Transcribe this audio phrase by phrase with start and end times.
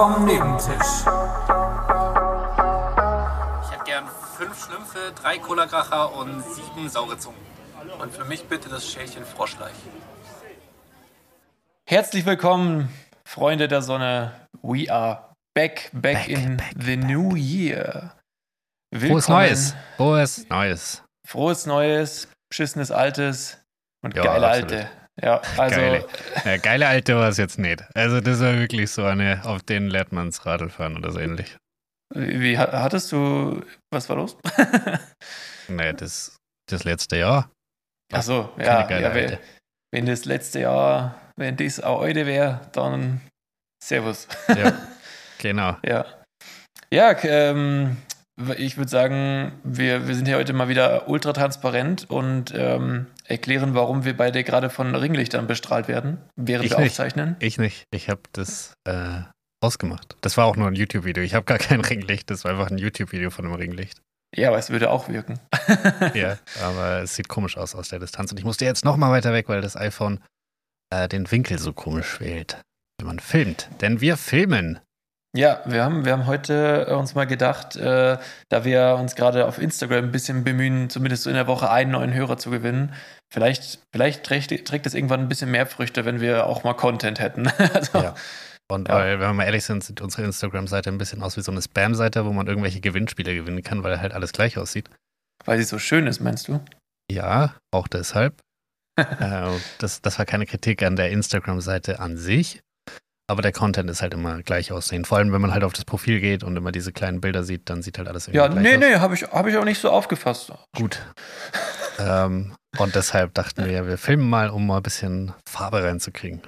[0.00, 1.04] vom Nebentisch.
[3.62, 4.06] Ich hätte gern
[4.38, 7.36] fünf Schlümpfe, drei Cola-Kracher und sieben saure Zungen.
[8.00, 9.74] Und für mich bitte das Schälchen Froschleich.
[11.86, 12.88] Herzlich willkommen,
[13.26, 14.48] Freunde der Sonne.
[14.62, 18.14] We are back, back, Back, in back, the new year.
[18.90, 19.20] Willkommen.
[19.20, 19.74] Frohes Neues.
[19.98, 21.02] Frohes Neues.
[21.26, 23.58] Frohes Neues, beschissenes Altes
[24.02, 24.72] und Ja, geile absolut.
[24.72, 24.99] Alte.
[25.22, 26.06] Ja, also geile,
[26.44, 27.84] ja, geile alte war es jetzt nicht.
[27.94, 31.56] Also das war wirklich so eine, auf den lernt man's Radl fahren oder so ähnlich.
[32.14, 34.36] wie, wie ha- hattest du, was war los?
[35.68, 36.36] Nee, das,
[36.68, 37.48] das letzte Jahr.
[38.12, 39.38] Achso, Keine ja, ja wenn,
[39.94, 43.20] wenn das letzte Jahr, wenn das auch heute wäre, dann
[43.82, 44.26] Servus.
[44.48, 44.72] Ja,
[45.38, 45.76] genau.
[45.84, 46.04] Ja.
[46.92, 47.98] Ja, ähm,
[48.56, 53.74] ich würde sagen, wir, wir sind hier heute mal wieder ultra transparent und ähm, erklären,
[53.74, 56.90] warum wir beide gerade von Ringlichtern bestrahlt werden, während Ich wir nicht.
[56.90, 57.36] aufzeichnen.
[57.40, 57.84] Ich nicht.
[57.92, 59.20] Ich habe das äh,
[59.62, 60.16] ausgemacht.
[60.20, 61.22] Das war auch nur ein YouTube-Video.
[61.22, 62.30] Ich habe gar kein Ringlicht.
[62.30, 64.00] Das war einfach ein YouTube-Video von einem Ringlicht.
[64.36, 65.40] Ja, aber es würde auch wirken.
[66.14, 68.30] Ja, aber es sieht komisch aus aus der Distanz.
[68.32, 70.20] Und ich musste jetzt noch mal weiter weg, weil das iPhone
[70.92, 72.60] äh, den Winkel so komisch wählt,
[72.98, 73.68] wenn man filmt.
[73.80, 74.78] Denn wir filmen.
[75.36, 79.46] Ja, wir haben, wir haben heute äh, uns mal gedacht, äh, da wir uns gerade
[79.46, 82.92] auf Instagram ein bisschen bemühen, zumindest so in der Woche einen neuen Hörer zu gewinnen,
[83.32, 87.20] vielleicht, vielleicht trägt, trägt es irgendwann ein bisschen mehr Früchte, wenn wir auch mal Content
[87.20, 87.46] hätten.
[87.74, 88.14] also, Ja.
[88.68, 88.94] Und Ja.
[88.94, 91.62] weil, wenn wir mal ehrlich sind, sieht unsere Instagram-Seite ein bisschen aus wie so eine
[91.62, 94.88] Spam-Seite, wo man irgendwelche Gewinnspiele gewinnen kann, weil halt alles gleich aussieht.
[95.44, 96.60] Weil sie so schön ist, meinst du?
[97.10, 98.40] Ja, auch deshalb.
[98.96, 102.60] äh, das, das war keine Kritik an der Instagram-Seite an sich,
[103.30, 105.04] aber der Content ist halt immer gleich aussehen.
[105.04, 107.70] Vor allem, wenn man halt auf das Profil geht und immer diese kleinen Bilder sieht,
[107.70, 108.80] dann sieht halt alles irgendwie Ja, gleich nee, aus.
[108.80, 110.52] nee, habe ich, hab ich auch nicht so aufgefasst.
[110.76, 111.00] Gut.
[111.98, 116.40] ähm, und deshalb dachten wir, wir filmen mal, um mal ein bisschen Farbe reinzukriegen.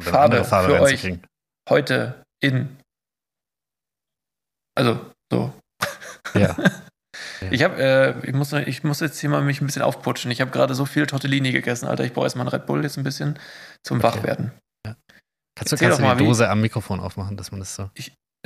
[0.00, 0.90] Oder Farbe andere Farbe für euch.
[0.92, 1.26] reinzukriegen.
[1.68, 2.76] Heute in.
[4.76, 5.52] Also, so.
[6.34, 6.56] Ja.
[7.50, 10.30] Ich habe, äh, ich muss, ich muss jetzt hier mal mich ein bisschen aufputschen.
[10.30, 12.02] Ich habe gerade so viel Tortellini gegessen, Alter.
[12.04, 13.38] Ich brauche erstmal einen Red Bull jetzt ein bisschen
[13.82, 14.04] zum Okay.
[14.16, 14.52] Wachwerden.
[15.56, 17.90] Kannst du, kannst du mal, die Dose am Mikrofon aufmachen, dass man das so.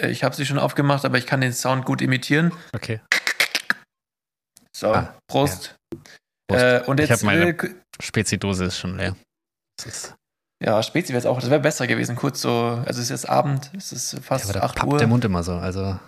[0.01, 2.53] Äh, Ich habe sie schon aufgemacht, aber ich kann den Sound gut imitieren.
[2.75, 3.01] Okay.
[4.77, 5.77] So, Ah, Prost.
[6.49, 6.63] Prost.
[6.63, 7.57] Äh, und Ich jetzt, hab meine-
[8.01, 9.17] Spezi-Dose ist schon leer.
[9.85, 10.15] Ist,
[10.63, 12.17] ja, Spezi wäre es auch, das wäre besser gewesen.
[12.17, 12.51] Kurz so,
[12.85, 14.99] also es ist jetzt Abend, es ist ja, fast aber da 8 pappt Uhr.
[14.99, 15.55] der Mund immer so.
[15.55, 15.99] Also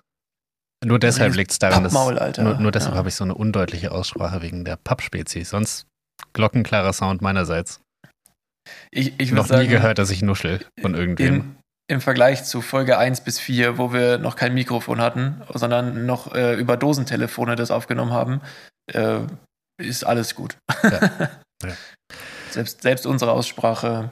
[0.85, 2.13] nur deshalb liegt es daran, dass nur,
[2.59, 2.99] nur deshalb Ja.
[2.99, 5.45] habe ich so eine undeutliche Aussprache wegen der Pappspezi.
[5.45, 5.87] Sonst
[6.33, 7.81] glockenklarer Sound meinerseits.
[8.91, 11.35] Ich, ich Noch sagen, nie gehört, dass ich nuschel von irgendwem.
[11.35, 11.57] in,
[11.89, 16.35] im Vergleich zu Folge 1 bis 4, wo wir noch kein Mikrofon hatten, sondern noch
[16.35, 18.41] äh, über Dosentelefone das aufgenommen haben,
[18.93, 19.21] äh,
[19.81, 20.57] ist alles gut.
[20.83, 21.31] Ja.
[21.63, 21.77] Ja.
[22.49, 24.11] Selbst, selbst unsere Aussprache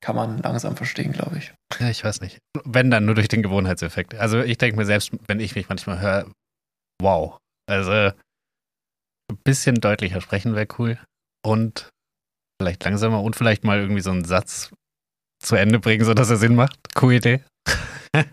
[0.00, 1.52] kann man langsam verstehen, glaube ich.
[1.78, 2.38] Ja, ich weiß nicht.
[2.64, 4.14] Wenn dann nur durch den Gewohnheitseffekt.
[4.14, 6.32] Also ich denke mir selbst, wenn ich mich manchmal höre,
[6.98, 7.36] wow.
[7.68, 10.98] Also ein bisschen deutlicher sprechen wäre cool.
[11.44, 11.90] Und
[12.60, 14.70] vielleicht langsamer und vielleicht mal irgendwie so einen Satz
[15.42, 16.76] zu Ende bringen, sodass er Sinn macht.
[16.94, 17.44] Coole Idee.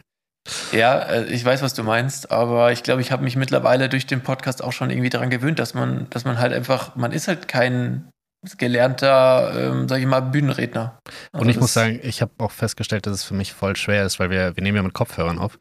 [0.72, 4.06] Ja, äh, ich weiß, was du meinst, aber ich glaube, ich habe mich mittlerweile durch
[4.06, 7.28] den Podcast auch schon irgendwie daran gewöhnt, dass man, dass man halt einfach, man ist
[7.28, 8.12] halt kein
[8.59, 11.00] gelernter, ähm, sag ich mal, Bühnenredner.
[11.34, 14.06] Und Also ich muss sagen, ich habe auch festgestellt, dass es für mich voll schwer
[14.06, 15.58] ist, weil wir, wir nehmen ja mit Kopfhörern auf.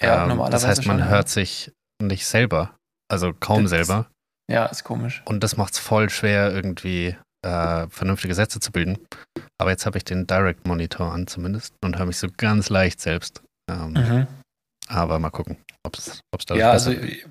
[0.00, 1.12] ja, Ähm, normalerweise Das heißt, man schon, ja.
[1.12, 2.74] hört sich nicht selber.
[3.12, 4.06] Also kaum Das- selber.
[4.50, 5.22] Ja, ist komisch.
[5.26, 8.98] Und das macht es voll schwer, irgendwie äh, vernünftige Sätze zu bilden.
[9.58, 13.00] Aber jetzt habe ich den Direct Monitor an zumindest und höre mich so ganz leicht
[13.00, 13.42] selbst.
[13.70, 14.26] Ähm, Mhm.
[14.88, 17.26] Aber mal gucken, ob es dadurch Ja, besser also ich,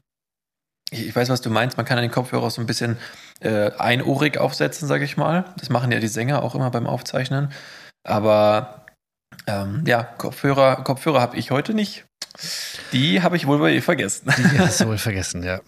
[0.91, 1.77] ich weiß, was du meinst.
[1.77, 2.97] Man kann den Kopfhörer so ein bisschen
[3.39, 5.45] äh, einohrig aufsetzen, sage ich mal.
[5.57, 7.51] Das machen ja die Sänger auch immer beim Aufzeichnen.
[8.03, 8.85] Aber
[9.47, 12.05] ähm, ja, Kopfhörer, Kopfhörer habe ich heute nicht.
[12.91, 14.31] Die habe ich wohl bei ihr vergessen.
[14.37, 15.61] Die hast du wohl vergessen, ja.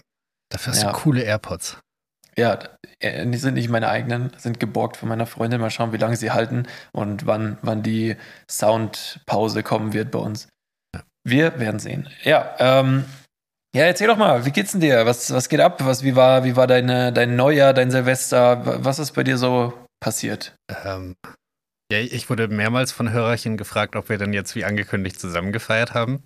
[0.49, 0.91] Dafür hast Ja.
[0.91, 1.77] du coole AirPods.
[2.37, 2.59] Ja,
[2.99, 5.61] äh, die sind nicht meine eigenen, sind geborgt von meiner Freundin.
[5.61, 8.15] Mal schauen, wie lange sie halten und wann, wann die
[8.49, 10.47] Soundpause kommen wird bei uns.
[11.23, 12.09] Wir werden sehen.
[12.23, 13.05] Ja, ähm,
[13.75, 15.05] ja, erzähl doch mal, wie geht's denn dir?
[15.05, 15.83] Was, was geht ab?
[15.85, 18.65] Was, wie war, wie war deine, dein Neujahr, dein Silvester?
[18.65, 20.55] Wa- Was ist bei dir so passiert?
[20.85, 21.15] Ähm,
[21.91, 25.93] ja, ich wurde mehrmals von Hörerchen gefragt, ob wir denn jetzt wie angekündigt zusammen gefeiert
[25.93, 26.23] haben.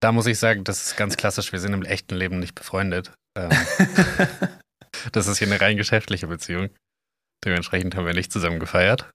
[0.00, 1.52] Da muss ich sagen, das ist ganz klassisch.
[1.52, 3.12] Wir sind im echten Leben nicht befreundet.
[3.38, 3.50] Ähm,
[5.12, 6.70] das ist hier eine rein geschäftliche Beziehung.
[7.44, 9.10] Dementsprechend haben wir nicht zusammen gefeiert.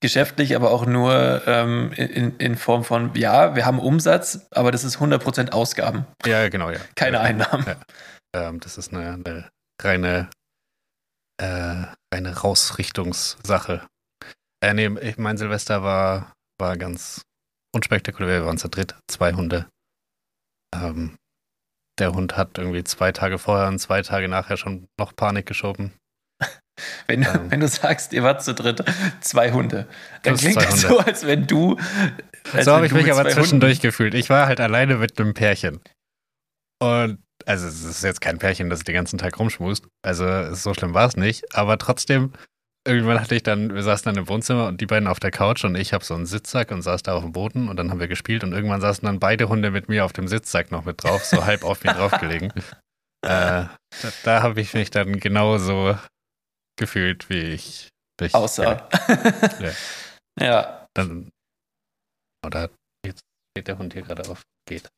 [0.00, 4.84] Geschäftlich, aber auch nur ähm, in, in Form von, ja, wir haben Umsatz, aber das
[4.84, 6.78] ist 100% Ausgaben, Ja, genau, ja.
[6.94, 7.66] keine ja, Einnahmen.
[7.66, 7.80] Ja.
[8.48, 9.50] Ähm, das ist eine, eine
[9.82, 10.30] reine,
[11.42, 13.86] äh, reine Rausrichtungssache.
[14.62, 17.22] Äh, nee, ich- mein Silvester war, war ganz,
[17.74, 18.40] unspektakulär.
[18.42, 19.68] Wir waren zu dritt, zwei Hunde.
[20.74, 21.16] Ähm,
[21.98, 25.92] der Hund hat irgendwie zwei Tage vorher und zwei Tage nachher schon noch Panik geschoben.
[27.08, 28.84] Wenn, ähm, wenn du sagst, ihr wart zu dritt,
[29.20, 29.88] zwei Hunde,
[30.22, 31.76] dann klingt das so, als wenn du.
[32.52, 34.14] Als so habe ich mich aber zwischendurch gefühlt.
[34.14, 35.80] Ich war halt alleine mit einem Pärchen.
[36.80, 39.88] Und also es ist jetzt kein Pärchen, das den ganzen Tag rumschmust.
[40.02, 41.56] Also so schlimm war es nicht.
[41.56, 42.32] Aber trotzdem,
[42.88, 45.64] irgendwann hatte ich dann, wir saßen dann im Wohnzimmer und die beiden auf der Couch
[45.64, 48.00] und ich habe so einen Sitzsack und saß da auf dem Boden und dann haben
[48.00, 51.02] wir gespielt und irgendwann saßen dann beide Hunde mit mir auf dem Sitzsack noch mit
[51.02, 52.52] drauf, so halb auf mir draufgelegen.
[53.20, 55.98] Äh, da da habe ich mich dann genauso
[56.78, 57.88] gefühlt, wie ich
[58.20, 58.88] mich Außer.
[59.58, 59.72] Ja.
[60.40, 60.86] ja.
[60.94, 61.28] Dann,
[62.46, 62.70] oder
[63.04, 64.42] jetzt steht der Hund hier gerade auf.
[64.68, 64.88] Geht.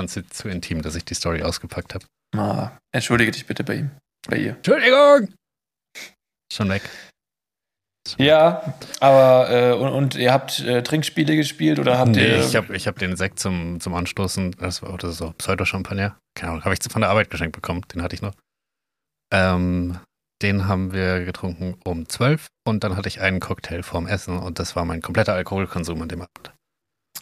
[0.00, 2.06] Fand's jetzt zu intim, dass ich die Story ausgepackt habe.
[2.34, 3.90] Ah, entschuldige dich bitte bei ihm.
[4.26, 4.56] Bei ihr.
[4.56, 5.34] Entschuldigung!
[6.54, 6.82] Schon weg.
[8.18, 12.44] Ja, aber äh, und, und ihr habt äh, Trinkspiele gespielt oder habt Nee, ihr.
[12.44, 16.16] ich habe ich hab den Sekt zum, zum Anstoßen, das war oder so Pseudo-Champagner.
[16.36, 18.34] Keine Ahnung, habe ich von der Arbeit geschenkt bekommen, den hatte ich noch.
[19.32, 19.98] Ähm,
[20.42, 24.58] den haben wir getrunken um 12 und dann hatte ich einen Cocktail vorm Essen und
[24.58, 26.52] das war mein kompletter Alkoholkonsum an dem Abend.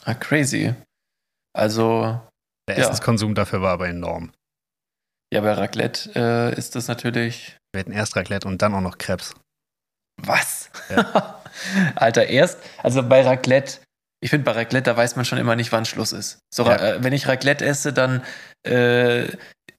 [0.04, 0.74] ah, crazy.
[1.56, 2.20] Also,
[2.68, 2.82] Der Ja.
[2.84, 4.32] Essenskonsum dafür war aber enorm.
[5.32, 7.56] Ja, bei Raclette äh, ist das natürlich.
[7.72, 9.34] Wir hatten erst Raclette und dann auch noch Krebs.
[10.20, 10.70] Was?
[11.94, 13.80] Alter, erst, also bei Raclette,
[14.22, 16.38] ich finde bei Raclette, da weiß man schon immer nicht, wann Schluss ist.
[16.54, 16.76] So, Ja.
[16.76, 18.22] äh, wenn ich Raclette esse, dann,
[18.66, 19.28] äh,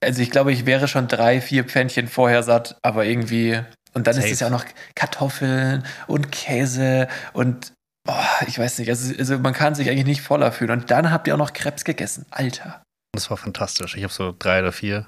[0.02, 3.60] also ich glaube, ich wäre schon drei, vier Pfännchen vorher satt, aber irgendwie,
[3.94, 4.32] und dann ist Safe.
[4.32, 4.64] es ja auch noch
[4.96, 7.72] Kartoffeln und Käse und,
[8.08, 10.72] oh, ich weiß nicht, also, also man kann sich eigentlich nicht voller fühlen.
[10.72, 12.26] Und dann habt ihr auch noch Krebs gegessen.
[12.30, 12.82] Alter.
[13.14, 13.96] Das war fantastisch.
[13.96, 15.06] Ich habe so drei oder vier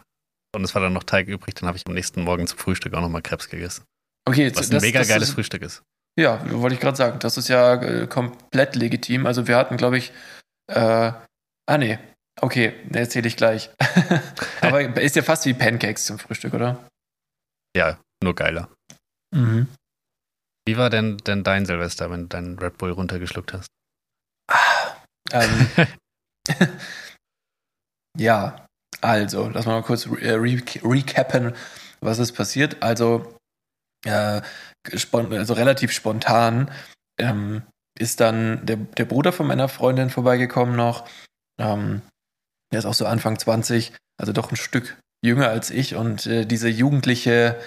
[0.56, 1.54] und es war dann noch Teig übrig.
[1.54, 3.84] Dann habe ich am nächsten Morgen zum Frühstück auch nochmal Krebs gegessen.
[4.24, 5.82] Okay, jetzt, Was ein mega geiles Frühstück ist.
[6.18, 7.18] Ja, wollte ich gerade sagen.
[7.20, 9.26] Das ist ja äh, komplett legitim.
[9.26, 10.12] Also wir hatten, glaube ich,
[10.72, 11.12] äh,
[11.66, 11.98] ah nee,
[12.40, 13.70] okay, erzähle ich gleich.
[14.62, 16.88] Aber ist ja fast wie Pancakes zum Frühstück, oder?
[17.76, 18.70] Ja, nur geiler.
[19.34, 19.68] Mhm.
[20.66, 23.68] Wie war denn, denn dein Silvester, wenn du deinen Red Bull runtergeschluckt hast?
[25.32, 25.68] Ähm,
[28.18, 28.65] ja,
[29.00, 31.54] also, lass mal kurz re äh, re recappen,
[32.00, 32.82] was ist passiert.
[32.82, 33.36] Also,
[34.04, 34.40] äh,
[34.92, 36.70] also relativ spontan
[37.18, 37.62] ähm,
[37.98, 41.08] ist dann der, der Bruder von meiner Freundin vorbeigekommen noch.
[41.58, 42.02] Ähm,
[42.72, 45.94] der ist auch so Anfang 20, also doch ein Stück jünger als ich.
[45.94, 47.58] Und äh, diese jugendliche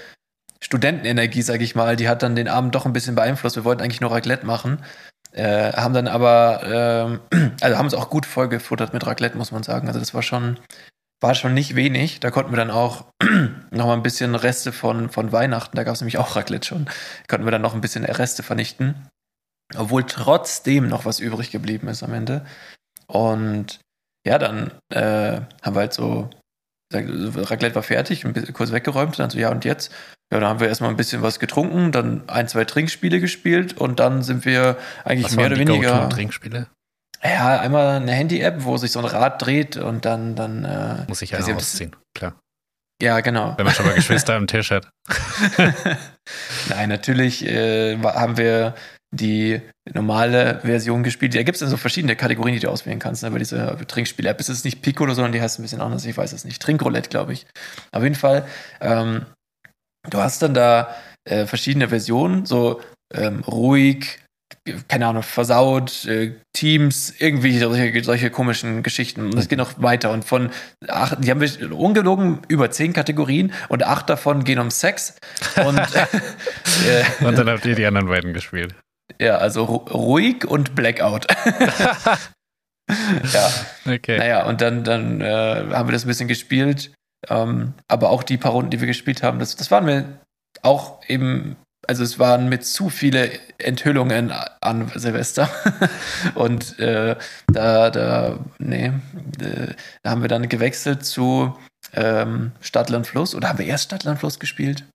[0.62, 3.56] Studentenenergie, sag ich mal, die hat dann den Abend doch ein bisschen beeinflusst.
[3.56, 4.84] Wir wollten eigentlich nur Raclette machen.
[5.32, 9.64] Äh, haben dann aber, ähm, also haben es auch gut vollgefuttert mit Raclette, muss man
[9.64, 9.88] sagen.
[9.88, 10.60] Also das war schon,
[11.22, 12.20] war schon nicht wenig.
[12.20, 13.06] Da konnten wir dann auch
[13.72, 16.88] noch mal ein bisschen Reste von, von Weihnachten, da gab es nämlich auch Raclette schon,
[17.28, 19.08] konnten wir dann noch ein bisschen Reste vernichten.
[19.76, 22.46] Obwohl trotzdem noch was übrig geblieben ist am Ende.
[23.08, 23.80] Und
[24.26, 26.30] ja, dann äh, haben wir halt so,
[26.92, 29.92] Raclette war fertig, ein bisschen kurz weggeräumt, dann so, ja und jetzt?
[30.32, 34.00] Ja, dann haben wir erstmal ein bisschen was getrunken, dann ein, zwei Trinkspiele gespielt und
[34.00, 35.92] dann sind wir eigentlich Was mehr oder weniger.
[35.92, 36.68] Go-To-Trinkspiele?
[37.24, 41.22] Ja, einmal eine Handy-App, wo sich so ein Rad dreht und dann, dann äh, Muss
[41.22, 41.96] ich das- ausziehen.
[42.16, 42.40] Klar.
[43.02, 43.54] ja, genau.
[43.58, 44.90] Wenn man schon mal Geschwister am Tisch hat.
[46.70, 48.76] Nein, natürlich äh, haben wir
[49.12, 49.60] die
[49.92, 51.34] normale Version gespielt.
[51.34, 54.40] Da gibt es dann so verschiedene Kategorien, die du auswählen kannst, ne, bei dieser Trinkspiel-App.
[54.40, 56.62] Es ist nicht Piccolo, sondern die heißt ein bisschen anders, ich weiß es nicht.
[56.62, 57.48] Trinkroulette, glaube ich.
[57.92, 58.46] Auf jeden Fall,
[58.82, 59.26] ähm,
[60.10, 60.96] du hast dann da
[61.26, 62.82] äh, verschiedene Versionen, so
[63.14, 64.20] ähm, ruhig,
[64.88, 69.22] keine Ahnung, versaut, äh, Teams, irgendwie solche, solche komischen Geschichten.
[69.28, 70.12] Und es geht noch weiter.
[70.12, 70.50] Und von
[70.88, 75.16] acht, die haben wir ungelogen über zehn Kategorien und acht davon gehen um Sex.
[75.66, 75.78] Und
[76.88, 78.76] äh, Und dann habt ihr die anderen beiden gespielt.
[79.20, 81.28] ja, also ru- ruhig und Blackout.
[83.34, 83.50] ja,
[83.86, 84.18] Okay.
[84.18, 86.92] naja, und dann, dann äh, haben wir das ein bisschen gespielt.
[87.28, 90.20] Ähm, aber auch die paar Runden, die wir gespielt haben, das, das waren wir
[90.62, 91.58] auch eben,
[91.90, 94.32] also es waren mit zu viele Enthüllungen
[94.62, 95.50] an Silvester.
[96.36, 97.16] und äh,
[97.48, 98.92] da, da, nee,
[99.42, 101.58] äh, da haben wir dann gewechselt zu
[101.94, 103.34] ähm, Stadtland Fluss.
[103.34, 104.86] Oder haben wir erst Stadtland Fluss gespielt?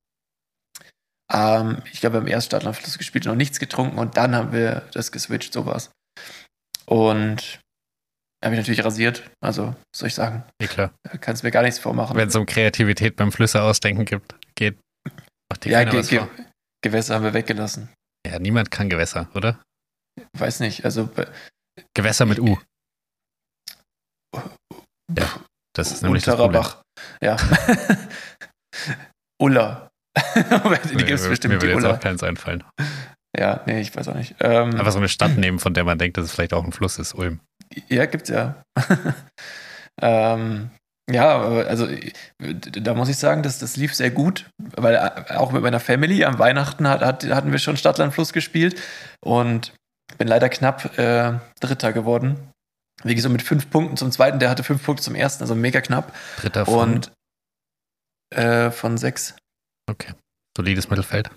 [1.32, 4.52] Ähm, ich glaube, wir haben erst Stadtland Fluss gespielt, noch nichts getrunken und dann haben
[4.52, 5.90] wir das geswitcht, sowas.
[6.86, 7.58] Und
[8.44, 9.28] habe ich natürlich rasiert.
[9.40, 10.44] Also, was soll ich sagen?
[10.62, 10.92] Ja, klar.
[11.02, 12.16] Da kannst du mir gar nichts vormachen.
[12.16, 14.78] Wenn es um Kreativität beim Flüsse ausdenken gibt, geht.
[15.50, 16.28] Macht dir ja, keiner Ge was Ge vor.
[16.84, 17.88] Gewässer haben wir weggelassen.
[18.26, 19.58] Ja, niemand kann Gewässer, oder?
[20.36, 20.84] Weiß nicht.
[20.84, 21.08] Also,
[21.94, 22.58] Gewässer mit U.
[25.16, 25.40] Ja,
[25.74, 26.62] das ist nämlich das Problem.
[27.22, 27.36] Ja.
[29.42, 29.88] Ulla.
[30.36, 31.94] die Mir- gibt es bestimmt, mir würde jetzt Ulla.
[31.94, 32.62] auch keins einfallen.
[33.36, 34.36] Ja, nee, ich weiß auch nicht.
[34.40, 36.72] Ähm, Einfach so eine Stadt nehmen, von der man denkt, dass es vielleicht auch ein
[36.72, 37.40] Fluss ist, Ulm.
[37.88, 38.62] Ja, gibt's ja.
[40.00, 40.70] ähm,
[41.10, 41.86] ja, also
[42.38, 46.24] da muss ich sagen, dass das lief sehr gut, weil äh, auch mit meiner Family
[46.24, 48.80] am Weihnachten hat, hat, hatten wir schon Stadtland Fluss gespielt
[49.20, 49.74] und
[50.18, 52.50] bin leider knapp äh, Dritter geworden.
[53.02, 55.80] Wie gesagt, mit fünf Punkten zum zweiten, der hatte fünf Punkte zum ersten, also mega
[55.80, 56.14] knapp.
[56.40, 56.94] Dritter von.
[56.94, 57.12] Und
[58.34, 59.36] äh, von sechs.
[59.90, 60.12] Okay.
[60.56, 61.30] Solides Mittelfeld.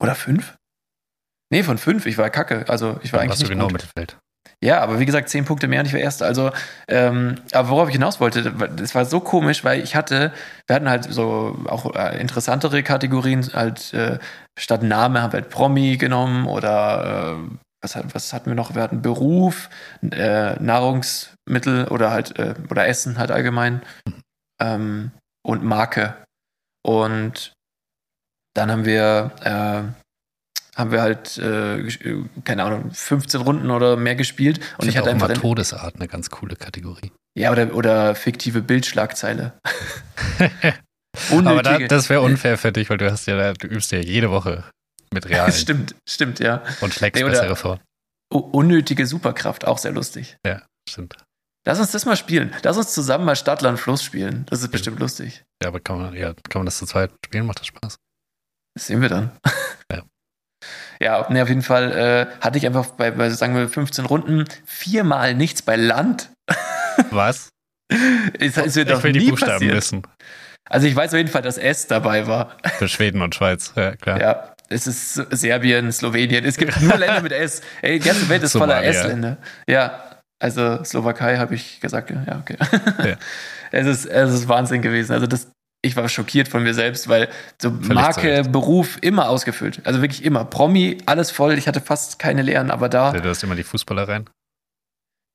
[0.00, 0.56] Oder fünf?
[1.50, 2.06] Nee, von fünf.
[2.06, 2.68] Ich war kacke.
[2.68, 3.72] Also ich war Dann eigentlich warst du nicht genau gut.
[3.72, 4.18] Mittelfeld.
[4.62, 6.26] Ja, aber wie gesagt, zehn Punkte mehr und ich war Erster.
[6.26, 6.50] Also,
[6.88, 10.32] ähm, aber worauf ich hinaus wollte, das war so komisch, weil ich hatte,
[10.66, 14.18] wir hatten halt so auch äh, interessantere Kategorien, halt äh,
[14.58, 18.74] statt Name haben wir halt Promi genommen oder äh, was, was hatten wir noch?
[18.74, 19.70] Wir hatten Beruf,
[20.02, 23.82] äh, Nahrungsmittel oder halt äh, oder Essen halt allgemein
[24.60, 25.12] ähm,
[25.44, 26.16] und Marke.
[26.84, 27.52] Und
[28.54, 30.07] dann haben wir äh,
[30.78, 34.60] haben wir halt, äh, äh, keine Ahnung, 15 Runden oder mehr gespielt.
[34.78, 35.28] Und ich, find hatte auch einfach.
[35.28, 37.10] immer Todesart eine ganz coole Kategorie.
[37.36, 39.58] ja, oder, oder fiktive Bildschlagzeile.
[41.32, 44.30] Aber da, das wäre unfair für dich, weil du hast ja, du übst ja jede
[44.30, 44.64] Woche
[45.12, 46.62] mit realen stimmt, stimmt, ja.
[46.80, 47.80] und schlägst Nee, bessere vor.
[48.30, 50.36] Unnötige Superkraft, auch sehr lustig.
[50.88, 51.16] Stimmt.
[51.66, 52.54] Lass uns das mal spielen.
[52.62, 54.46] Lass uns zusammen mal Stadt, Land, Fluss spielen.
[54.48, 55.44] Das ist bestimmt lustig.
[55.62, 57.46] Ja, aber kann man, ja, kann man das zu zweit spielen?
[57.46, 57.96] Macht das Spaß?
[58.74, 59.32] Das sehen wir dann.
[59.90, 60.02] Ja.
[61.00, 64.44] Ja, nee, auf jeden Fall äh, hatte ich einfach bei, bei, sagen wir, 15 Runden
[64.64, 66.30] viermal nichts bei Land.
[67.10, 67.50] Was?
[68.38, 69.74] Ist, ist mir ich doch will die nie Buchstaben passiert.
[69.74, 70.02] wissen.
[70.68, 72.56] Also ich weiß auf jeden Fall, dass S dabei war.
[72.78, 74.20] Für Schweden und Schweiz, ja, klar.
[74.20, 76.44] Ja, es ist Serbien, Slowenien.
[76.44, 77.62] Es gibt nur Länder mit S.
[77.80, 78.90] Ey, die ganze Welt ist voller Somalia.
[78.90, 79.36] S-Länder.
[79.66, 80.04] Ja,
[80.38, 82.10] also Slowakei habe ich gesagt.
[82.10, 82.56] Ja, okay.
[83.04, 83.16] Ja.
[83.70, 85.12] Es, ist, es ist Wahnsinn gewesen.
[85.12, 85.50] Also das,
[85.82, 87.28] ich war schockiert von mir selbst, weil
[87.60, 88.52] so Völlig Marke, Recht.
[88.52, 89.80] Beruf immer ausgefüllt.
[89.86, 90.44] Also wirklich immer.
[90.44, 91.54] Promi, alles voll.
[91.56, 94.28] Ich hatte fast keine Lehren, aber da, Du hast immer die Fußballer rein.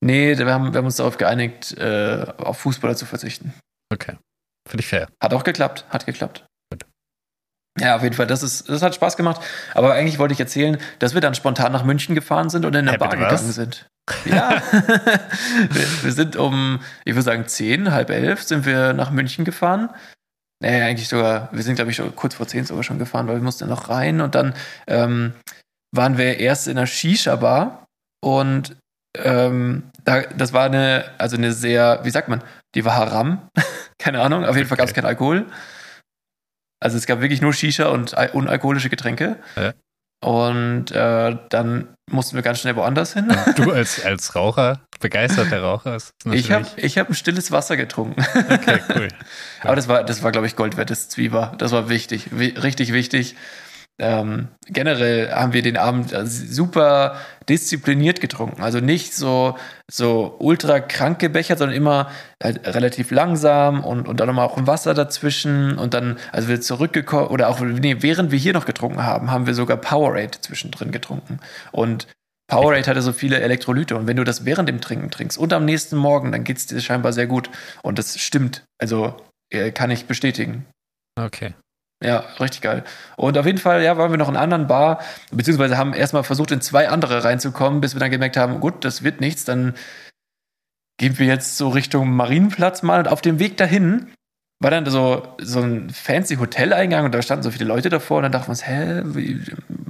[0.04, 3.54] nee, wir haben, wir haben uns darauf geeinigt, äh, auf Fußballer zu verzichten.
[3.92, 4.18] Okay.
[4.68, 5.08] Finde ich fair.
[5.22, 6.46] Hat auch geklappt, hat geklappt.
[6.72, 6.84] Gut.
[7.80, 9.42] Ja, auf jeden Fall, das, ist, das hat Spaß gemacht.
[9.74, 12.80] Aber eigentlich wollte ich erzählen, dass wir dann spontan nach München gefahren sind und in
[12.88, 13.32] eine Hä, Bar bitte was?
[13.42, 13.88] gegangen sind.
[14.26, 14.62] Ja,
[15.70, 19.90] wir, wir sind um, ich würde sagen, zehn, halb elf sind wir nach München gefahren.
[20.64, 23.44] Naja, eigentlich sogar, wir sind, glaube ich, kurz vor zehn sogar schon gefahren, weil wir
[23.44, 24.54] mussten noch rein und dann
[24.88, 25.34] ähm,
[25.94, 27.86] waren wir erst in einer Shisha-Bar
[28.24, 28.78] und
[29.18, 32.42] ähm, da, das war eine, also eine sehr, wie sagt man,
[32.76, 33.50] die war haram.
[34.00, 35.02] Keine Ahnung, auf jeden Fall gab es Okay.
[35.02, 35.46] keinen Alkohol.
[36.82, 39.38] Also es gab wirklich nur Shisha und al- unalkoholische Getränke.
[39.58, 39.74] Ja.
[40.24, 43.36] Und äh, dann mussten wir ganz schnell woanders hin.
[43.58, 48.24] Du als, als Raucher, begeisterter Raucher, ist Ich habe ich hab ein stilles Wasser getrunken.
[48.50, 49.10] Okay, cool.
[49.62, 51.54] Aber das war, das war glaube ich, Gold wert, das Zwieber.
[51.58, 53.36] Das war wichtig, wi richtig wichtig.
[54.00, 58.64] Ähm, generell haben wir den Abend äh, super diszipliniert getrunken.
[58.64, 59.56] Also nicht so,
[59.90, 62.10] so ultra krank gebechert, sondern immer
[62.42, 66.60] halt relativ langsam und, und dann nochmal auch ein Wasser dazwischen und dann, also wir
[66.60, 70.92] zurückgekommen, oder auch, nee, während wir hier noch getrunken haben, haben wir sogar Powerade zwischendrin
[70.92, 71.40] getrunken.
[71.72, 72.08] Und
[72.48, 75.66] Powerade hatte so viele Elektrolyte und wenn du das während dem Trinken trinkst und am
[75.66, 77.50] nächsten Morgen, dann geht es dir scheinbar sehr gut.
[77.84, 78.66] Und das stimmt.
[78.80, 79.16] Also
[79.52, 80.66] äh, kann ich bestätigen.
[81.16, 81.54] Okay.
[82.04, 82.84] Ja, richtig geil.
[83.16, 85.00] Und auf jeden Fall, ja, waren wir noch in einer anderen Bar,
[85.32, 89.04] beziehungsweise haben erstmal versucht, in zwei andere reinzukommen, bis wir dann gemerkt haben, gut, das
[89.04, 89.74] wird nichts, dann
[90.98, 93.00] gehen wir jetzt so Richtung Marienplatz mal.
[93.00, 94.12] Und auf dem Weg dahin
[94.64, 98.24] war dann so, so ein fancy Hoteleingang und da standen so viele Leute davor und
[98.24, 99.42] dann dachten wir uns, hä, wie,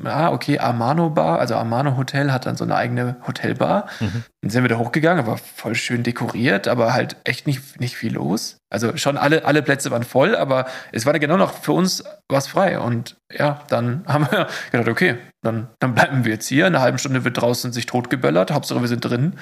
[0.03, 3.87] ah, okay, Amano Bar, also Amano Hotel hat dann so eine eigene Hotelbar.
[3.99, 4.23] Mhm.
[4.41, 8.13] Dann sind wir da hochgegangen, war voll schön dekoriert, aber halt echt nicht, nicht viel
[8.13, 8.57] los.
[8.71, 12.03] Also schon alle, alle Plätze waren voll, aber es war dann genau noch für uns
[12.27, 12.79] was frei.
[12.79, 16.65] Und ja, dann haben wir gedacht, okay, dann, dann bleiben wir jetzt hier.
[16.65, 19.33] In einer halben Stunde wird draußen sich totgeböllert, Hauptsache wir sind drin.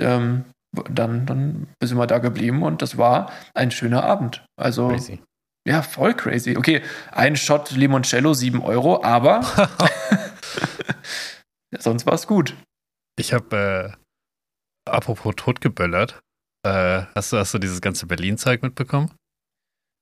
[0.00, 0.44] Ähm,
[0.90, 4.44] dann, dann sind wir da geblieben und das war ein schöner Abend.
[4.56, 5.20] Also Crazy.
[5.66, 6.56] ja, voll crazy.
[6.56, 9.40] Okay, ein Shot Limoncello, 7 Euro, aber
[11.78, 12.56] sonst war es gut.
[13.18, 13.96] Ich habe,
[14.86, 16.20] äh, apropos totgeböllert,
[16.66, 19.12] äh, hast, du, hast du dieses ganze Berlin-Zeug mitbekommen?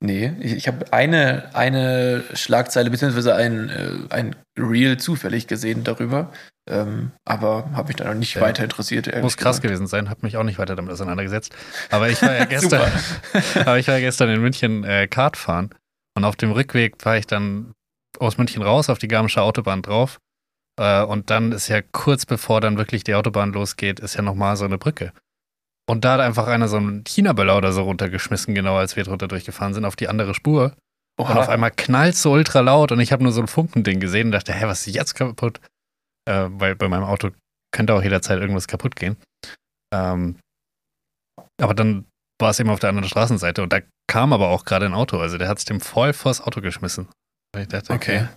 [0.03, 6.33] Nee, ich, ich habe eine, eine Schlagzeile beziehungsweise ein, äh, ein Reel zufällig gesehen darüber,
[6.69, 8.41] ähm, aber habe mich da noch nicht Ja.
[8.43, 9.07] weiter interessiert.
[9.23, 9.63] Muss krass gesagt.
[9.65, 11.55] gewesen sein, habe mich auch nicht weiter damit auseinandergesetzt.
[11.91, 12.91] Aber ich war ja gestern,
[13.65, 15.71] aber ich war ja gestern in München äh, Kart fahren
[16.17, 17.73] und auf dem Rückweg fahre ich dann
[18.19, 20.19] aus München raus auf die Garmische Autobahn drauf.
[20.79, 24.57] Äh, und dann ist ja kurz bevor dann wirklich die Autobahn losgeht, ist ja nochmal
[24.57, 25.13] so eine Brücke.
[25.89, 29.27] Und da hat einfach einer so einen China-Böller oder so runtergeschmissen, genau als wir drunter
[29.27, 30.77] durchgefahren sind, auf die andere Spur.
[31.19, 31.33] Oha.
[31.33, 34.29] Und auf einmal knallt so ultra laut und ich habe nur so ein Funkending gesehen
[34.29, 35.61] und dachte, hä, was ist jetzt kaputt?
[36.29, 37.31] Äh, weil bei meinem Auto
[37.75, 39.17] könnte auch jederzeit irgendwas kaputt gehen.
[39.95, 40.39] Ähm,
[41.61, 42.07] aber dann
[42.41, 45.19] war es eben auf der anderen Straßenseite und da kam aber auch gerade ein Auto.
[45.19, 47.09] Also der hat es dem voll vors Auto geschmissen.
[47.57, 48.23] Ich dachte, okay.
[48.23, 48.29] okay.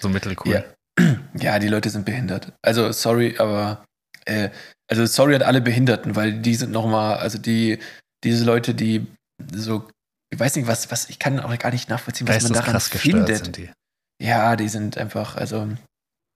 [0.00, 0.52] So mittelcool.
[0.52, 0.64] Ja.
[1.34, 2.52] ja, die Leute sind behindert.
[2.62, 3.84] Also sorry, aber
[4.26, 4.50] äh,
[4.90, 7.78] also sorry an alle Behinderten, weil die sind nochmal, also die,
[8.24, 9.06] diese Leute, die
[9.52, 9.88] so,
[10.32, 13.56] ich weiß nicht, was, was, ich kann auch gar nicht nachvollziehen, was man daran findet.
[13.56, 13.70] Die.
[14.22, 15.68] Ja, die sind einfach, also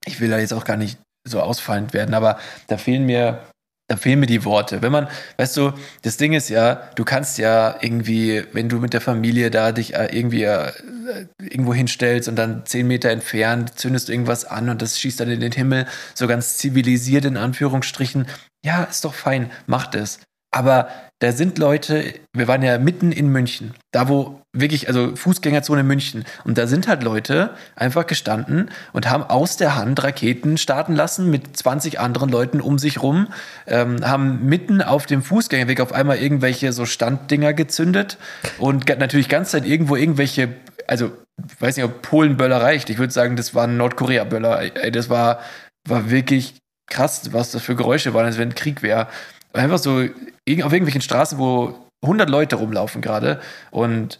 [0.07, 0.97] ich will da jetzt auch gar nicht
[1.27, 3.41] so ausfallend werden, aber da fehlen mir
[3.89, 4.81] da fehlen mir die Worte.
[4.81, 5.71] Wenn man, weißt du,
[6.01, 9.95] das Ding ist ja, du kannst ja irgendwie, wenn du mit der Familie da dich
[9.95, 10.73] äh, irgendwie äh,
[11.39, 15.29] irgendwo hinstellst und dann zehn Meter entfernt zündest du irgendwas an und das schießt dann
[15.29, 18.27] in den Himmel, so ganz zivilisiert in Anführungsstrichen.
[18.65, 20.19] Ja, ist doch fein, macht es.
[20.51, 20.87] Aber
[21.19, 26.25] da sind Leute, wir waren ja mitten in München, da wo wirklich, also Fußgängerzone München,
[26.45, 31.29] und da sind halt Leute einfach gestanden und haben aus der Hand Raketen starten lassen
[31.29, 33.27] mit 20 anderen Leuten um sich rum,
[33.67, 38.17] ähm, haben mitten auf dem Fußgängerweg auf einmal irgendwelche so Standdinger gezündet
[38.57, 40.49] und natürlich ganz Zeit irgendwo irgendwelche,
[40.87, 41.11] also
[41.45, 42.89] ich weiß nicht, ob Polen-Böller reicht.
[42.89, 44.69] Ich würde sagen, das waren Nordkorea-Böller.
[44.91, 45.39] Das war,
[45.87, 46.55] war wirklich
[46.89, 49.07] krass, was das für Geräusche waren, als wenn Krieg wäre
[49.57, 50.05] einfach so
[50.63, 54.19] auf irgendwelchen Straßen, wo 100 Leute rumlaufen gerade und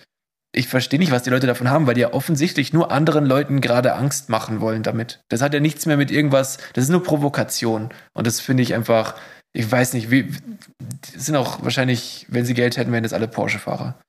[0.54, 3.62] ich verstehe nicht, was die Leute davon haben, weil die ja offensichtlich nur anderen Leuten
[3.62, 5.22] gerade Angst machen wollen damit.
[5.30, 7.90] Das hat ja nichts mehr mit irgendwas, das ist nur Provokation.
[8.14, 9.16] Und das finde ich einfach,
[9.54, 10.34] ich weiß nicht, wie,
[11.14, 14.00] das sind auch wahrscheinlich, wenn sie Geld hätten, wären das alle Porsche-Fahrer.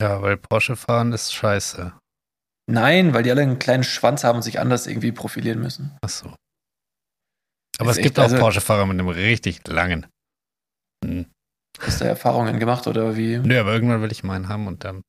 [0.00, 1.92] Ja, weil Porsche fahren ist scheiße.
[2.70, 5.96] Nein, weil die alle einen kleinen Schwanz haben und sich anders irgendwie profilieren müssen.
[6.02, 6.34] Ach so.
[7.78, 10.06] Aber es gibt auch also, Porsche-Fahrer mit einem richtig langen.
[11.04, 11.26] Hm.
[11.80, 13.38] Hast du Erfahrungen gemacht oder wie?
[13.38, 15.02] Nö, aber irgendwann will ich meinen haben und dann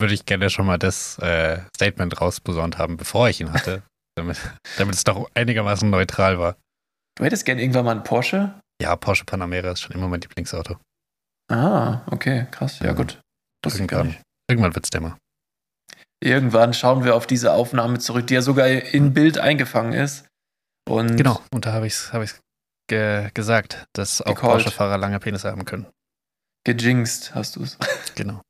[0.00, 3.82] würde ich gerne schon mal das äh, Statement rausposaunt haben, bevor ich ihn hatte,
[4.16, 4.38] damit,
[4.78, 6.56] damit es doch einigermaßen neutral war.
[7.16, 8.54] Du hättest gerne irgendwann mal einen Porsche?
[8.82, 10.78] Ja, Porsche Panamera ist schon immer mein Lieblingsauto.
[11.50, 12.78] Ah, okay, krass.
[12.78, 13.20] Ja, gut.
[13.62, 14.16] Das irgendwann,
[14.48, 15.18] irgendwann wird's dämmer.
[16.22, 20.26] Irgendwann schauen wir auf diese Aufnahme zurück, die ja sogar in Bild eingefangen ist.
[20.90, 22.26] Und genau, und da habe ich es hab
[22.88, 25.86] ge gesagt, dass auch Porsche-Fahrer lange Penisse haben können.
[26.64, 27.78] Gejinxt hast du es.
[28.16, 28.42] Genau.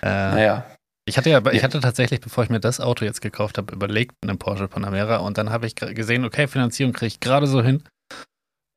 [0.00, 0.76] Äh, naja.
[1.04, 4.14] Ich hatte ja, ich hatte tatsächlich, bevor ich mir das Auto jetzt gekauft habe, überlegt,
[4.22, 7.82] einen Porsche Panamera und dann habe ich gesehen, okay, Finanzierung kriege ich gerade so hin.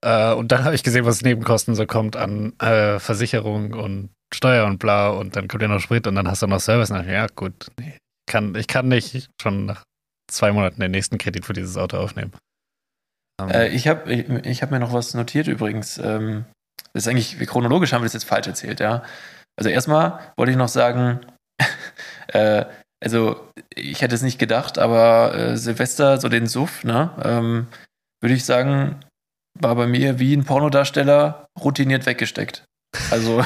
[0.03, 4.65] Äh, und dann habe ich gesehen, was Nebenkosten so kommt an äh, Versicherung und Steuer
[4.65, 6.89] und bla und dann kommt ja noch Sprit und dann hast du noch Service.
[6.89, 9.83] Und dann, ja, gut, nee, kann, ich kann nicht schon nach
[10.29, 12.31] zwei Monaten den nächsten Kredit für dieses Auto aufnehmen.
[13.49, 15.97] Äh, ich habe ich, ich hab mir noch was notiert übrigens.
[15.97, 16.45] Ähm,
[16.93, 19.03] das ist eigentlich, chronologisch haben wir das jetzt falsch erzählt, ja.
[19.57, 21.21] Also erstmal wollte ich noch sagen,
[22.27, 22.65] äh,
[23.03, 27.67] also ich hätte es nicht gedacht, aber äh, Silvester, so den Suff, ne, ähm,
[28.21, 28.99] würde ich sagen,
[29.59, 32.63] war bei mir wie ein Pornodarsteller routiniert weggesteckt.
[33.09, 33.43] Also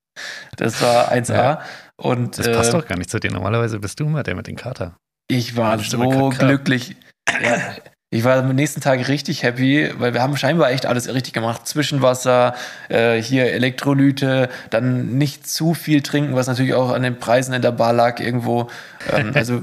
[0.56, 1.34] das war 1A.
[1.34, 1.62] Ja.
[2.00, 3.30] Und, das passt äh, doch gar nicht zu dir.
[3.30, 4.96] Normalerweise bist du immer der mit den Kater.
[5.28, 6.96] Ich war so glücklich.
[7.30, 7.76] Ja,
[8.12, 11.68] ich war am nächsten Tag richtig happy, weil wir haben scheinbar echt alles richtig gemacht.
[11.68, 12.54] Zwischenwasser,
[12.88, 17.62] äh, hier Elektrolyte, dann nicht zu viel trinken, was natürlich auch an den Preisen in
[17.62, 18.68] der Bar lag irgendwo.
[19.12, 19.62] Ähm, also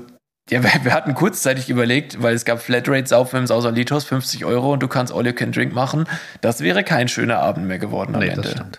[0.50, 4.72] ja, wir, wir, hatten kurzzeitig überlegt, weil es gab Flatrates auf dem Sausalitos, 50 Euro
[4.72, 6.06] und du kannst All You Can Drink machen.
[6.40, 8.72] Das wäre kein schöner Abend mehr geworden am nee, Ende.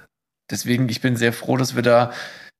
[0.50, 2.12] Deswegen, ich bin sehr froh, dass wir da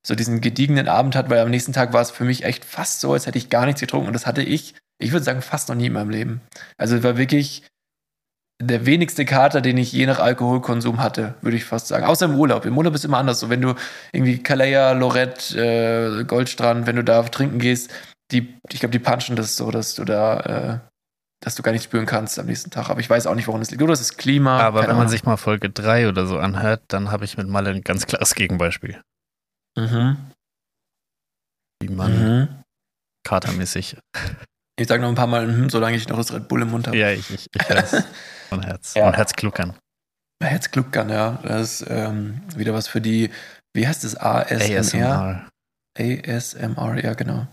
[0.07, 3.01] so diesen gediegenen Abend hatten, weil am nächsten Tag war es für mich echt fast
[3.01, 4.09] so, als hätte ich gar nichts getrunken.
[4.09, 6.41] Und das hatte ich ich würde sagen, fast noch nie in meinem Leben.
[6.77, 7.63] Also es war wirklich
[8.61, 12.05] der wenigste Kater, den ich je nach Alkoholkonsum hatte, würde ich fast sagen.
[12.05, 12.65] Außer im Urlaub.
[12.67, 13.41] Im Urlaub ist immer anders.
[13.41, 13.75] So, wenn du
[14.13, 17.93] irgendwie Calais, Lorette, äh, Goldstrand, wenn du da trinken gehst,
[18.33, 20.79] die, ich glaube, die punchen das so, dass du da, äh,
[21.41, 22.91] dass du gar nicht spüren kannst am nächsten Tag.
[22.91, 23.83] Aber ich weiß auch nicht, woran es liegt.
[23.83, 24.59] Oder es ist Klima.
[24.59, 25.09] Aber wenn man Ahnung.
[25.09, 28.35] sich mal Folge 3 oder so anhört, dann habe ich mit Malle ein ganz klares
[28.35, 29.01] Gegenbeispiel.
[29.77, 30.17] Mhm.
[31.81, 32.49] Wie man mhm.
[33.23, 33.97] katermäßig
[34.79, 36.87] ich sage noch ein paar Mal, hm, solange ich noch das Red Bull im Mund
[36.87, 36.97] habe.
[36.97, 38.05] Ja, ich, ich, ich weiß.
[38.49, 38.95] Von Herz.
[38.95, 39.05] ja.
[39.05, 39.75] Von Herzkluckern.
[40.43, 41.39] Herzkluckern, ja.
[41.43, 43.31] Das ist ähm, wieder was für die,
[43.75, 44.17] wie heißt es?
[44.17, 45.49] ASMR?
[45.99, 47.47] ASMR, ASMR ja, genau.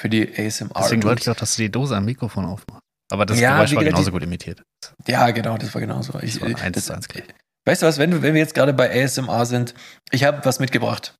[0.00, 0.70] Für die ASMR.
[0.78, 2.82] Deswegen wollte ich auch, dass du die Dose am Mikrofon aufmachst.
[3.12, 4.62] Aber das ja, Geräusch war genauso die, gut imitiert.
[5.06, 6.18] Ja, genau, das war genauso.
[6.20, 7.08] Ich, das war eins, das, eins,
[7.66, 9.74] weißt du was, wenn, wenn wir jetzt gerade bei ASMR sind,
[10.12, 11.14] ich habe was mitgebracht.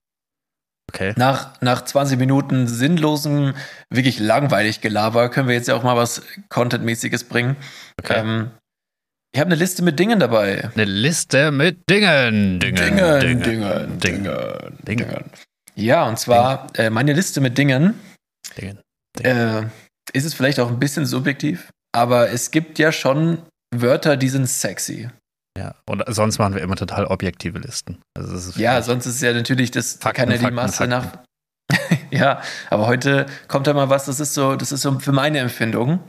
[0.93, 1.15] Okay.
[1.17, 3.55] Nach, nach 20 Minuten sinnlosem,
[3.91, 7.55] wirklich langweilig Gelaber können wir jetzt ja auch mal was Contentmäßiges bringen.
[8.03, 8.19] Okay.
[8.19, 8.51] Ähm,
[9.33, 10.69] ich habe eine Liste mit Dingen dabei.
[10.75, 12.59] Eine Liste mit Dingen.
[12.59, 14.79] Dingen, Dingen, Dingen, Dingen.
[14.85, 15.25] Dingen, Dingen.
[15.77, 17.95] Ja, und zwar äh, meine Liste mit Dingen.
[18.61, 18.81] Dingen.
[19.17, 19.39] Dingen.
[19.39, 19.67] Äh,
[20.13, 24.49] ist es vielleicht auch ein bisschen subjektiv, aber es gibt ja schon Wörter, die sind
[24.49, 25.09] sexy.
[25.61, 28.01] Ja, und sonst machen wir immer total objektive Listen.
[28.17, 30.91] Also Ja, sonst ist ja natürlich, das Fakten, kann ja die Fakten, Masse Fakten.
[30.91, 31.19] nach.
[32.11, 35.39] ja, aber heute kommt da mal was, das ist so, das ist so für meine
[35.39, 36.01] Empfindung.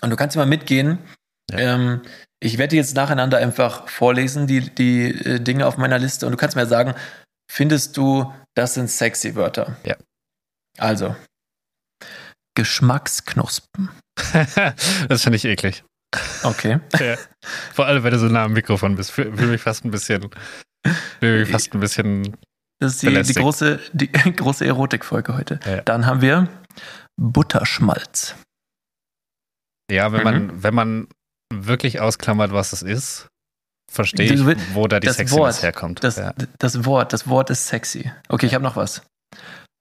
[0.00, 0.98] Und du kannst mal mitgehen.
[1.50, 1.58] Ja.
[1.58, 2.00] Ähm,
[2.40, 6.24] ich werde jetzt nacheinander einfach vorlesen, die, die äh, Dinge auf meiner Liste.
[6.24, 6.94] Und du kannst mir sagen,
[7.50, 9.76] findest du, das sind sexy Wörter?
[9.84, 9.96] Ja.
[10.78, 11.14] Also,
[12.54, 13.90] Geschmacksknospen.
[15.08, 15.84] das finde ich eklig.
[16.42, 16.80] Okay.
[17.00, 17.16] Ja.
[17.72, 20.28] Vor allem, wenn du so nah am Mikrofon bist, fühle fühl mich fast ein bisschen,
[21.20, 22.36] fühl mich fast ein bisschen,
[22.80, 25.60] Das ist die, die große, die große Erotikfolge heute.
[25.64, 25.80] Ja.
[25.82, 26.48] Dann haben wir
[27.20, 28.34] Butterschmalz.
[29.90, 30.24] ja, wenn Mhm.
[30.24, 31.08] man, wenn man
[31.52, 33.28] wirklich ausklammert, was es ist,
[33.90, 36.02] verstehe ich, wo da die das Sexiness Wort, herkommt.
[36.04, 36.32] Das, ja.
[36.58, 38.10] das Wort, das Wort ist sexy.
[38.28, 39.02] Okay, ich habe noch was.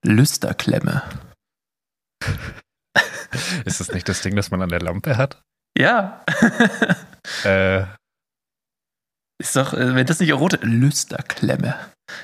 [0.06, 1.04] Lüsterklemme.
[3.66, 5.42] Ist das nicht das Ding, das man an der Lampe hat?
[5.82, 6.24] Ja.
[7.46, 7.84] Äh,
[9.40, 10.60] ist doch, äh, wenn das nicht erotisch.
[10.64, 11.76] Lüsterklemme.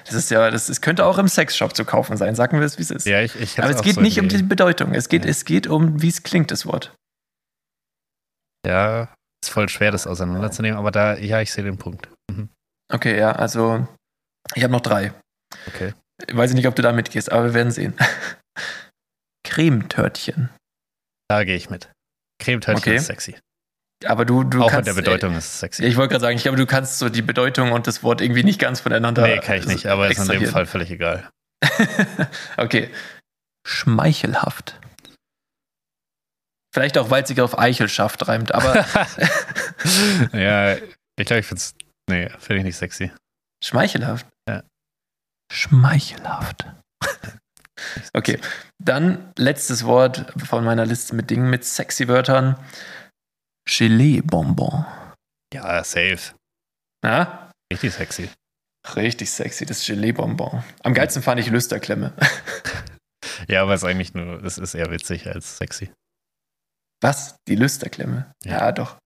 [0.06, 2.78] Das ist ja, das ist, könnte auch im Sexshop zu kaufen sein, sagen wir es,
[2.80, 3.06] wie es ist.
[3.06, 4.93] ja, ich, ich Aber es geht so nicht um die- Bedeutung.
[4.96, 5.30] Es geht, Ja.
[5.32, 6.96] es geht um, wie es klingt, das Wort.
[8.65, 12.10] Ja, ist voll schwer, das auseinanderzunehmen, aber da, ja, ich sehe den Punkt.
[12.32, 12.50] Mhm.
[12.91, 13.88] Okay, ja, also
[14.56, 15.13] ich habe noch drei.
[15.67, 15.93] Okay.
[16.28, 17.93] Ich weiß nicht, ob du da mitgehst, aber wir werden sehen.
[19.46, 20.50] Cremetörtchen.
[21.30, 21.91] Da gehe ich mit.
[22.41, 22.96] Cremetörtchen Okay.
[22.98, 23.38] ist sexy.
[24.05, 24.88] Aber du, du auch kannst.
[24.88, 25.83] in der Bedeutung ist es sexy.
[25.86, 28.43] Ich wollte gerade sagen, ich glaube, du kannst so die Bedeutung und das Wort irgendwie
[28.43, 29.23] nicht ganz voneinander.
[29.23, 30.45] nee, kann ich nicht, aber ist in dem.
[30.45, 31.29] Fall völlig egal.
[32.57, 32.89] okay.
[33.65, 34.79] Schmeichelhaft.
[36.73, 38.86] Vielleicht auch, weil es sich auf Eichelschaft reimt, aber
[40.33, 41.73] ja, ich glaube, ich finde es,
[42.07, 43.12] nee, finde ich nicht sexy.
[43.63, 44.27] schmeichelhaft.
[44.47, 44.63] Ja.
[45.51, 46.65] Schmeichelhaft.
[48.12, 48.39] Okay,
[48.79, 52.57] dann letztes Wort von meiner Liste mit Dingen mit sexy Wörtern.
[53.67, 54.86] Gelee-Bonbon.
[55.53, 56.34] Ja, safe.
[57.06, 58.30] Ja, Richtig sexy.
[58.95, 60.63] richtig sexy, das Gelee-Bonbon.
[60.84, 62.13] Am geilsten fand ich Lüsterklemme.
[63.47, 65.91] Ja, aber es ist eigentlich nur, es ist eher witzig als sexy.
[67.01, 67.36] Was?
[67.47, 68.32] Die Lüsterklemme?
[68.43, 68.71] Ja, Ja.
[68.71, 68.97] doch.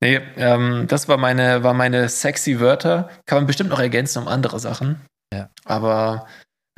[0.00, 3.08] Nee, ähm, das war meine, war meine sexy Wörter.
[3.26, 5.04] Kann man bestimmt noch ergänzen um andere Sachen.
[5.32, 5.50] Ja.
[5.64, 6.26] Aber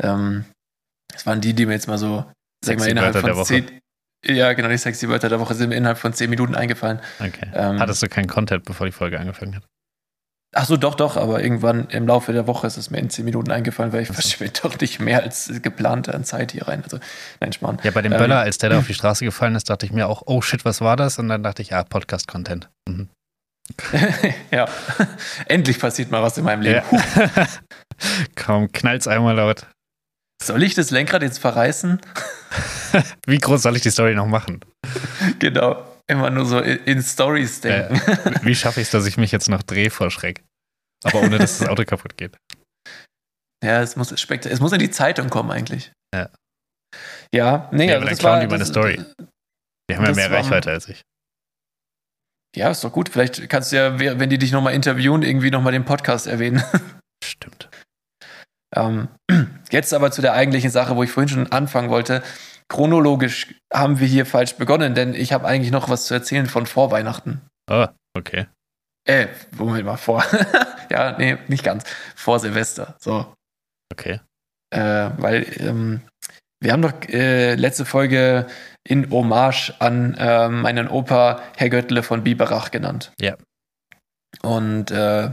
[0.02, 0.44] ähm,
[1.12, 2.18] das waren die, die mir jetzt mal so,
[2.64, 3.46] sag mal, Sexy innerhalb Wörter von der Woche.
[3.66, 3.79] zehn.
[4.24, 7.00] Ja, genau, die sexy Wörter der Woche sind mir innerhalb von zehn Minuten eingefallen.
[7.20, 7.50] Okay.
[7.54, 9.62] Ähm, Hattest du keinen Content, bevor die Folge angefangen hat?
[10.52, 13.24] Ach so, doch, doch, aber irgendwann im Laufe der Woche ist es mir in zehn
[13.24, 16.82] Minuten eingefallen, weil ich verschwinde doch nicht mehr als geplant an Zeit hier rein.
[16.82, 16.98] Also,
[17.40, 17.78] nein, Spahn.
[17.84, 19.92] Ja, bei dem Ähm, Böller, als der da auf die Straße gefallen ist, dachte ich
[19.92, 21.18] mir auch, oh shit, was war das?
[21.20, 22.68] Und dann dachte ich, ah, Podcast-Content.
[22.88, 23.08] Mhm.
[24.50, 24.68] ja,
[25.46, 26.82] endlich passiert mal was in meinem Leben.
[26.90, 27.46] Ja.
[28.34, 29.66] Kaum knallt's einmal laut.
[30.42, 32.00] Soll ich das Lenkrad jetzt verreißen?
[33.26, 34.60] Wie groß soll ich die Story noch machen?
[35.38, 35.86] Genau.
[36.06, 38.00] Immer nur so in, in Stories denken.
[38.44, 40.42] Wie schaffe ich es, dass ich mich jetzt noch drehe vor Schreck?
[41.04, 42.36] Aber ohne, dass das Auto kaputt geht.
[43.64, 45.92] Ja, es muss, es muss in die Zeitung kommen eigentlich.
[46.14, 46.30] Ja.
[47.34, 49.04] Ja, nee, Ja, also aber dann klauen war die meine das, Story.
[49.88, 51.02] Die haben ja mehr war- Reichweite als ich.
[52.56, 53.08] Ja, ist doch gut.
[53.08, 56.64] Vielleicht kannst du ja, wenn die dich nochmal interviewen, irgendwie nochmal den Podcast erwähnen.
[57.24, 57.68] Stimmt.
[58.74, 59.08] Ähm,
[59.70, 62.22] jetzt aber zu der eigentlichen Sache, wo ich vorhin schon anfangen wollte.
[62.68, 66.66] Chronologisch haben wir hier falsch begonnen, denn ich habe eigentlich noch was zu erzählen von
[66.66, 67.40] vor Weihnachten.
[67.68, 68.46] Oh, okay.
[69.04, 70.24] Äh, Moment mal, vor.
[70.90, 71.84] ja, nee, nicht ganz.
[72.14, 72.96] Vor Silvester.
[73.00, 73.34] So.
[73.92, 74.20] Okay.
[74.72, 76.02] Äh, weil ähm,
[76.60, 78.46] wir haben doch äh, letzte Folge
[78.86, 83.12] in Hommage an äh, meinen Opa Herr Göttle von Biberach genannt.
[83.20, 83.36] Ja.
[84.42, 85.30] Und äh,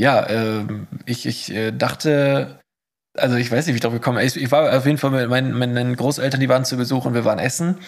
[0.00, 2.60] ja, ähm, ich, ich äh, dachte,
[3.16, 4.26] also ich weiß nicht, wie ich drauf gekommen bin.
[4.26, 7.14] Ich, ich war auf jeden Fall mit meinen, meinen Großeltern, die waren zu Besuch und
[7.14, 7.78] wir waren essen.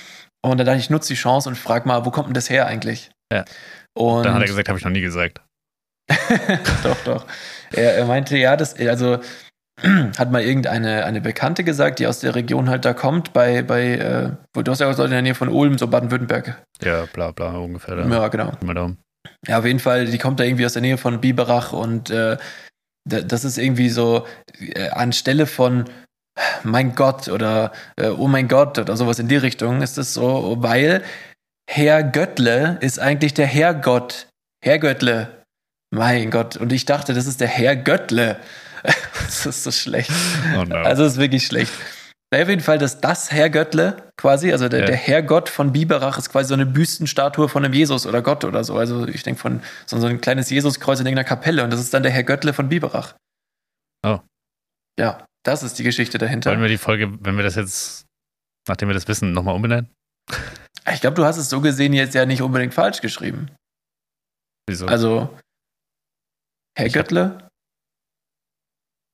[0.42, 2.50] Und da dachte ich, ich nutze die Chance und frag mal, wo kommt denn das
[2.50, 3.10] her eigentlich?
[3.32, 3.44] Ja.
[3.94, 5.40] Und Dann hat er gesagt, habe ich noch nie gesagt.
[6.82, 7.26] doch, doch.
[7.72, 9.20] Er, er meinte, ja, das, also
[9.82, 13.94] hat mal irgendeine eine Bekannte gesagt, die aus der Region halt da kommt, bei, bei
[13.94, 16.62] äh, wo du hast ja gesagt, in der Nähe von Ulm, so Baden-Württemberg.
[16.82, 17.96] Ja, bla bla, ungefähr.
[17.96, 18.04] Ja.
[18.04, 18.28] Da.
[18.28, 18.52] genau.
[18.62, 18.98] Mal Daumen.
[19.46, 22.36] Ja, auf jeden Fall, die kommt da irgendwie aus der Nähe von Biberach und äh,
[23.08, 24.26] da- das ist irgendwie so
[24.58, 25.84] äh, anstelle von
[26.64, 30.56] mein Gott oder äh, oh mein Gott oder sowas in die Richtung ist es so,
[30.60, 31.02] weil
[31.70, 34.26] Herr Göttle ist eigentlich der Herrgott.
[34.64, 35.28] Herr Göttle.
[35.94, 36.56] Mein Gott.
[36.56, 38.38] Und ich dachte, das ist der Herr Göttle.
[38.82, 40.10] das ist so schlecht.
[40.58, 40.76] Oh no.
[40.76, 41.72] Also ist wirklich schlecht.
[42.32, 44.86] Na, auf jeden Fall, dass das Herr Göttle quasi, also der, Ja.
[44.86, 48.64] der Herrgott von Biberach ist quasi so eine Büstenstatue von einem Jesus oder Gott oder
[48.64, 48.76] so.
[48.76, 51.94] Also ich denke von so, so ein kleines Jesuskreuz in irgendeiner Kapelle und das ist
[51.94, 53.14] dann der Herr Göttle von Biberach.
[54.04, 54.18] Oh.
[54.98, 56.50] Ja, das ist die Geschichte dahinter.
[56.50, 58.06] Wollen wir die Folge, wenn wir das jetzt,
[58.68, 59.90] nachdem wir das wissen, nochmal umbenennen?
[60.92, 63.50] Ich glaube, du hast es so gesehen jetzt ja nicht unbedingt falsch geschrieben.
[64.68, 64.86] Wieso?
[64.86, 65.38] Also,
[66.76, 67.48] Herr Ich hab- Göttle?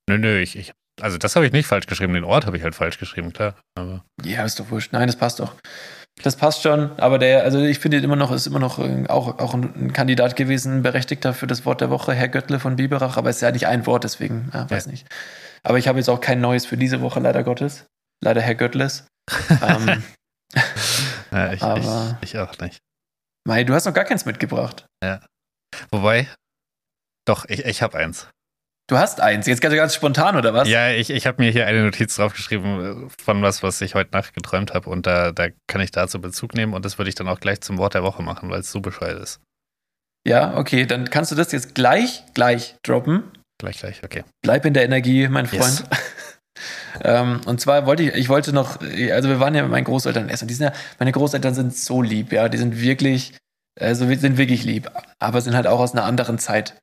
[0.08, 2.12] nö, nö, ich, ich, also das habe ich nicht falsch geschrieben.
[2.14, 3.54] Den Ort habe ich halt falsch geschrieben, klar.
[3.76, 4.92] Aber Ja, ist doch wurscht.
[4.92, 5.54] Nein, das passt doch.
[6.22, 9.38] Das passt schon, aber der, also ich finde immer noch, ist immer noch äh, auch,
[9.38, 13.30] auch ein, Kandidat gewesen, berechtigter für das Wort der Woche, Herr Göttle von Biberach, aber
[13.30, 15.06] es ist ja nicht ein Wort, deswegen, ja, weiß nicht.
[15.62, 17.86] Aber ich habe jetzt auch kein neues für diese Woche, leider Gottes.
[18.22, 19.06] Leider Herr Göttles.
[19.62, 20.02] ähm,
[21.32, 22.80] ja, ich, Aber- ich, ich auch nicht.
[23.46, 24.84] Mai, du hast noch gar keins mitgebracht.
[25.90, 26.28] Wobei,
[27.26, 28.28] doch, ich, ich habe eins.
[28.90, 30.68] Du hast eins, jetzt ganz, ganz spontan, oder was?
[30.68, 34.10] Ja, ich, ich habe mir hier eine Notiz draufgeschrieben äh, von was, was ich heute
[34.10, 37.14] Nacht geträumt habe und da, da kann ich dazu Bezug nehmen und das würde ich
[37.14, 39.38] dann auch gleich zum Wort der Woche machen, weil es so bescheuert ist.
[40.26, 43.22] Ja, okay, dann kannst du das jetzt gleich, gleich droppen.
[43.60, 44.24] Gleich, gleich, okay.
[44.42, 45.54] Bleib in der Energie, mein Yes.
[45.54, 45.84] Freund.
[47.04, 50.28] ähm, und zwar wollte ich, ich wollte noch, also wir waren ja mit meinen Großeltern
[50.28, 50.48] essen.
[50.48, 53.34] Die sind ja, meine Großeltern sind so lieb, ja, die sind wirklich,
[53.78, 56.74] also wir sind wirklich lieb, aber sind halt auch aus einer anderen Zeit.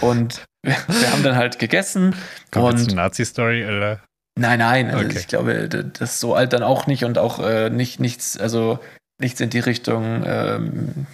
[0.00, 0.76] Und wir,
[1.10, 2.14] haben dann halt gegessen
[2.50, 4.00] Kommt und eine Nazi-Story oder?
[4.38, 5.18] nein, nein, also Okay.
[5.18, 8.78] ich glaube, das ist so alt dann auch nicht und auch äh, nicht nichts, also
[9.20, 11.06] nichts in die Richtung ähm,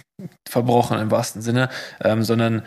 [0.47, 1.69] verbrochen im wahrsten Sinne,
[2.03, 2.63] ähm, sondern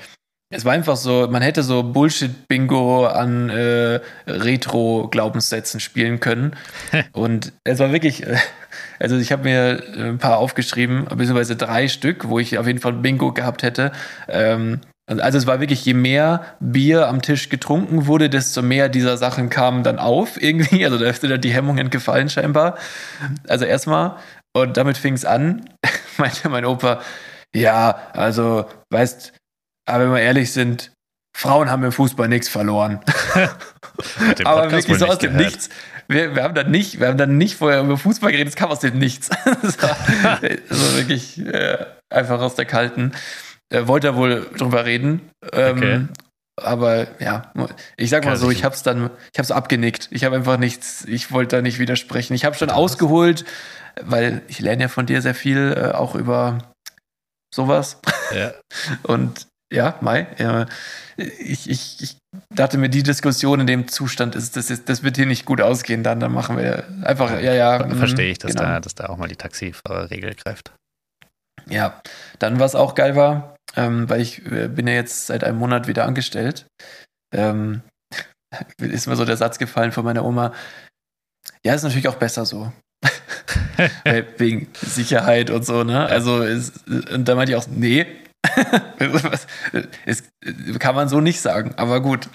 [0.52, 6.56] es war einfach so, man hätte so Bullshit-Bingo an äh, Retro-Glaubenssätzen spielen können.
[7.12, 8.36] Und es war wirklich, äh,
[8.98, 12.94] also ich habe mir ein paar aufgeschrieben, beziehungsweise drei Stück, wo ich auf jeden Fall
[12.94, 13.92] Bingo gehabt hätte.
[14.28, 14.80] Ähm,
[15.18, 19.50] also es war wirklich, je mehr Bier am Tisch getrunken wurde, desto mehr dieser Sachen
[19.50, 20.84] kamen dann auf irgendwie.
[20.84, 22.76] Also da sind dann die Hemmungen gefallen scheinbar.
[23.48, 24.16] Also erstmal,
[24.52, 25.68] und damit fing es an,
[26.16, 27.00] meinte mein Opa,
[27.54, 29.32] ja, also, weißt,
[29.86, 30.92] aber wenn wir ehrlich sind,
[31.36, 33.00] Frauen haben im Fußball nichts verloren.
[34.44, 35.52] Aber wirklich so aus dem gehört.
[35.52, 35.68] Nichts.
[36.08, 38.70] Wir, wir haben dann nicht, wir haben dann nicht vorher über Fußball geredet, es kam
[38.70, 39.30] aus dem Nichts.
[39.62, 39.96] Das war
[40.42, 43.12] also wirklich äh, einfach aus der Kalten.
[43.72, 45.30] Äh, wollte er wohl drüber reden.
[45.52, 46.08] Ähm, Okay.
[46.62, 47.52] Aber ja,
[47.96, 50.08] ich sag mal Kann so, ich hab's dann, ich hab's abgenickt.
[50.10, 52.34] Ich habe einfach nichts, ich wollte da nicht widersprechen.
[52.34, 53.44] Ich habe schon ausgeholt,
[54.02, 56.58] weil ich lerne ja von dir sehr viel, äh, auch über
[57.54, 58.00] sowas.
[58.34, 58.52] Ja.
[59.02, 60.66] Und ja, Mai, ja,
[61.16, 62.16] ich, ich, ich
[62.54, 65.60] dachte mir, die Diskussion in dem Zustand ist, das, ist, das wird hier nicht gut
[65.60, 67.86] ausgehen, dann, dann machen wir einfach, ja, ja.
[67.86, 68.64] mhm, Verstehe ich, dass, genau.
[68.64, 70.72] da, dass da auch mal die Taxifahrerregel greift.
[71.68, 72.00] Ja,
[72.40, 75.86] dann was auch geil war, ähm, weil ich äh, bin ja jetzt seit einem Monat
[75.88, 76.66] wieder angestellt,
[77.34, 77.82] ähm,
[78.78, 80.52] ist mir so der Satz gefallen von meiner Oma,
[81.64, 82.72] ja, ist natürlich auch besser so.
[84.38, 86.06] Wegen Sicherheit und so, ne?
[86.06, 88.06] Also, ist, und da meinte ich auch, nee.
[90.06, 90.24] es,
[90.78, 92.28] kann man so nicht sagen, aber gut.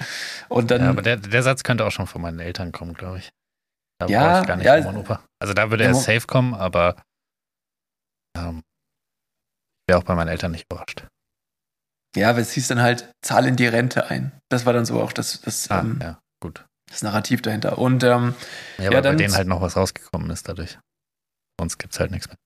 [0.50, 3.19] Und dann, Ja, aber der, der Satz könnte auch schon von meinen Eltern kommen, glaube
[3.19, 3.32] ich.
[4.00, 4.82] Da Ja, ich gar nicht ja.
[4.82, 5.24] von Opa.
[5.39, 6.95] Also da würde er safe kommen, aber
[8.38, 8.63] ähm,
[9.88, 11.08] wäre auch bei meinen Eltern nicht überrascht.
[12.15, 14.32] Ja, aber es hieß dann halt, zahl in die Rente ein.
[14.49, 16.65] Das war dann so auch das, das, Ah, ähm, ja, gut.
[16.89, 17.78] das Narrativ dahinter.
[17.78, 18.36] Und ähm,
[18.78, 20.78] Ja, Ja, weil bei dann- denen halt noch was rausgekommen ist dadurch.
[21.60, 22.38] Sonst gibt es halt nichts mehr.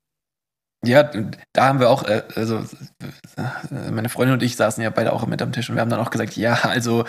[0.85, 1.03] Ja,
[1.51, 2.63] da haben wir auch, äh, also
[3.35, 5.89] äh, meine Freundin und ich saßen ja beide auch mit am Tisch und wir haben
[5.89, 7.03] dann auch gesagt, ja, also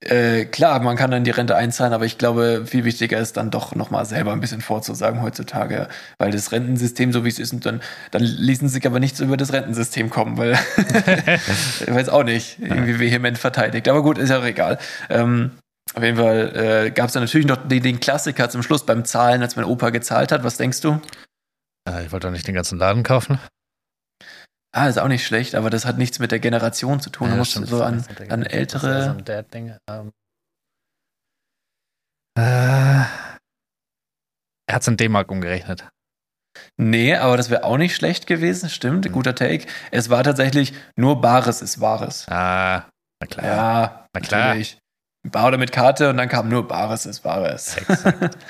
[0.00, 3.50] äh, klar, man kann dann die Rente einzahlen, aber ich glaube, viel wichtiger ist dann
[3.50, 7.64] doch nochmal selber ein bisschen vorzusagen heutzutage, weil das Rentensystem so wie es ist und
[7.64, 10.52] dann, dann ließen sich aber nichts über das Rentensystem kommen, weil
[11.80, 13.88] ich weiß auch nicht, irgendwie vehement verteidigt.
[13.88, 14.78] Aber gut, ist ja auch egal.
[15.08, 15.52] Ähm,
[15.94, 19.04] auf jeden Fall äh, gab es dann natürlich noch den, den Klassiker zum Schluss beim
[19.06, 20.44] Zahlen, als mein Opa gezahlt hat.
[20.44, 21.00] Was denkst du?
[21.88, 23.38] Äh, ich wollte doch nicht den ganzen Laden kaufen.
[24.74, 27.28] Ah, ist auch nicht schlecht, aber das hat nichts mit der Generation zu tun.
[27.28, 29.16] Ja, du musst stimmt, so an, an ältere.
[29.88, 30.12] Ähm,
[32.38, 32.40] äh,
[34.66, 35.88] er hat es in D-Mark umgerechnet.
[36.76, 38.68] Nee, aber das wäre auch nicht schlecht gewesen.
[38.68, 39.12] Stimmt, Hm.
[39.12, 39.66] guter Take.
[39.90, 42.26] Es war tatsächlich nur Bares ist Wahres.
[42.28, 42.88] Ah,
[43.20, 43.46] na klar.
[43.46, 44.48] Ja, Na klar.
[44.48, 44.78] natürlich.
[45.26, 47.76] Bar oder mit Karte und dann kam nur Bares ist Wahres.
[47.76, 48.36] Exakt.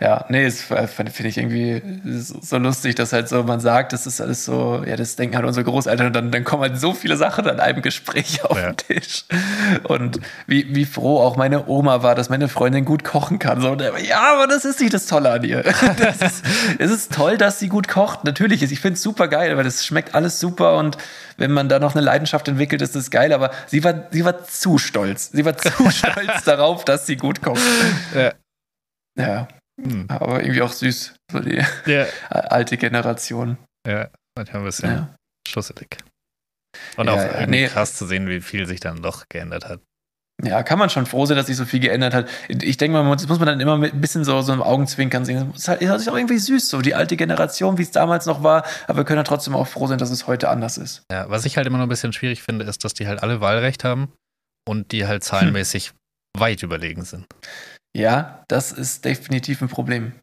[0.00, 1.82] ja, nee, das finde ich irgendwie
[2.16, 5.46] so lustig, dass halt so man sagt, das ist alles so, ja, das denken halt
[5.46, 8.72] unsere Großeltern und dann, dann kommen halt so viele Sachen an einem Gespräch auf Ja.
[8.72, 9.24] den Tisch.
[9.84, 13.60] Und wie, wie froh auch meine Oma war, dass meine Freundin gut kochen kann.
[13.60, 15.64] So, ja, aber das ist nicht das Tolle an ihr.
[15.96, 16.44] Das ist,
[16.78, 18.24] es ist toll, dass sie gut kocht.
[18.24, 20.98] Natürlich ist, ich finde es super geil, weil das schmeckt alles super und
[21.36, 24.44] wenn man da noch eine Leidenschaft entwickelt, ist das geil, aber sie war, sie war
[24.44, 25.30] zu stolz.
[25.32, 27.60] Sie war zu stolz darauf, dass sie gut kocht.
[28.14, 28.32] Ja.
[29.16, 29.46] Ja,
[29.82, 30.06] Hm.
[30.08, 33.58] aber irgendwie auch süß, so die Ja, alte Generation.
[33.86, 35.14] ja, manchmal ein bisschen Ja.
[35.48, 35.98] schusselig.
[36.96, 37.66] Und Ja, auch ja, nee.
[37.68, 39.80] krass zu sehen, wie viel sich dann doch geändert hat.
[40.42, 42.28] Ja, kann man schon froh sein, dass sich so viel geändert hat.
[42.48, 45.24] Ich denke mal, das muss man dann immer mit ein bisschen so, so einem Augenzwinkern
[45.24, 45.52] sehen.
[45.54, 48.42] Es ist halt, ist auch irgendwie süß, so die alte Generation, wie es damals noch
[48.42, 48.64] war.
[48.88, 51.04] Aber wir können ja trotzdem auch froh sein, dass es heute anders ist.
[51.10, 53.40] Ja, was ich halt immer noch ein bisschen schwierig finde, ist, dass die halt alle
[53.40, 54.12] Wahlrecht haben
[54.68, 55.94] und die halt zahlenmäßig hm.
[56.40, 57.26] weit überlegen sind.
[57.96, 60.14] Ja, das ist definitiv ein Problem.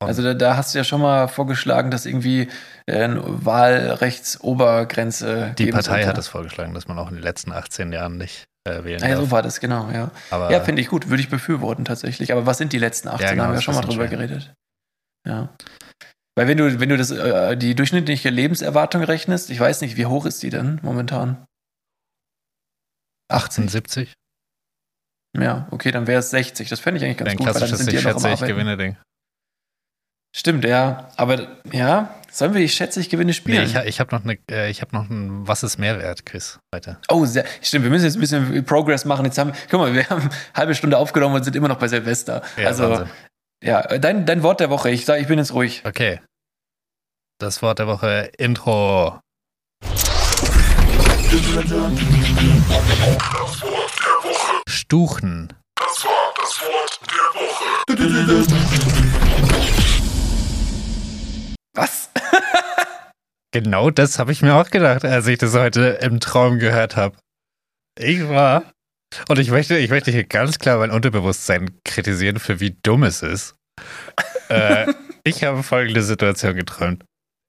[0.00, 2.48] Also da, da, hast du ja schon mal vorgeschlagen, dass irgendwie
[2.86, 5.54] äh, eine Wahlrechtsobergrenze.
[5.58, 6.08] Die Partei sollte.
[6.08, 9.08] hat es vorgeschlagen, dass man auch in den letzten 18 Jahren nicht äh, wählen ah
[9.08, 10.10] ja, so war das, genau, ja.
[10.30, 12.32] Aber ja, finde ich gut, würde ich befürworten tatsächlich.
[12.32, 13.24] Aber was sind die letzten 18?
[13.24, 14.18] Ja, genau, haben wir ja schon mal drüber schwer.
[14.18, 14.52] geredet.
[15.26, 15.48] Ja.
[16.36, 20.06] Weil wenn du, wenn du das, äh, die durchschnittliche Lebenserwartung rechnest, ich weiß nicht, wie
[20.06, 21.44] hoch ist die denn momentan?
[23.30, 24.14] 1870?
[25.38, 26.68] Ja, okay, dann wäre es 60.
[26.68, 28.40] Das fände ich eigentlich ganz Ein gut, weil dann sind die ja noch am ich
[28.40, 28.96] gewinne Ding.
[30.34, 31.08] Stimmt, ja.
[31.16, 33.70] Aber ja, sollen wir ich schätze, ich gewinne spielen?
[33.70, 36.58] Nee, ich, ich habe noch, eine, äh, ich hab noch ein Was ist Mehrwert, Chris,
[36.70, 36.98] weiter.
[37.10, 39.26] Oh, sehr, stimmt, wir müssen jetzt ein bisschen Progress machen.
[39.26, 41.88] Jetzt haben, guck mal, wir haben eine halbe Stunde aufgenommen und sind immer noch bei
[41.88, 42.42] Silvester.
[42.56, 43.10] Ja, also, Wahnsinn.
[43.62, 44.90] ja, dein, dein Wort der Woche.
[44.90, 45.82] Ich sage, ich bin jetzt ruhig.
[45.84, 46.20] Okay.
[47.38, 49.20] Das Wort der Woche, Intro.
[54.92, 55.48] Stuchen.
[55.74, 57.64] Das war das Wort der Woche.
[61.74, 62.10] Was?
[63.52, 67.16] genau das habe ich mir auch gedacht, als ich das heute im Traum gehört habe.
[67.98, 68.70] Ich war.
[69.30, 73.22] Und ich möchte, ich möchte hier ganz klar mein Unterbewusstsein kritisieren, für wie dumm es
[73.22, 73.54] ist.
[74.50, 74.92] äh,
[75.24, 77.02] ich habe folgende Situation geträumt.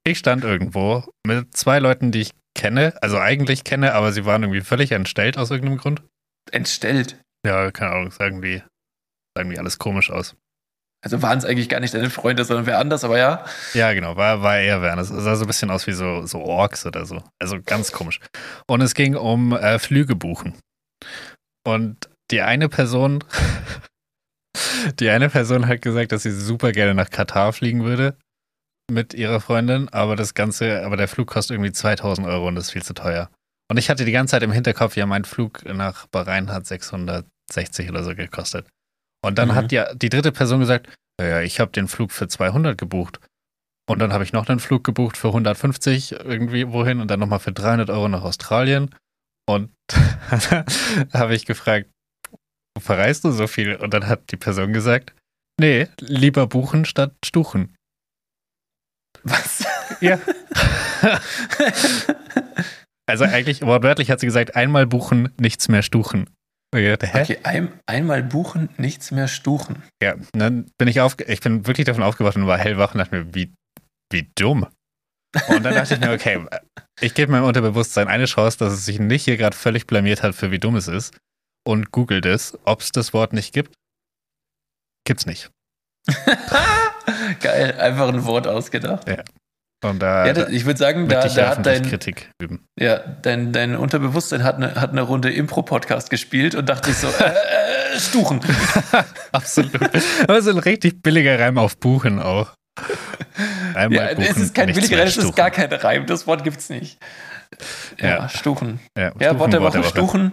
[0.08, 4.44] Ich stand irgendwo mit zwei Leuten, die ich kenne, also eigentlich kenne, aber sie waren
[4.44, 6.04] irgendwie völlig entstellt aus irgendeinem Grund.
[6.50, 7.18] Entstellt?
[7.46, 8.62] Ja, keine Ahnung, sagen die,
[9.38, 10.36] sagen die alles komisch aus.
[11.04, 13.46] Also waren es eigentlich gar nicht deine Freunde, sondern wer anders, aber ja.
[13.74, 15.10] Ja, genau, war, war eher wer anders.
[15.10, 17.22] Es sah so ein bisschen aus wie so, so Orks oder so.
[17.42, 18.22] Also ganz komisch.
[18.68, 20.58] Und es ging um äh, Flüge buchen.
[21.68, 23.22] Und die eine Person,
[25.00, 28.16] die eine Person hat gesagt, dass sie super gerne nach Katar fliegen würde
[28.90, 32.66] mit ihrer Freundin, aber das Ganze, aber der Flug kostet irgendwie 2000 Euro und das
[32.66, 33.30] ist viel zu teuer.
[33.70, 36.66] Und ich hatte die ganze Zeit im Hinterkopf, ja, mein Flug nach Bahrain hat
[37.52, 38.68] 660 oder so gekostet.
[39.24, 39.56] Und dann mhm.
[39.56, 43.20] hat die, die dritte Person gesagt, ja, ich habe den Flug für 200 gebucht.
[43.90, 47.40] Und dann habe ich noch einen Flug gebucht für 150 irgendwie wohin und dann nochmal
[47.40, 48.96] für 300 Euro nach Australien.
[49.46, 49.72] Und
[51.14, 51.90] habe ich gefragt,
[52.76, 53.76] wo verreist du so viel?
[53.76, 55.14] Und dann hat die Person gesagt,
[55.60, 57.76] nee, lieber buchen statt stuchen.
[59.24, 59.66] Was?
[60.02, 60.20] Ja.
[63.06, 66.30] also eigentlich, wortwörtlich hat sie gesagt, einmal buchen, nichts mehr stuchen.
[66.82, 69.84] Gedacht, okay, ein, einmal buchen, nichts mehr stuchen.
[70.02, 73.16] Ja, dann bin ich auf, ich bin wirklich davon aufgewacht und war hellwach und dachte
[73.16, 73.54] mir, wie,
[74.12, 74.68] wie dumm.
[75.48, 76.46] Und dann dachte ich mir, okay,
[77.02, 80.36] ich gebe meinem Unterbewusstsein eine Chance, dass es sich nicht hier gerade völlig blamiert hat,
[80.36, 81.18] für wie dumm es ist.
[81.66, 83.74] Und googelt es, ob es das Wort nicht gibt.
[85.06, 85.50] Gibt's nicht.
[87.40, 89.08] Geil, einfach ein Wort ausgedacht.
[89.08, 89.24] Ja.
[89.84, 92.66] Und da, ja, das, ich würde sagen, da, da hat dein, Kritik üben.
[92.80, 97.08] Ja, dein, dein Unterbewusstsein hat eine, hat eine Runde Impro-Podcast gespielt und dachte sich so,
[97.24, 97.30] äh,
[97.96, 98.40] äh, Stuchen.
[99.32, 99.72] Absolut.
[100.24, 102.54] Aber so ein richtig billiger Reim auf Buchen auch.
[103.76, 106.06] Einmal ja, Buchen, es ist kein billiger Reim, es ist gar kein Reim.
[106.06, 106.98] Das Wort gibt's nicht.
[108.00, 108.30] Ja, ja.
[108.30, 108.80] Stuchen.
[108.98, 110.32] Ja, ja Wort der Woche, Woche, Stuchen.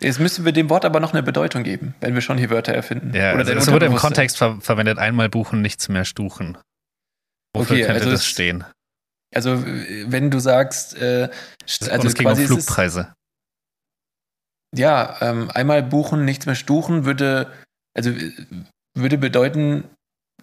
[0.00, 2.72] Jetzt müssen wir dem Wort aber noch eine Bedeutung geben, wenn wir schon hier Wörter
[2.72, 3.14] erfinden.
[3.14, 6.56] Ja, Oder also es wurde im Kontext ver verwendet, einmal buchen, nichts mehr stuchen.
[7.54, 8.64] Wofür okay, könnte also das stehen?
[9.34, 11.28] Also, wenn du sagst, äh,
[11.88, 13.12] also es ging um Flugpreise.
[14.72, 17.52] Es, ja, ähm, einmal buchen, nichts mehr stuchen würde,
[17.96, 18.12] also
[18.96, 19.88] würde bedeuten,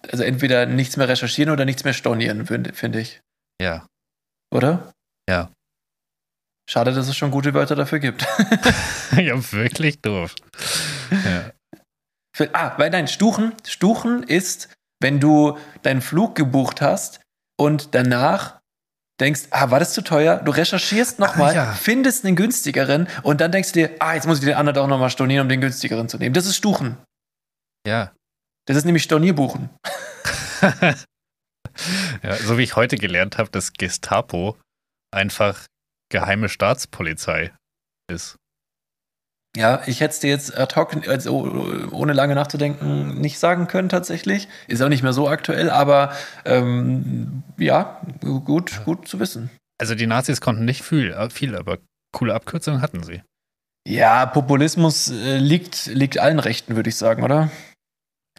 [0.10, 3.22] also entweder nichts mehr recherchieren oder nichts mehr stornieren, finde ich.
[3.62, 3.86] Ja.
[4.54, 4.93] Oder?
[5.30, 5.52] Ja.
[6.70, 8.22] Schade, dass es schon gute Wörter dafür gibt.
[9.17, 10.36] ja, wirklich doof.
[11.12, 11.52] Ja.
[12.36, 17.22] Für, ah, weil nein, Stuchen, Stuchen ist wenn du deinen Flug gebucht hast
[17.58, 18.60] und danach
[19.19, 20.38] denkst, ah, war das zu teuer?
[20.38, 21.74] Du recherchierst nochmal, ah, ja.
[21.74, 24.88] findest einen günstigeren und dann denkst du dir, ah, jetzt muss ich den anderen auch
[24.88, 26.34] nochmal stornieren, um den günstigeren zu nehmen.
[26.34, 26.98] Das ist Stuchen.
[27.86, 28.12] Ja.
[28.65, 29.69] Das ist nämlich Stornierbuchen.
[32.24, 34.58] ja, so wie ich heute gelernt habe, dass Gestapo
[35.12, 35.65] einfach
[36.10, 37.54] geheime Staatspolizei
[38.12, 38.38] ist.
[39.58, 43.90] Ja, ich hätte es dir jetzt ad hoc, also ohne lange nachzudenken, nicht sagen können
[43.90, 44.48] tatsächlich.
[44.68, 46.14] Ist auch nicht mehr so aktuell, aber
[46.46, 49.50] ähm, ja, gut, gut zu wissen.
[49.82, 51.80] Also die Nazis konnten nicht viel, äh, viel, aber
[52.16, 53.24] coole Abkürzungen hatten sie.
[53.88, 57.50] Ja, Populismus äh, liegt, liegt allen Rechten, würde ich sagen, oder?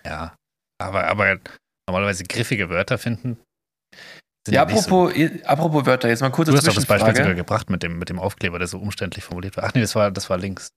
[0.07, 0.37] Ja,
[0.81, 1.39] aber, aber
[1.89, 3.39] normalerweise griffige Wörter finden.
[4.49, 5.47] Ja, apropos, so.
[5.47, 8.09] apropos Wörter, jetzt mal kurz Du hast doch das Beispiel sogar gebracht mit dem, mit
[8.09, 9.65] dem Aufkleber, der so umständlich formuliert war.
[9.65, 10.69] Ach nee, das war, das war links.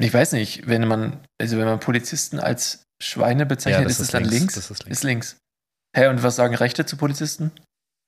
[0.00, 4.08] Ich weiß nicht, wenn man, also wenn man Polizisten als Schweine bezeichnet, das ist es
[4.10, 4.38] dann links.
[4.38, 4.54] links?
[4.54, 4.98] Das ist links.
[4.98, 5.36] Ist links.
[5.96, 7.50] Hä, und was sagen Rechte zu Polizisten?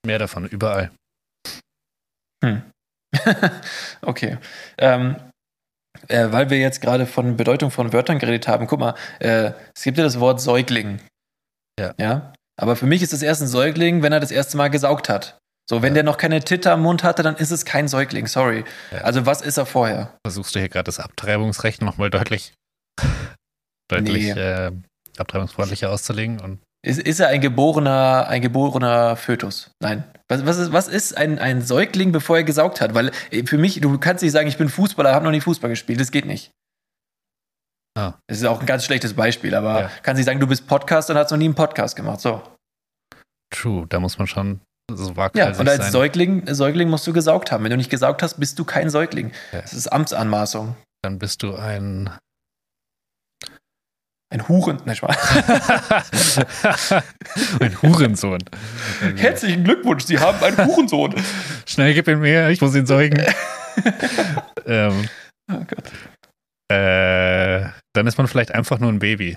[0.06, 0.90] Mehr davon, überall.
[2.44, 2.62] Hm.
[4.02, 4.38] okay.
[4.78, 5.16] Ähm,
[6.08, 9.82] äh, weil wir jetzt gerade von Bedeutung von Wörtern geredet haben, guck mal, äh, es
[9.82, 11.00] gibt ja das Wort Säugling.
[11.78, 11.94] Ja.
[11.98, 12.32] Ja.
[12.60, 15.38] Aber für mich ist es erst ein Säugling, wenn er das erste Mal gesaugt hat.
[15.70, 15.94] So, wenn Ja.
[15.94, 18.64] der noch keine Titte am Mund hatte, dann ist es kein Säugling, sorry.
[18.90, 19.02] Ja.
[19.02, 20.18] Also, was ist er vorher?
[20.26, 22.52] Versuchst du hier gerade das Abtreibungsrecht nochmal deutlich,
[23.88, 24.40] deutlich Nee.
[24.40, 24.72] äh,
[25.16, 26.40] abtreibungsfreundlicher auszulegen?
[26.40, 29.70] Und Ist, ist er ein geborener, ein geborener Fötus?
[29.80, 30.02] Nein.
[30.28, 32.94] Was, was ist, was ist ein, ein Säugling, bevor er gesaugt hat?
[32.94, 35.70] Weil äh, für mich, du kannst nicht sagen, ich bin Fußballer, habe noch nie Fußball
[35.70, 36.00] gespielt.
[36.00, 36.50] Das geht nicht.
[37.96, 38.14] Ah.
[38.28, 39.90] Das ist auch ein ganz schlechtes Beispiel, aber Ja.
[40.02, 42.20] kannst nicht sagen, du bist Podcaster und hast noch nie einen Podcast gemacht.
[42.20, 42.42] So.
[43.52, 44.60] true, da muss man schon
[44.96, 45.92] so Ja, waghalsig und als sein.
[45.92, 47.64] Säugling, Säugling musst du gesaugt haben.
[47.64, 49.32] Wenn du nicht gesaugt hast, bist du kein Säugling.
[49.52, 49.60] Ja.
[49.62, 50.76] Das ist Amtsanmaßung.
[51.02, 52.10] Dann bist du ein.
[54.32, 54.80] Ein Huren.
[54.84, 55.16] Nein, Spaß.
[57.60, 58.38] ein Hurensohn.
[59.16, 61.14] Herzlichen Glückwunsch, Sie haben einen Hurensohn.
[61.66, 63.20] Schnell gib ihn mir, ich muss ihn säugen.
[64.66, 65.08] ähm,
[65.52, 65.90] oh Gott.
[66.70, 69.36] äh, dann ist man vielleicht einfach nur ein Baby.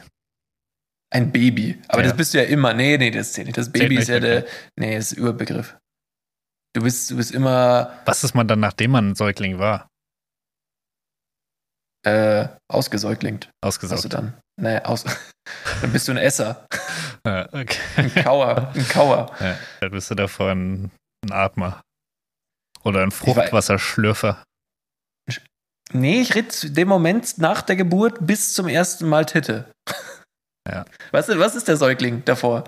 [1.13, 1.79] Ein Baby.
[1.89, 2.07] Aber Ja.
[2.07, 2.73] das bist du ja immer.
[2.73, 3.57] Nee, nee, das zählt nicht.
[3.57, 4.45] Das Baby ist ja der.
[4.75, 5.77] Nee, das ist Überbegriff.
[6.75, 9.87] Du bist, du bist immer Was ist man dann, nachdem man ein Säugling war?
[12.05, 13.45] äh, ausgesäuglingt.
[13.63, 14.13] Hast du Ausgesaugt.
[14.13, 14.33] dann.
[14.59, 15.05] Nee, aus.
[15.81, 16.65] dann bist du ein Esser.
[17.25, 17.77] Ja, okay.
[17.95, 18.73] Ein Kauer.
[18.75, 19.33] Ein Kauer.
[19.39, 20.91] Ja, dann bist du davon
[21.23, 21.81] ein Atmer.
[22.83, 24.43] Oder ein Fruchtwasserschlürfer.
[25.93, 29.71] Nee, ich zu dem Moment nach der Geburt bis zum ersten Mal Titte.
[30.69, 30.85] Ja.
[31.11, 32.63] Was, was ist der Säugling davor?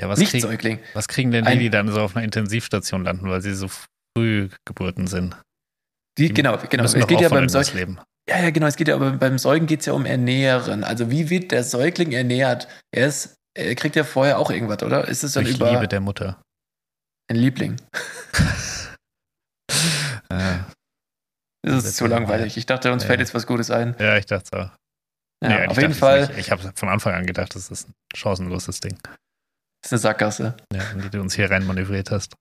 [0.00, 0.80] Ja, was, Nicht krieg, Säugling.
[0.92, 3.68] was kriegen denn die, die dann so auf einer Intensivstation landen, weil sie so
[4.16, 5.36] früh Geburten sind?
[6.18, 6.84] Die, Die genau, genau.
[6.84, 7.98] Es geht ja beim Säugling.
[8.28, 8.66] Ja, ja, genau.
[8.66, 10.82] Es geht ja aber beim Säugen geht es ja um Ernähren.
[10.84, 12.68] Also wie wird der Säugling ernährt?
[12.90, 15.06] Er ist, er kriegt ja vorher auch irgendwas, oder?
[15.08, 16.40] Ist es dann Durch über Liebe der Mutter.
[17.30, 17.76] ein Liebling?
[20.30, 20.58] Äh,
[21.62, 22.56] Das ist zu langweilig.
[22.56, 23.08] Ich dachte, uns Ja.
[23.08, 23.94] fällt jetzt was Gutes ein.
[23.98, 24.70] ja, ich dachte so.
[25.44, 26.38] Ja, Nee, auf jeden dachte Fall nicht.
[26.38, 28.98] Ich habe von Anfang an gedacht, das ist ein chancenloses Ding,
[29.84, 30.56] ist eine Sackgasse.
[30.72, 32.34] ja, in die du uns hier rein manövriert hast.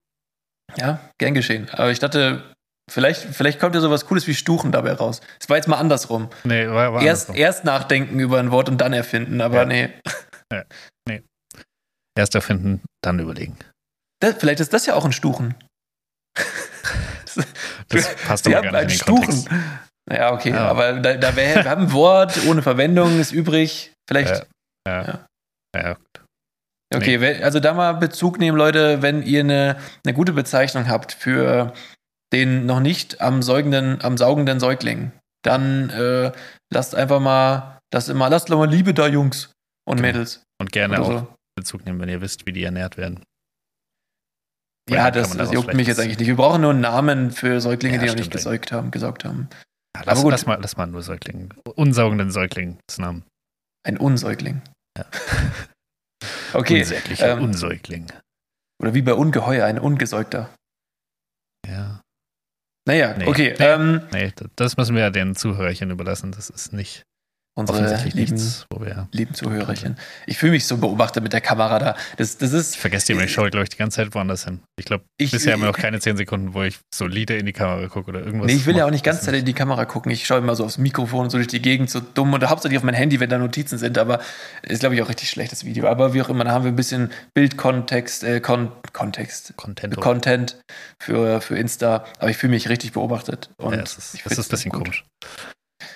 [0.77, 1.69] Ja, gern geschehen.
[1.71, 2.53] Aber ich dachte,
[2.89, 5.21] vielleicht, vielleicht kommt ja sowas Cooles wie Stuchen dabei raus.
[5.39, 6.29] Es war jetzt mal andersrum.
[6.45, 7.35] Nee, war, war Erst, andersrum.
[7.35, 9.65] erst nachdenken über ein Wort und dann erfinden, aber Ja.
[9.65, 11.21] nee.
[12.17, 13.57] Erst erfinden, dann überlegen.
[14.21, 15.55] Das, vielleicht ist das ja auch ein Stuchen.
[17.89, 19.49] Das passt Sie aber gar nicht in den Kontext.
[20.11, 20.67] Ja, okay, Ja.
[20.69, 23.93] aber da, da wär, wir haben ein Wort ohne Verwendung, ist übrig.
[24.09, 24.45] Vielleicht.
[24.87, 25.25] Ja.
[25.75, 25.97] Ja.
[26.93, 31.13] Okay, we- also da mal Bezug nehmen, Leute, wenn ihr eine, eine gute Bezeichnung habt
[31.13, 31.73] für
[32.33, 35.11] den noch nicht am säugenden, am saugenden Säugling,
[35.43, 36.31] dann äh,
[36.71, 39.51] lasst einfach mal das immer, lasst mal Liebe da, Jungs
[39.87, 40.07] und Genau.
[40.07, 40.43] Mädels.
[40.61, 41.33] und gerne Oder auch so.
[41.55, 43.23] Bezug nehmen, wenn ihr wisst, wie die ernährt werden.
[44.89, 46.27] Ja, das, das juckt mich jetzt eigentlich nicht.
[46.27, 49.47] Wir brauchen nur einen Namen für Säuglinge, Ja, die noch nicht gesäugt haben, gesaugt haben.
[49.95, 51.53] Ja, lass, lass, mal, lass mal nur Säugling.
[51.75, 53.23] Unsaugenden Säuglingsnamen.
[53.85, 54.61] Ein Unsäugling.
[54.97, 55.05] Ja.
[56.53, 58.07] Okay, Unsäglicher ähm, Unsäugling.
[58.81, 60.53] oder wie bei Ungeheuer, ein Ungesäugter.
[61.67, 61.99] Ja.
[62.87, 63.25] Naja, Nee.
[63.27, 63.55] okay.
[63.57, 63.65] Nee.
[63.65, 66.31] Ähm, Nee, das müssen wir ja den Zuhörerchen überlassen.
[66.31, 67.03] Das ist nicht
[67.55, 69.07] unsere lieben, nichts, wo wir.
[69.11, 69.97] lieben Zuhörerchen.
[70.25, 71.95] Ich fühle mich so beobachtet mit der Kamera da.
[72.17, 72.75] Das, das ist.
[72.75, 74.61] Ich vergesse die immer, ich schaue, glaube ich, die ganze Zeit woanders hin.
[74.77, 77.53] Ich glaube, Ich, bisher haben wir noch keine 10 Sekunden, wo ich solide in die
[77.53, 78.47] Kamera gucke oder irgendwas.
[78.47, 80.11] Nee, ich will ja auch nicht ganz Zeit in die Kamera gucken.
[80.11, 82.77] Ich schaue immer so aufs Mikrofon und so durch die Gegend, so dumm und hauptsächlich
[82.77, 83.97] auf mein Handy, wenn da Notizen sind.
[83.97, 84.19] Aber
[84.63, 85.87] ist, glaube ich, auch richtig schlechtes Video.
[85.87, 89.95] Aber wie auch immer, da haben wir ein bisschen Bildkontext, äh, Kon Kontext, Content.
[89.97, 90.59] Content
[90.99, 92.05] für, für Insta.
[92.19, 93.51] Aber ich fühle mich richtig beobachtet.
[93.57, 94.83] Und ja, das ist, ich das ist ein bisschen gut.
[94.85, 95.05] komisch.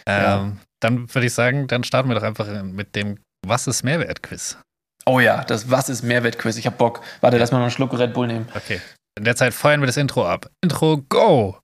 [0.07, 0.51] Ja.
[0.79, 4.57] Dann würde ich sagen, dann starten wir doch einfach mit dem Was ist Mehrwert-Quiz.
[5.05, 6.57] Oh ja, das Was ist Mehrwertquiz?
[6.57, 7.01] Ich hab Bock.
[7.21, 8.47] Warte, lass mal noch einen Schluck Red Bull nehmen.
[8.53, 8.81] Okay.
[9.17, 10.49] In der Zeit feuern wir das Intro ab.
[10.61, 11.57] Intro, go!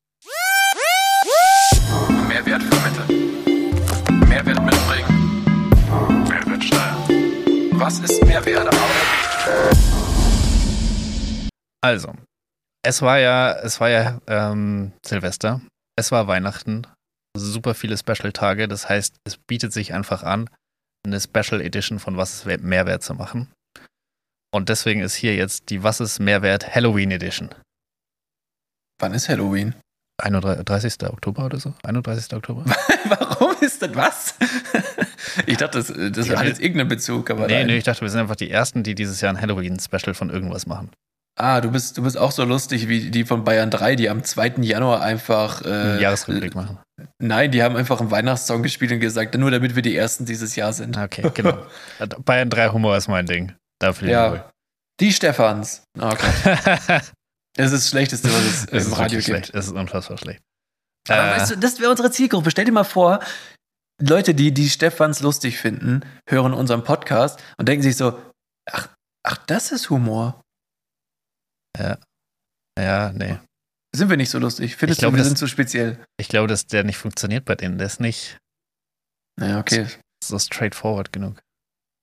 [2.28, 4.28] Mehrwert vermitteln.
[4.28, 5.44] Mehrwert mitbringen.
[6.28, 6.98] Mehrwertsteuer.
[7.74, 8.74] Was ist Mehrwert?
[11.82, 12.14] Also,
[12.82, 15.62] es war ja, es war ja ähm, Silvester,
[15.98, 16.88] es war Weihnachten,
[17.36, 18.68] super viele Special-Tage.
[18.68, 20.50] Das heißt, es bietet sich einfach an,
[21.06, 23.52] eine Special Edition von Was ist Mehrwert zu machen.
[24.54, 27.50] Und deswegen ist hier jetzt die Was ist Mehrwert Halloween Edition.
[29.00, 29.74] Wann ist Halloween?
[30.22, 31.02] 31.
[31.04, 31.74] Oktober oder so?
[31.84, 32.34] 31.
[32.34, 32.64] Oktober?
[33.06, 34.36] Warum ist das was?
[35.48, 37.68] ich dachte, das, das Ja, hat jetzt irgendeinen Bezug, aber nee, nein.
[37.68, 40.68] nee, ich dachte, wir sind einfach die Ersten, die dieses Jahr ein Halloween-Special von irgendwas
[40.68, 40.92] machen.
[41.36, 44.24] Ah, du bist, du bist auch so lustig wie die von Bayern 3, die am
[44.24, 44.54] 2.
[44.62, 46.78] Januar einfach äh, Jahresrückblick machen.
[47.20, 50.56] Nein, die haben einfach einen Weihnachtssong gespielt und gesagt, nur damit wir die Ersten dieses
[50.56, 50.98] Jahr sind.
[50.98, 51.66] Okay, genau.
[52.26, 53.54] Bayern 3 Humor ist mein Ding.
[53.80, 54.52] Dafür ja.
[55.00, 55.84] Die Stefans.
[55.98, 56.20] Oh Gott.
[57.56, 59.26] das ist das Schlechteste, was es, es im Radio gibt.
[59.26, 59.56] Schlecht.
[59.56, 60.42] Es ist unfassbar schlecht.
[61.10, 62.52] Aber äh, weißt du, das wäre unsere Zielgruppe.
[62.52, 63.20] Stell dir mal vor,
[64.02, 68.20] Leute, die die Stefans lustig finden, hören unseren Podcast und denken sich so,
[68.72, 68.90] ach,
[69.24, 70.42] ach, das ist Humor.
[71.78, 71.98] Ja.
[72.78, 73.38] Ja, nee.
[73.96, 74.76] Sind wir nicht so lustig?
[74.76, 76.00] Findest glaub, du, wir das, sind so speziell?
[76.18, 77.78] Ich glaube, dass der nicht funktioniert bei denen.
[77.78, 78.38] Der ist nicht.
[79.40, 79.88] Naja, okay.
[80.24, 81.42] So straightforward genug.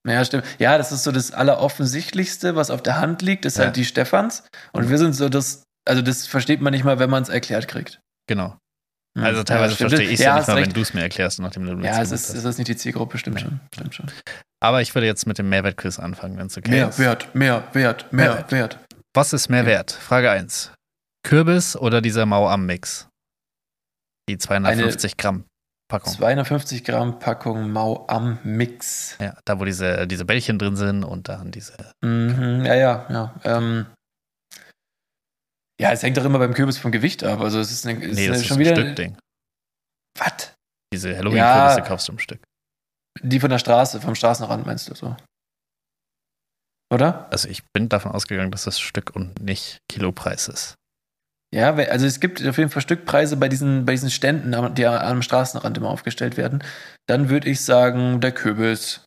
[0.07, 0.45] Ja, stimmt.
[0.59, 3.64] Ja, das ist so das Alleroffensichtlichste, was auf der Hand liegt, ist ja.
[3.64, 4.45] halt die Stefans.
[4.72, 7.68] Und wir sind so das, also das versteht man nicht mal, wenn man es erklärt
[7.68, 8.01] kriegt.
[8.26, 8.57] Genau.
[9.18, 9.24] Hm.
[9.24, 10.66] Also teilweise ja, verstehe ich es ja, ja nicht mal, recht.
[10.68, 13.41] wenn du es mir erklärst, nachdem du Ja, es ist, ist nicht die Zielgruppe, stimmt
[13.41, 13.61] schon.
[13.74, 14.07] Stimmt schon.
[14.61, 16.99] Aber ich würde jetzt mit dem Mehrwertquiz anfangen, wenn es okay mehr ist.
[16.99, 18.78] Wert, mehr Wert, mehr Wert, Wert.
[19.14, 19.91] Was ist mehr Wert?
[19.91, 20.72] Frage 1.
[21.23, 23.09] Kürbis oder dieser Mau-Am-Mix?
[24.29, 25.45] Die 250 Eine Gramm
[25.89, 26.12] Packung.
[26.12, 29.18] 250 Gramm Packung Mau-Am-Mix.
[29.21, 31.75] Ja, da wo diese, diese Bällchen drin sind und dann diese.
[32.03, 33.35] Mhm, ja, ja, ja.
[33.45, 33.87] Ähm,
[35.81, 37.41] ja, es hängt doch immer beim Kürbis vom Gewicht ab.
[37.41, 38.87] Also es ist, eine, es nee, ist das schon ist ein wieder.
[38.87, 39.16] Stückding.
[40.18, 40.55] Was?
[40.93, 42.41] Diese Halloween-Kürbisse ja, kaufst du im Stück.
[43.23, 45.16] Die von der Straße, vom Straßenrand meinst du so?
[46.93, 47.31] Oder?
[47.33, 50.75] Also ich bin davon ausgegangen, dass das Stück und nicht Kilopreis ist.
[51.53, 55.23] Ja, also es gibt auf jeden Fall Stückpreise bei diesen, bei diesen Ständen, die am
[55.23, 56.63] Straßenrand immer aufgestellt werden.
[57.07, 59.05] Dann würde ich sagen, der Kürbis.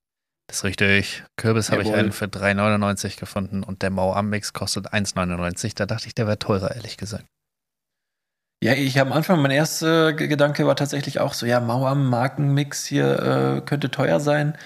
[0.47, 1.23] Das ist richtig.
[1.37, 5.73] Kürbis habe ich einen für 3,99 gefunden und der Mau am Mix kostet 1,99.
[5.75, 7.25] Da dachte ich, der wäre teurer, ehrlich gesagt.
[8.61, 12.09] Ja, ich habe am Anfang, mein erster Gedanke war tatsächlich auch so, ja, Mau am
[12.09, 13.19] Markenmix hier
[13.57, 14.57] äh, könnte teuer sein.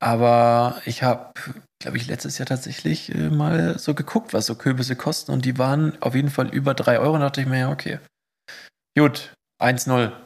[0.00, 1.32] Aber ich habe,
[1.80, 5.58] glaube ich, letztes Jahr tatsächlich äh, mal so geguckt, was so Kürbisse kosten und die
[5.58, 7.14] waren auf jeden Fall über 3 Euro.
[7.14, 7.98] Da dachte ich mir, ja, okay.
[8.96, 10.12] Gut, 1-0.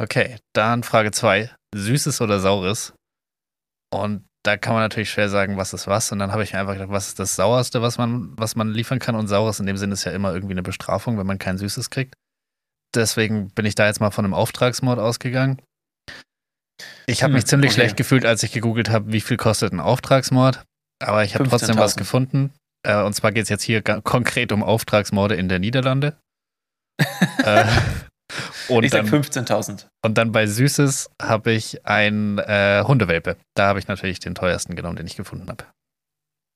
[0.00, 1.50] Okay, dann Frage 2.
[1.74, 2.94] Süßes oder Saures?
[3.92, 6.12] Und da kann man natürlich schwer sagen, was ist was.
[6.12, 8.70] Und dann habe ich mir einfach gedacht, was ist das Sauerste, was man, was man
[8.70, 9.16] liefern kann?
[9.16, 11.90] Und Saures in dem Sinne ist ja immer irgendwie eine Bestrafung, wenn man kein Süßes
[11.90, 12.14] kriegt.
[12.94, 15.60] Deswegen bin ich da jetzt mal von einem Auftragsmord ausgegangen.
[17.06, 17.80] Ich habe hm, mich ziemlich okay.
[17.80, 20.64] schlecht gefühlt, als ich gegoogelt habe, wie viel kostet ein Auftragsmord.
[21.00, 22.52] Aber ich habe trotzdem was gefunden.
[22.86, 26.16] Äh, und zwar geht es jetzt hier konkret um Auftragsmorde in der Niederlande.
[27.44, 27.64] äh,
[28.68, 29.86] und ich sag 15.000.
[30.04, 33.36] Und dann bei Süßes habe ich ein äh, Hundewelpe.
[33.54, 35.64] Da habe ich natürlich den teuersten genommen, den ich gefunden habe.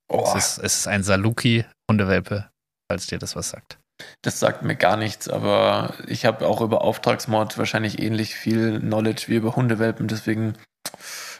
[0.08, 0.24] Oh.
[0.26, 2.50] Es, ist, es ist ein Saluki-Hundewelpe,
[2.90, 3.78] falls dir das was sagt.
[4.22, 9.24] Das sagt mir gar nichts, aber ich habe auch über Auftragsmord wahrscheinlich ähnlich viel Knowledge
[9.28, 10.55] wie über Hundewelpen, deswegen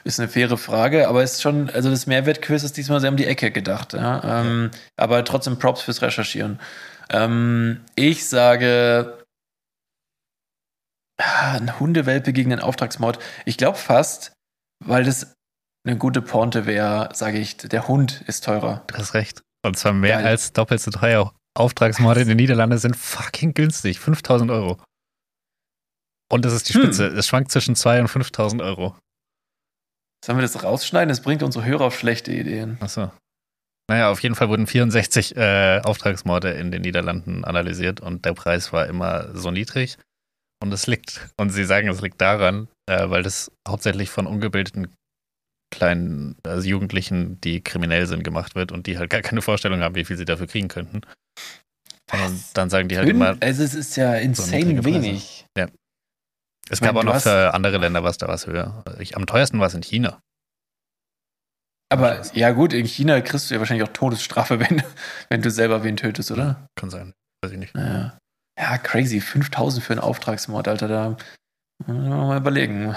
[0.03, 3.25] ist eine faire Frage, aber ist schon, also das Mehrwertquiz ist diesmal sehr um die
[3.25, 4.41] Ecke gedacht, ja?
[4.41, 6.59] Ähm, aber trotzdem Props fürs Recherchieren.
[7.09, 9.23] Ähm, ich sage
[11.17, 13.19] ah, ein Hundewelpe gegen den Auftragsmord.
[13.45, 14.33] Ich glaube fast,
[14.83, 15.33] weil das
[15.85, 18.83] eine gute Ponte wäre, sage ich, der Hund ist teurer.
[18.87, 19.41] Du hast recht.
[19.65, 20.27] Und zwar mehr Geil.
[20.27, 21.33] als doppelt so teuer.
[21.55, 23.99] Auftragsmorde in den Niederlanden sind fucking günstig.
[23.99, 24.81] 5000 Euro.
[26.31, 27.09] Und das ist die Spitze.
[27.09, 27.17] Hm.
[27.17, 28.97] Es schwankt zwischen 2 und 5000 Euro.
[30.25, 31.09] Sollen wir das rausschneiden?
[31.09, 32.77] Das bringt unsere Hörer auf schlechte Ideen.
[32.79, 33.11] Achso.
[33.89, 38.71] Naja, auf jeden Fall wurden 64 äh, Auftragsmorde in den Niederlanden analysiert und der Preis
[38.71, 39.97] war immer so niedrig.
[40.61, 44.87] Und es liegt, und sie sagen, es liegt daran, äh, weil das hauptsächlich von ungebildeten
[45.73, 49.95] kleinen also Jugendlichen, die kriminell sind, gemacht wird und die halt gar keine Vorstellung haben,
[49.95, 51.01] wie viel sie dafür kriegen könnten.
[52.13, 53.17] Und dann sagen die halt Fünf?
[53.17, 53.37] immer.
[53.41, 55.45] Also es ist ja insane so wenig.
[55.57, 55.67] Ja.
[56.69, 58.83] Es gab auch noch für andere Länder was da was höher.
[58.99, 60.21] Ich, am teuersten war es in China.
[61.91, 64.81] Aber ja gut, in China kriegst du ja wahrscheinlich auch Todesstrafe, wenn,
[65.29, 66.67] wenn du selber wen tötest, oder?
[66.75, 67.13] Kann sein.
[67.43, 67.75] Weiß ich nicht.
[67.75, 68.17] Ja,
[68.57, 69.19] ja crazy.
[69.19, 70.87] 5000 für einen Auftragsmord, Alter.
[70.87, 71.17] Da
[71.87, 72.95] Mal überlegen.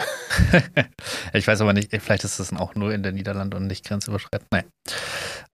[1.32, 4.48] ich weiß aber nicht, vielleicht ist das auch nur in der Niederlande und nicht grenzüberschreitend.
[4.52, 4.64] Nein.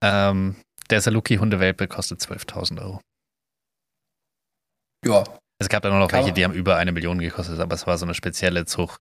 [0.03, 0.55] Ähm,
[0.89, 3.01] der Saluki-Hundewelpe kostet 12.000 Euro.
[5.05, 5.23] Ja.
[5.59, 6.21] Es gab dann noch Klar.
[6.21, 8.99] welche, die haben über eine Million gekostet, aber es war so eine spezielle Zucht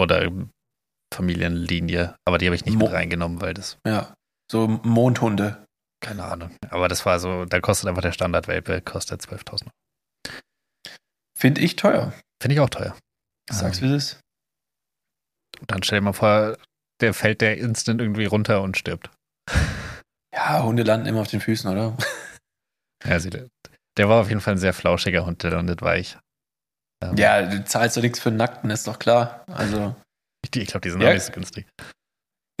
[0.00, 0.30] oder
[1.14, 2.16] Familienlinie.
[2.24, 3.78] Aber die habe ich nicht Mo mit reingenommen, weil das.
[3.86, 4.14] Ja.
[4.50, 5.64] So Mondhunde.
[6.00, 6.50] Keine Ahnung.
[6.70, 9.70] Aber das war so, da kostet einfach der Standardwelpe, kostet 12.000 Euro.
[11.38, 12.12] Finde ich teuer.
[12.42, 12.96] Finde ich auch teuer.
[13.50, 14.20] Sag's, wie es ist.
[15.66, 16.56] Dann stell dir mal vor,
[17.00, 19.10] der fällt der instant irgendwie runter und stirbt.
[20.34, 21.96] Ja, Hunde landen immer auf den Füßen, oder?
[23.06, 23.28] Ja, sie,
[23.96, 26.18] der war auf jeden Fall ein sehr flauschiger Hund, der landet weich.
[27.02, 29.44] Ähm, ja, du zahlst doch nichts für einen Nackten, ist doch klar.
[29.52, 29.94] Also.
[30.54, 31.08] Ich, glaube, die sind ja.
[31.08, 31.66] auch nicht so günstig.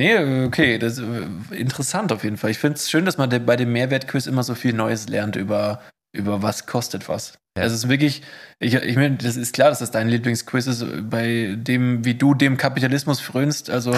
[0.00, 2.50] Nee, okay, das ist äh, interessant auf jeden Fall.
[2.50, 5.82] Ich finde es schön, dass man bei dem Mehrwertquiz immer so viel Neues lernt über
[6.14, 7.38] über was kostet was.
[7.56, 7.62] Ja.
[7.62, 8.22] Also es ist wirklich,
[8.58, 12.34] ich, ich meine, das ist klar, dass das dein Lieblingsquiz ist, bei dem, wie du
[12.34, 13.70] dem Kapitalismus frönst.
[13.70, 13.94] Also,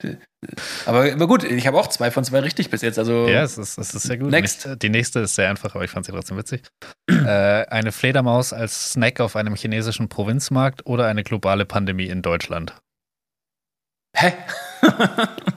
[0.86, 2.98] aber, aber gut, ich habe auch zwei von zwei richtig bis jetzt.
[2.98, 4.30] Also, ja, es ist, es ist sehr gut.
[4.30, 4.68] Next.
[4.82, 6.62] Die nächste ist sehr einfach, aber ich fand sie trotzdem witzig.
[7.08, 7.12] äh,
[7.66, 12.74] eine Fledermaus als Snack auf einem chinesischen Provinzmarkt oder eine globale Pandemie in Deutschland?
[14.16, 14.32] Hä?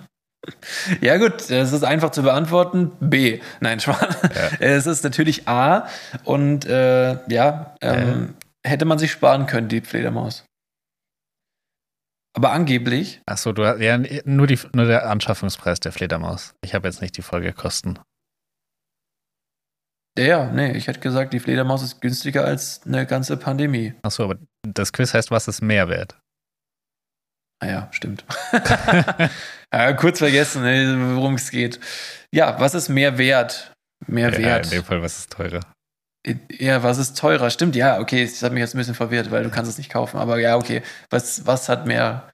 [1.01, 2.91] Ja, gut, das ist einfach zu beantworten.
[2.99, 3.39] B.
[3.59, 4.15] Nein, Schwan.
[4.23, 4.49] Ja.
[4.59, 5.87] Es ist natürlich A.
[6.23, 8.69] Und äh, ja, ähm, äh.
[8.69, 10.45] hätte man sich sparen können, die Fledermaus.
[12.35, 13.21] Aber angeblich.
[13.25, 16.53] Achso, du hast ja nur, die, nur der Anschaffungspreis der Fledermaus.
[16.61, 17.99] Ich habe jetzt nicht die Folgekosten.
[20.17, 23.93] Ja, ja, nee, ich hätte gesagt, die Fledermaus ist günstiger als eine ganze Pandemie.
[24.01, 26.17] Achso, aber das Quiz heißt, was ist Mehrwert?
[27.59, 28.25] Ah ja, stimmt.
[29.73, 31.79] ja, kurz vergessen, worum es geht.
[32.31, 33.73] Ja, was ist mehr wert?
[34.07, 34.65] Mehr ja, wert.
[34.65, 35.61] In dem Fall, was ist teurer?
[36.51, 37.49] Ja, was ist teurer?
[37.49, 39.91] Stimmt, ja, okay, das hat mich jetzt ein bisschen verwirrt, weil du kannst es nicht
[39.91, 40.17] kaufen.
[40.17, 42.31] Aber ja, okay, was, was hat mehr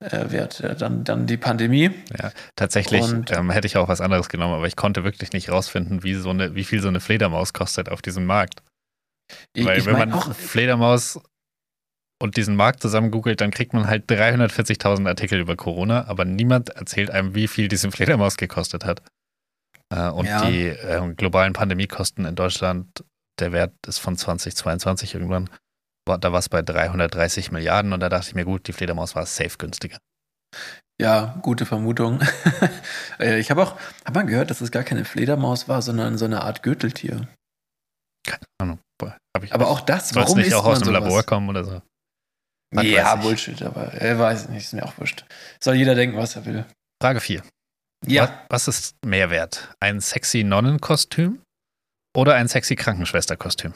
[0.00, 0.58] äh, Wert?
[0.60, 1.90] Ja, dann, dann die Pandemie.
[2.18, 6.02] Ja, tatsächlich ähm, hätte ich auch was anderes genommen, aber ich konnte wirklich nicht rausfinden,
[6.02, 8.62] wie, so eine, wie viel so eine Fledermaus kostet auf diesem Markt.
[9.56, 11.20] Weil ich wenn man auch, Fledermaus
[12.20, 16.70] und diesen Markt zusammen googelt, dann kriegt man halt 340.000 Artikel über Corona, aber niemand
[16.70, 19.02] erzählt einem, wie viel diese Fledermaus gekostet hat.
[19.94, 20.48] Äh, und ja.
[20.48, 23.04] die äh, globalen Pandemiekosten in Deutschland,
[23.38, 25.48] der Wert ist von 2022 irgendwann,
[26.06, 29.26] da war es bei 330 Milliarden und da dachte ich mir, gut, die Fledermaus war
[29.26, 29.98] safe günstiger.
[31.00, 32.20] Ja, gute Vermutung.
[33.20, 36.24] Äh, ich habe auch, hat man gehört, dass es gar keine Fledermaus war, sondern so
[36.24, 37.26] eine Art Gürteltier.
[38.24, 38.78] Keine Ahnung.
[39.50, 41.82] aber auch das, warum nicht auch aus dem Labor kommen oder so?
[42.70, 45.24] Was ja, Bullshit, aber er weiß nicht, ist mir auch wurscht.
[45.60, 46.66] Soll jeder denken, was er will.
[47.02, 47.42] Frage 4.
[48.06, 48.44] Ja.
[48.48, 49.74] Was, was ist mehr wert?
[49.80, 51.42] Ein sexy Nonnenkostüm
[52.16, 53.72] oder ein sexy Krankenschwesterkostüm?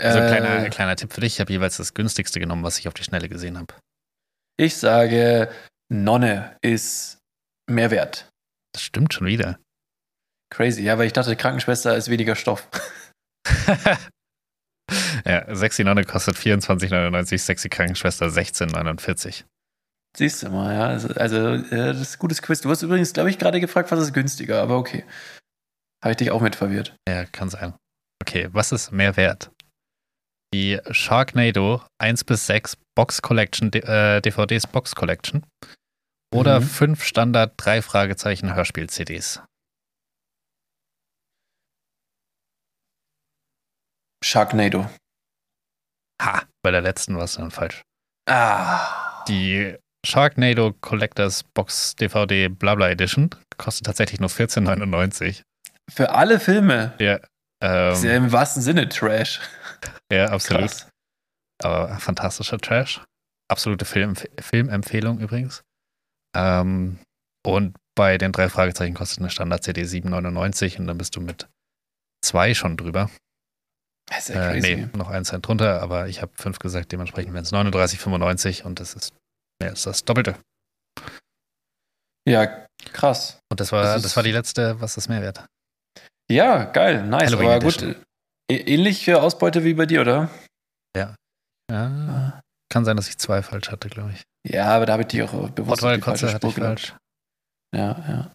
[0.00, 1.34] Also ein kleiner, äh, kleiner Tipp für dich.
[1.34, 3.74] Ich habe jeweils das günstigste genommen, was ich auf die Schnelle gesehen habe.
[4.56, 5.52] Ich sage,
[5.88, 7.18] Nonne ist
[7.68, 8.28] mehr wert.
[8.72, 9.58] Das stimmt schon wieder.
[10.54, 12.68] Crazy, ja, weil ich dachte, Krankenschwester ist weniger Stoff.
[15.24, 19.42] ja, sexy Nonne kostet 24,99, sexy Krankenschwester 16,49.
[20.16, 20.86] Siehst du mal, ja.
[20.86, 22.60] Also, also das ist ein gutes Quiz.
[22.60, 25.04] Du hast übrigens, glaube ich, gerade gefragt, was ist günstiger, aber okay.
[26.04, 26.94] Habe ich dich auch mit verwirrt.
[27.08, 27.74] Ja, kann sein.
[28.22, 29.50] Okay, was ist mehr wert?
[30.54, 35.44] Die Sharknado 1 bis 6 Box Collection, äh, DVDs Box Collection
[36.32, 36.64] oder mhm.
[36.64, 38.88] 5 Standard 3 Fragezeichen Hörspiel
[44.24, 44.88] Sharknado.
[46.22, 47.82] Ha, bei der letzten war es dann falsch.
[48.26, 49.22] Ah.
[49.28, 55.42] Die Sharknado Collectors Box DVD Blabla Edition kostet tatsächlich nur 14,99.
[55.90, 56.94] Für alle Filme?
[56.98, 57.20] Ja.
[57.62, 59.40] Ähm, ist ja im wahrsten Sinne Trash.
[60.10, 60.70] Ja, absolut.
[60.70, 60.88] Krass.
[61.62, 63.02] Aber fantastischer Trash.
[63.50, 65.62] Absolute Film Filmempfehlung übrigens.
[66.34, 66.98] Ähm,
[67.46, 71.46] und bei den drei Fragezeichen kostet eine Standard-CD 7,99 und dann bist du mit
[72.24, 73.10] zwei schon drüber.
[74.06, 74.72] Das ist ja crazy.
[74.72, 78.62] Äh, nee, noch einen Cent drunter, aber ich habe fünf gesagt, dementsprechend wären es 39,95
[78.62, 79.14] und das ist
[79.60, 80.36] mehr als das Doppelte.
[82.28, 83.38] Ja, krass.
[83.50, 85.44] Und das war, das, das war die letzte, was ist Mehrwert?
[86.30, 87.26] Ja, geil, nice.
[87.26, 87.82] Halloween aber gut,
[88.50, 90.30] äh, ähnliche Ausbeute wie bei dir, oder?
[90.96, 91.14] Ja.
[91.70, 92.40] ja.
[92.70, 94.22] Kann sein, dass ich zwei falsch hatte, glaube ich.
[94.46, 96.94] Ja, aber da habe ich die auch bewusst Rottweiler Kotze hatte ich falsch.
[97.74, 98.32] Ja, ja.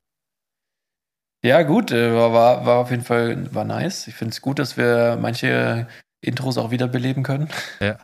[1.44, 4.08] Ja, gut, äh, war, war auf jeden Fall war nice.
[4.08, 5.88] Ich finde es gut, dass wir manche
[6.22, 7.50] Intros auch wiederbeleben können.
[7.80, 7.98] Ja.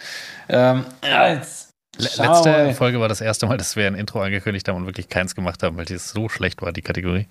[0.48, 4.76] ähm, ja jetzt Letzte Folge war das erste Mal, dass wir ein Intro angekündigt haben
[4.76, 7.28] und wirklich keins gemacht haben, weil die so schlecht war, die Kategorie.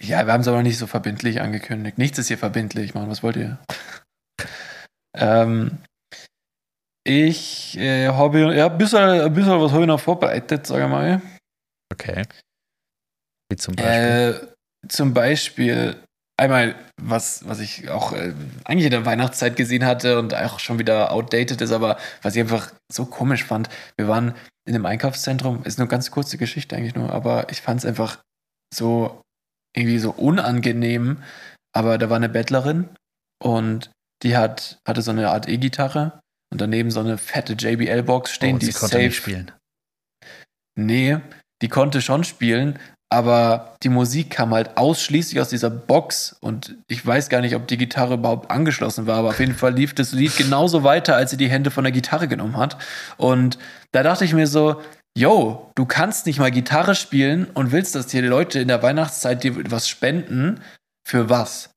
[0.00, 1.98] Ja, wir haben es aber nicht so verbindlich angekündigt.
[1.98, 3.10] Nichts ist hier verbindlich, Mann.
[3.10, 3.58] Was wollt ihr?
[5.16, 5.78] ähm,
[7.04, 10.90] ich äh, habe ja, ein bisschen, ein bisschen was habe ich noch vorbereitet, sage ich
[10.90, 11.20] mal.
[11.92, 12.24] Okay.
[13.52, 14.40] Wie zum Beispiel?
[14.82, 16.02] Äh, zum Beispiel
[16.38, 18.32] einmal, was, was ich auch äh,
[18.64, 22.40] eigentlich in der Weihnachtszeit gesehen hatte und auch schon wieder outdated ist, aber was ich
[22.40, 23.68] einfach so komisch fand.
[23.96, 24.34] Wir waren
[24.66, 28.22] in einem Einkaufszentrum, ist nur ganz kurze Geschichte eigentlich nur, aber ich fand es einfach
[28.74, 29.20] so
[29.76, 31.22] irgendwie so unangenehm.
[31.74, 32.88] Aber da war eine Bettlerin
[33.42, 33.90] und
[34.22, 38.58] die hat, hatte so eine Art E-Gitarre und daneben so eine fette JBL-Box stehen, oh,
[38.58, 39.04] die sie konnte safe.
[39.04, 39.52] Nicht spielen.
[40.78, 41.18] Nee,
[41.60, 42.78] die konnte schon spielen,
[43.12, 47.66] aber die Musik kam halt ausschließlich aus dieser Box und ich weiß gar nicht, ob
[47.68, 51.30] die Gitarre überhaupt angeschlossen war, aber auf jeden Fall lief das Lied genauso weiter, als
[51.30, 52.78] sie die Hände von der Gitarre genommen hat.
[53.18, 53.58] Und
[53.92, 54.80] da dachte ich mir so,
[55.16, 59.44] yo, du kannst nicht mal Gitarre spielen und willst, dass dir Leute in der Weihnachtszeit
[59.44, 60.60] dir was spenden.
[61.06, 61.70] Für was?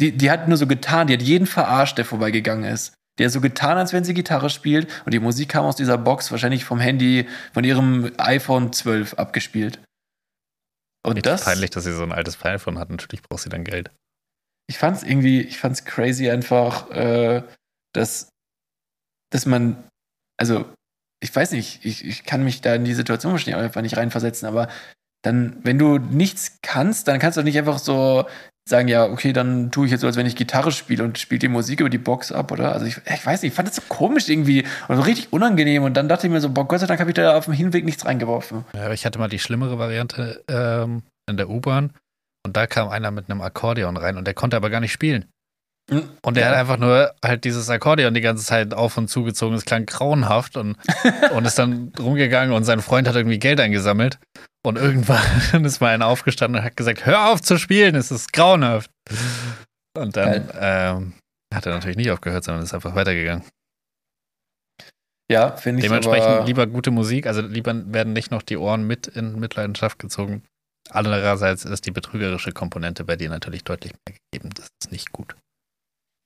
[0.00, 2.94] Die, die hat nur so getan, die hat jeden verarscht, der vorbeigegangen ist.
[3.20, 6.32] Hat so getan, als wenn sie Gitarre spielt und die Musik kam aus dieser Box,
[6.32, 9.78] wahrscheinlich vom Handy, von ihrem iPhone 12 abgespielt.
[11.04, 12.90] Und Richtig das peinlich, dass sie so ein altes iPhone hat.
[12.90, 13.90] Natürlich braucht sie dann Geld.
[14.68, 17.42] Ich fand's irgendwie, ich fand's crazy einfach, äh,
[17.92, 18.28] dass,
[19.30, 19.82] dass man,
[20.38, 20.72] also
[21.20, 24.46] ich weiß nicht, ich, ich kann mich da in die Situation wahrscheinlich einfach nicht reinversetzen,
[24.48, 24.68] aber
[25.24, 28.26] dann, wenn du nichts kannst, dann kannst du nicht einfach so
[28.68, 31.40] sagen, ja, okay, dann tue ich jetzt so, als wenn ich Gitarre spiele und spiele
[31.40, 32.72] die Musik über die Box ab, oder?
[32.72, 35.82] Also ich, ich weiß nicht, ich fand das so komisch irgendwie und so richtig unangenehm
[35.82, 37.54] und dann dachte ich mir so, boah, Gott sei Dank habe ich da auf dem
[37.54, 38.64] Hinweg nichts reingeworfen.
[38.74, 41.92] Ja, ich hatte mal die schlimmere Variante ähm, in der U-Bahn
[42.46, 45.26] und da kam einer mit einem Akkordeon rein und der konnte aber gar nicht spielen.
[45.90, 46.08] Hm.
[46.22, 46.50] Und der ja.
[46.50, 49.56] hat einfach nur halt dieses Akkordeon die ganze Zeit auf und zugezogen.
[49.56, 50.76] Es klang grauenhaft und,
[51.34, 54.18] und ist dann rumgegangen und sein Freund hat irgendwie Geld eingesammelt.
[54.64, 58.32] Und irgendwann ist mal einer aufgestanden und hat gesagt: Hör auf zu spielen, es ist
[58.32, 58.90] grauenhaft.
[59.96, 61.12] Und dann ähm,
[61.52, 63.44] hat er natürlich nicht aufgehört, sondern ist einfach weitergegangen.
[65.30, 65.88] Ja, finde ich.
[65.88, 70.42] Dementsprechend lieber gute Musik, also lieber werden nicht noch die Ohren mit in Mitleidenschaft gezogen.
[70.90, 74.50] Andererseits ist die betrügerische Komponente bei dir natürlich deutlich mehr gegeben.
[74.54, 75.36] Das ist nicht gut.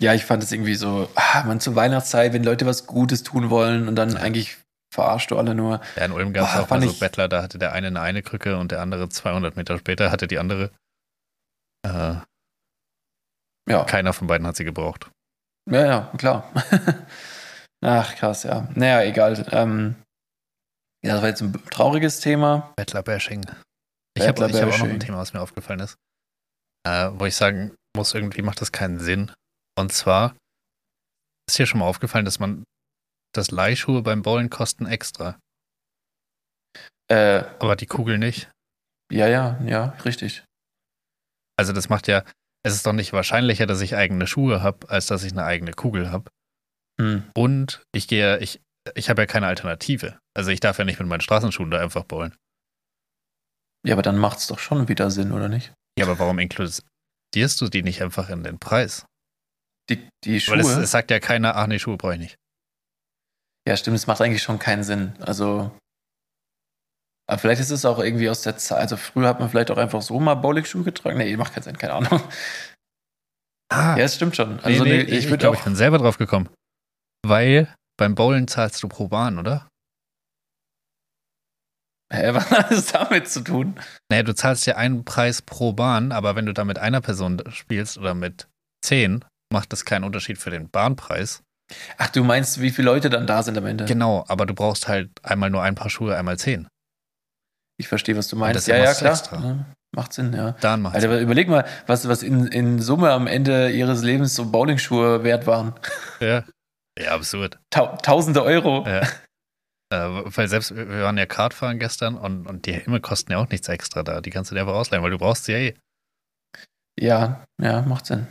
[0.01, 3.49] Ja, ich fand es irgendwie so, ah, man zur Weihnachtszeit, wenn Leute was Gutes tun
[3.49, 4.17] wollen und dann ja.
[4.19, 4.59] eigentlich
[4.93, 5.81] verarscht du alle nur.
[5.97, 8.23] Ja, in Ulm gab es auch mal so Bettler, da hatte der eine eine, eine
[8.23, 10.71] Krücke und der andere 200 Meter später hatte die andere.
[11.83, 12.17] Äh,
[13.69, 13.85] ja.
[13.85, 15.11] Keiner von beiden hat sie gebraucht.
[15.71, 16.53] Ja, ja, klar.
[17.85, 18.69] Ach, krass, ja.
[18.75, 19.47] Naja, egal.
[19.51, 19.97] Ähm,
[21.05, 22.73] ja, das war jetzt ein trauriges Thema.
[22.77, 23.45] Bettler-Bashing.
[24.15, 25.97] Ich habe hab auch noch ein Thema, was mir aufgefallen ist.
[26.87, 29.33] Äh, wo ich sagen muss, irgendwie macht das keinen Sinn.
[29.79, 30.37] Und zwar
[31.49, 32.65] ist dir schon mal aufgefallen, dass man
[33.37, 35.39] dass Leihschuhe beim Bowlen kosten extra.
[37.09, 38.51] Äh, Aber die Kugel nicht.
[39.13, 40.45] Ja, ja, ja, richtig.
[41.57, 42.25] Also das macht ja,
[42.65, 45.73] es ist doch nicht wahrscheinlicher, dass ich eigene Schuhe habe, als dass ich eine eigene
[45.73, 46.31] Kugel habe.
[47.01, 47.31] Hm.
[47.35, 48.61] Und ich gehe, ich,
[48.95, 50.19] ich habe ja keine Alternative.
[50.35, 52.35] Also ich darf ja nicht mit meinen Straßenschuhen da einfach bowlen.
[53.87, 55.73] Ja, aber dann macht es doch schon wieder Sinn, oder nicht?
[55.99, 59.07] Ja, aber warum inkludierst du die nicht einfach in den Preis?
[59.91, 60.55] Die, die Schuhe?
[60.55, 62.37] Weil es, es sagt ja keiner, ach nee, Schuhe brauche ich nicht.
[63.69, 65.15] Ja, stimmt, es macht eigentlich schon keinen Sinn.
[65.21, 65.77] Also,
[67.29, 68.79] aber vielleicht ist es auch irgendwie aus der Zeit.
[68.79, 71.19] Also, früher hat man vielleicht auch einfach so mal Bowling-Schuhe getragen.
[71.19, 72.21] Nee, macht keinen Sinn, keine Ahnung.
[73.69, 74.61] Ah, ja, es stimmt schon.
[74.61, 76.49] Also, nee, nee, ich, ich glaube, ich bin selber drauf gekommen.
[77.27, 79.69] Weil beim Bowlen zahlst du pro Bahn, oder?
[82.13, 83.81] Hä, was hat das damit zu tun?
[84.09, 87.43] Naja, du zahlst ja einen Preis pro Bahn, aber wenn du da mit einer Person
[87.51, 88.47] spielst oder mit
[88.85, 91.43] zehn, macht das keinen Unterschied für den Bahnpreis.
[91.99, 93.85] Ach, du meinst, wie viele Leute dann da sind am Ende?
[93.87, 96.69] Genau, aber du brauchst halt einmal nur ein paar Schuhe, einmal zehn.
[97.79, 98.69] Ich verstehe, was du meinst.
[98.69, 99.21] Ja, ja, klar.
[99.33, 100.53] Ja, macht Sinn, ja.
[100.61, 101.23] Dann macht Alter, Sinn.
[101.23, 105.75] überleg mal, was, was in, in Summe am Ende ihres Lebens so Bowlingschuhe wert waren.
[106.21, 106.45] Ja.
[106.99, 107.59] Ja, absurd.
[107.69, 108.87] Ta Tausende Euro.
[108.87, 109.03] Ja.
[109.93, 113.49] Äh, weil selbst, wir waren ja Kartfahren gestern und, und die Helme kosten ja auch
[113.51, 114.21] nichts extra da.
[114.21, 115.75] Die kannst du dir einfach ausleihen, weil du brauchst sie ja eh.
[116.99, 118.27] Ja, ja, macht Sinn.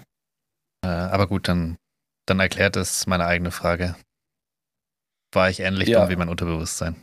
[0.86, 1.77] Äh, aber gut, dann
[2.25, 3.95] dann erklärt es meine eigene Frage.
[5.33, 6.01] War ich ähnlich ja.
[6.01, 6.95] dumm wie mein Unterbewusstsein?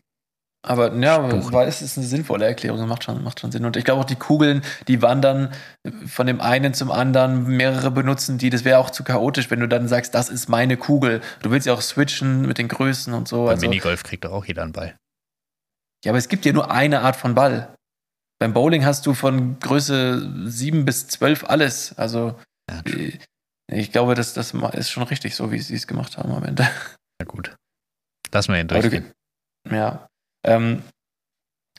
[0.64, 3.64] Aber ja, weil es ist eine sinnvolle Erklärung, das macht schon, macht schon Sinn.
[3.64, 5.52] Und ich glaube auch die Kugeln, die wandern
[6.06, 9.66] von dem einen zum anderen, mehrere benutzen die, das wäre auch zu chaotisch, wenn du
[9.66, 11.20] dann sagst, das ist meine Kugel.
[11.42, 13.46] Du willst ja auch switchen mit den Größen und so.
[13.46, 14.94] Beim also, Minigolf kriegt doch auch jeder einen Ball.
[16.04, 17.74] Ja, aber es gibt ja nur eine Art von Ball.
[18.38, 21.98] Beim Bowling hast du von Größe 7 bis 12 alles.
[21.98, 22.36] Also
[22.70, 22.82] ja,
[23.72, 26.68] ich glaube, das, das ist schon richtig so, wie sie es gemacht haben am Ende.
[27.18, 27.54] Na gut.
[28.32, 29.12] Lass mal ihn durchgehen.
[29.70, 30.08] ja.
[30.44, 30.82] Ähm,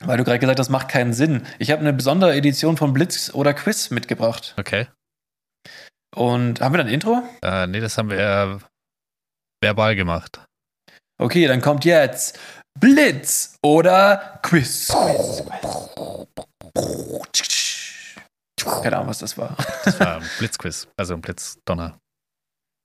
[0.02, 1.46] weil du gerade gesagt hast, das macht keinen Sinn.
[1.58, 4.54] Ich habe eine besondere Edition von Blitz oder Quiz mitgebracht.
[4.58, 4.88] Okay.
[6.14, 7.22] Und haben wir dann ein Intro?
[7.42, 8.58] Äh, nee, das haben wir äh,
[9.60, 10.40] verbal gemacht.
[11.18, 12.38] Okay, dann kommt jetzt
[12.78, 14.88] Blitz oder Quiz.
[14.88, 15.54] Quiz, Quiz.
[18.64, 19.56] Keine Ahnung, was das war.
[19.84, 21.98] Das war ein Blitzquiz, also ein Blitzdonner.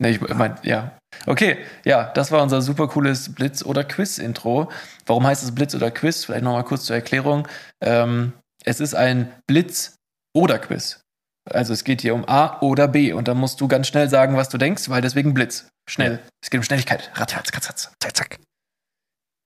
[0.02, 0.98] Ne, ich meine, ja.
[1.26, 4.72] Okay, ja, das war unser super cooles Blitz- oder Quiz-Intro.
[5.06, 6.26] Warum heißt es Blitz oder Quiz?
[6.26, 7.48] Vielleicht nochmal kurz zur Erklärung.
[7.82, 9.96] Ähm, es ist ein Blitz-
[10.34, 11.02] oder Quiz.
[11.50, 14.38] Also es geht hier um A oder B und dann musst du ganz schnell sagen,
[14.38, 15.68] was du denkst, weil deswegen Blitz.
[15.90, 16.14] Schnell.
[16.14, 16.20] Ja.
[16.44, 17.12] Es geht um Schnelligkeit.
[17.16, 17.92] Ratz, ratz, ratz.
[18.00, 18.40] Zack, zack.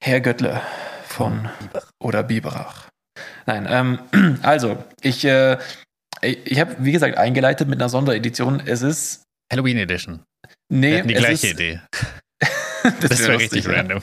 [0.04, 0.62] Herr Göttle
[1.08, 1.50] von
[2.00, 2.90] oder Biberach.
[3.46, 5.58] Nein, ähm, also, ich äh,
[6.24, 8.62] ich habe, wie gesagt, eingeleitet mit einer Sonderedition.
[8.66, 9.24] Es ist.
[9.52, 10.24] Halloween Edition.
[10.72, 11.82] Nee, die gleiche ist, Idee.
[13.00, 13.80] Das, wäre lustig, richtig ja.
[13.80, 14.02] random.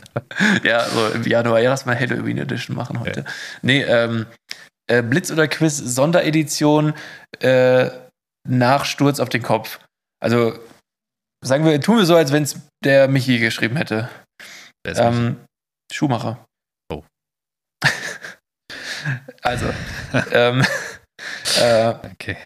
[0.63, 1.61] Ja, so im Januar.
[1.61, 3.27] Ja, lass mal Halloween Edition machen heute.
[3.61, 4.25] Nee, ähm,
[4.87, 6.95] äh, Blitz oder Quiz Sonderedition
[7.41, 7.91] äh,
[8.49, 9.81] nach Sturz auf den Kopf.
[10.19, 10.59] Also
[11.45, 14.09] sagen wir, tun wir so, als wenn es der Michi geschrieben hätte.
[14.87, 15.37] Ähm,
[15.93, 16.47] Schuhmacher.
[16.91, 17.05] Oh.
[19.43, 19.67] also,
[20.33, 20.65] ähm,
[21.61, 22.37] äh, okay.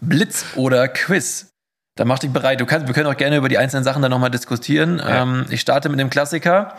[0.00, 1.50] Blitz oder Quiz.
[1.96, 2.60] Dann mach dich bereit.
[2.60, 4.98] Du kannst, wir können auch gerne über die einzelnen Sachen dann nochmal diskutieren.
[4.98, 5.22] Ja.
[5.22, 6.76] Ähm, ich starte mit dem Klassiker.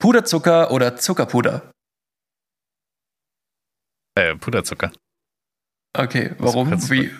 [0.00, 1.72] Puderzucker oder Zuckerpuder?
[4.16, 4.92] Äh, Puderzucker.
[5.96, 6.68] Okay, warum?
[6.68, 6.94] Zuckerzucker.
[6.94, 7.12] Wie,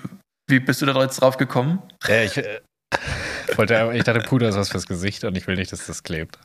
[0.49, 1.83] wie bist du da jetzt drauf gekommen?
[2.07, 2.61] Ja, ich äh,
[3.57, 6.39] wollte, ich dachte, Puder ist was fürs Gesicht und ich will nicht, dass das klebt.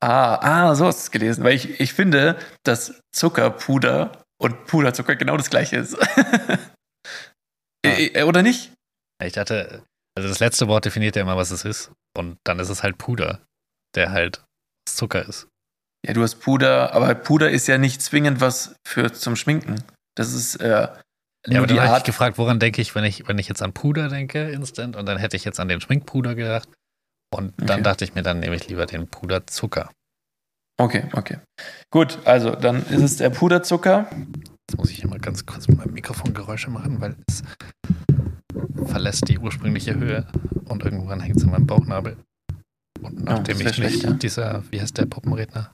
[0.00, 1.44] Ah, ah, so hast du es gelesen.
[1.44, 5.96] Weil ich, ich finde, dass Zuckerpuder und Puderzucker genau das gleiche ist.
[7.84, 8.72] Äh, äh, Oder nicht?
[9.22, 9.84] Ich dachte,
[10.16, 11.92] also das letzte Wort definiert ja immer, was es ist.
[12.16, 13.40] Und dann ist es halt Puder,
[13.94, 14.42] der halt
[14.88, 15.48] Zucker ist.
[16.06, 19.82] Ja, du hast Puder, aber Puder ist ja nicht zwingend was für zum Schminken.
[20.16, 20.68] Das ist äh,
[21.46, 22.04] Ja, aber die habe ich Art.
[22.04, 25.18] gefragt, woran denke ich, wenn ich, wenn ich jetzt an Puder denke, instant, und dann
[25.18, 26.68] hätte ich jetzt an den Schminkpuder gedacht.
[27.34, 27.82] Und dann Okay.
[27.82, 29.90] dachte ich mir, dann nehme ich lieber den Puderzucker.
[30.80, 31.38] Okay, okay.
[31.90, 34.10] Gut, also dann ist es der Puderzucker.
[34.68, 37.42] Jetzt muss ich hier mal ganz kurz mit meinem Mikrofon Geräusche machen, weil es
[38.86, 40.26] verlässt die ursprüngliche Höhe
[40.64, 42.16] und irgendwann hängt es in meinem Bauchnabel.
[43.02, 44.12] Und nachdem das wär ich nicht ja.
[44.12, 45.72] dieser, wie heißt der Puppenredner?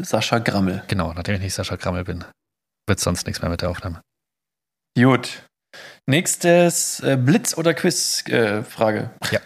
[0.00, 0.84] Sascha Grammel.
[0.86, 2.24] Genau, nachdem ich nicht Sascha Krammel bin,
[2.86, 4.00] wird sonst nichts mehr mit der Aufnahme.
[4.96, 5.44] Gut.
[6.06, 9.10] Nächstes äh, Blitz- oder Quiz-Frage.
[9.30, 9.40] Ja.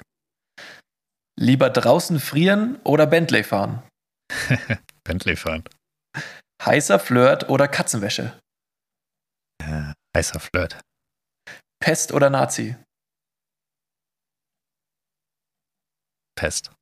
[1.39, 3.83] Lieber draußen frieren oder Bentley fahren?
[5.05, 5.64] Bentley fahren.
[6.62, 8.39] Heißer Flirt oder Katzenwäsche?
[9.62, 10.80] Äh, heißer Flirt.
[11.80, 12.76] Pest oder Nazi?
[16.37, 16.72] Pest.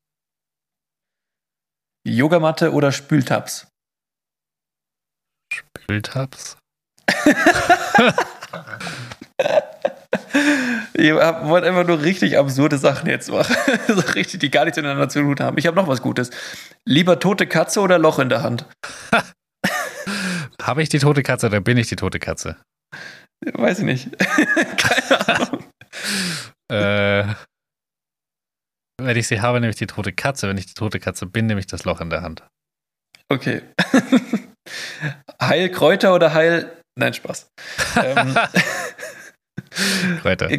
[2.07, 3.68] Yogamatte oder Spültabs?
[5.53, 6.57] Spültabs.
[11.01, 13.57] Ihr habt- wollt einfach nur richtig absurde Sachen jetzt machen.
[13.88, 15.57] so richtig, die gar nichts miteinander zu tun haben.
[15.59, 16.30] Ich habe noch was Gutes.
[16.86, 18.66] Lieber tote Katze oder Loch in der Hand?
[20.62, 22.57] Habe ich die tote Katze oder bin ich die tote Katze?
[23.55, 24.11] Weiß ich nicht.
[24.76, 25.64] Keine Ahnung.
[26.70, 27.24] Äh,
[29.03, 30.48] wenn ich sie habe, nehme ich die tote Katze.
[30.48, 32.42] Wenn ich die tote Katze bin, nehme ich das Loch in der Hand.
[33.30, 33.62] Okay.
[35.40, 36.76] Heilkräuter oder Heil.
[36.98, 37.48] Nein, Spaß.
[37.96, 38.36] ähm,
[40.22, 40.51] Weiter.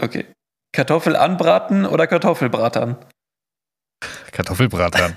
[0.00, 0.26] Okay.
[0.72, 2.96] Kartoffel anbraten oder Kartoffelbratern?
[4.32, 5.16] Kartoffelbraten.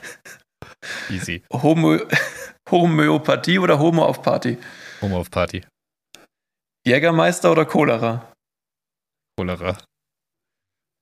[1.09, 1.43] Easy.
[1.51, 1.99] Homo
[2.69, 4.57] Homöopathie oder Homo auf Party?
[5.01, 5.63] Homo auf Party.
[6.88, 8.34] Jägermeister oder Cholera?
[9.38, 9.78] Cholera.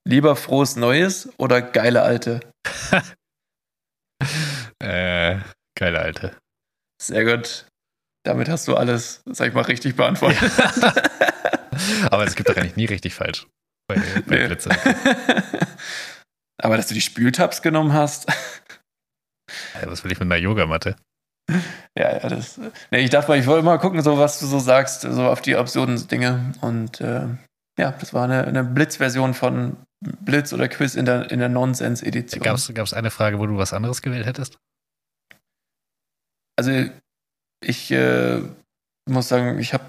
[0.07, 2.39] Lieber frohes Neues oder geile Alte?
[4.81, 5.39] Äh,
[5.77, 6.37] geile Alte.
[7.01, 7.65] Sehr gut.
[8.25, 10.39] Damit hast du alles, sag ich mal, richtig beantwortet.
[12.11, 13.45] Aber es gibt doch eigentlich nie richtig falsch.
[13.89, 14.47] Bei, bei Nee.
[14.47, 14.69] Blitze.
[16.61, 18.27] Aber dass du die Spültabs genommen hast.
[19.83, 20.95] Was will ich mit einer Yogamatte?
[21.97, 22.59] Ja, ja, das.
[22.91, 25.41] Nee, ich dachte mal, ich wollte mal gucken, so was du so sagst, so auf
[25.41, 26.53] die absurden Dinge.
[26.61, 27.27] Und äh,
[27.79, 32.43] ja, das war eine, eine Blitzversion von Blitz oder Quiz in der, in der Nonsens-Edition.
[32.43, 34.59] Gab es eine Frage, wo du was anderes gewählt hättest?
[36.57, 36.89] Also,
[37.65, 38.41] ich äh,
[39.09, 39.85] muss sagen, ich habe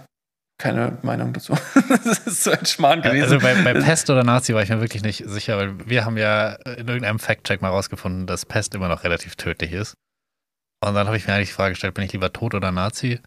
[0.60, 1.54] keine Meinung dazu.
[2.04, 3.24] das ist so ein Schmarrn gewesen.
[3.24, 6.16] Also bei, bei Pest oder Nazi war ich mir wirklich nicht sicher, weil wir haben
[6.16, 9.94] ja in irgendeinem Fact-Check mal rausgefunden, dass Pest immer noch relativ tödlich ist.
[10.84, 13.20] Und dann habe ich mir eigentlich die Frage gestellt, bin ich lieber tot oder Nazi?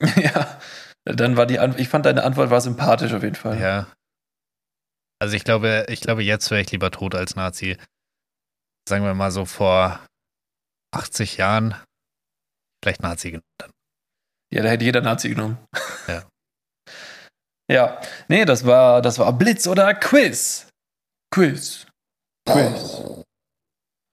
[0.16, 0.60] ja,
[1.04, 3.58] dann war die Antwort, ich fand deine Antwort war sympathisch auf jeden Fall.
[3.58, 3.88] Ja.
[5.20, 7.76] Also ich glaube, ich glaube, jetzt wäre ich lieber tot als Nazi.
[8.88, 10.00] Sagen wir mal so vor
[10.94, 11.74] 80 Jahren
[12.82, 13.77] vielleicht Nazi genommen.
[14.52, 15.58] Ja, da hätte jeder Nazi genommen.
[16.06, 16.24] Ja.
[17.70, 20.68] Ja, nee, das war, das war Blitz oder Quiz.
[21.30, 21.86] Quiz.
[22.48, 23.02] Quiz.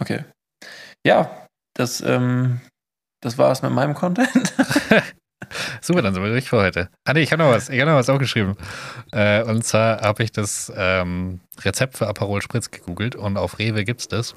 [0.02, 0.26] Okay.
[1.08, 2.60] Ja, das, ähm,
[3.24, 4.54] das war es mit meinem Content.
[5.82, 6.90] Super, dann sind wir durch für heute.
[7.08, 8.58] Ah nee, ich habe noch was, ich habe noch was aufgeschrieben.
[9.14, 13.86] Äh, und zwar habe ich das ähm, Rezept für Aperol Spritz gegoogelt und auf Rewe
[13.86, 14.36] gibt's das.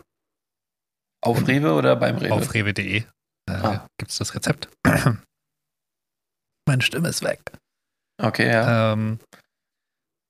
[1.25, 2.35] Auf Rewe oder beim Rewe?
[2.35, 3.05] Auf rewe.de äh,
[3.51, 3.85] Ah.
[3.99, 4.69] gibt's das Rezept.
[6.69, 7.41] Meine Stimme ist weg.
[8.23, 8.93] Okay, ja.
[8.93, 9.19] Ähm,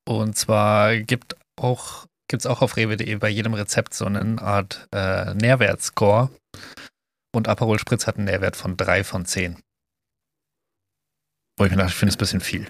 [0.09, 5.35] und zwar gibt auch, gibt's auch auf rewe.de bei jedem Rezept so eine Art äh,
[5.35, 6.31] Nährwertscore.
[7.35, 9.61] Und Aperol Spritz hat einen Nährwert von 3 von 10.
[11.59, 12.69] Wo ich mir dachte, ich finde es ein bisschen viel.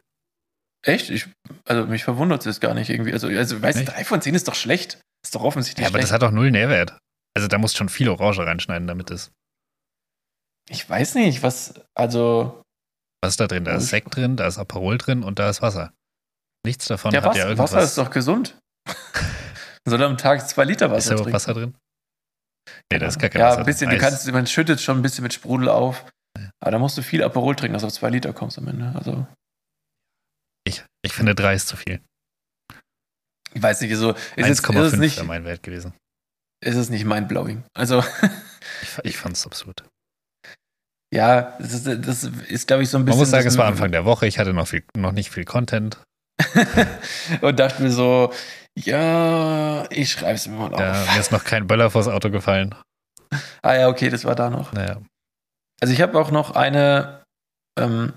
[0.84, 1.10] Echt?
[1.10, 1.28] Ich,
[1.66, 3.12] also mich verwundert es gar nicht irgendwie.
[3.12, 3.92] Also, also weißt du, Echt?
[3.92, 5.00] drei von zehn ist doch schlecht.
[5.24, 6.22] ist doch offensichtlich Ja, aber das schlecht.
[6.22, 6.96] hat doch null Nährwert.
[7.36, 9.30] Also da musst schon viel Orange reinschneiden, damit es.
[10.70, 12.62] Ich weiß nicht, was, also,
[13.22, 13.64] Was ist da drin?
[13.64, 15.92] Da ist Sekt drin, da ist Aperol drin und da ist Wasser.
[16.64, 17.72] Nichts davon ja, hat Wasser, ja irgendwas.
[17.72, 18.58] Wasser ist doch gesund.
[19.84, 21.34] Soll am Tag zwei Liter ist Wasser da auch trinken?
[21.34, 21.74] Wasser drin?
[22.92, 23.98] Nee, da ist gar kein ja, Wasser ein bisschen, drin.
[23.98, 26.04] du kannst, man schüttet schon ein bisschen mit Sprudel auf.
[26.60, 28.92] Aber da musst du viel Aperol trinken, dass du auf zwei Liter kommst am Ende.
[28.94, 29.26] Also,
[30.64, 32.00] ich, ich finde drei ist zu viel.
[33.54, 35.94] ich weiß nicht, so, ist, es, ist, 1,5 es nicht, wäre mein Wert gewesen.
[36.64, 37.64] ist es nicht mindblowing.
[37.74, 38.04] Also,
[38.82, 39.84] Ich, ich fand es absurd.
[41.12, 43.18] Ja, das ist, das ist glaube ich, so ein bisschen.
[43.18, 45.44] Man muss sagen, es war Anfang der Woche, ich hatte noch, viel, noch nicht viel
[45.44, 45.98] Content.
[47.40, 48.32] und dachte mir so,
[48.76, 50.80] ja, ich schreibe es mir mal auf.
[50.80, 52.74] Ja, mir ist noch kein Böller vors Auto gefallen.
[53.62, 54.72] Ah ja, okay, das war da noch.
[54.72, 55.00] Naja.
[55.80, 57.22] Also ich habe auch noch eine,
[57.78, 58.12] ähm,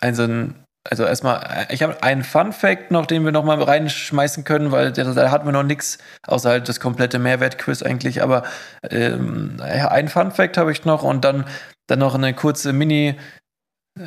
[0.00, 4.72] einen, also erstmal, ich habe einen Fun Fact noch, den wir noch mal reinschmeißen können,
[4.72, 8.22] weil da, hatten wir noch nichts, außer halt das komplette Mehrwert-Quiz eigentlich.
[8.22, 8.44] Aber
[8.90, 11.44] ähm, einen Fun Fact habe ich noch und dann,
[11.88, 13.16] dann noch eine kurze Mini,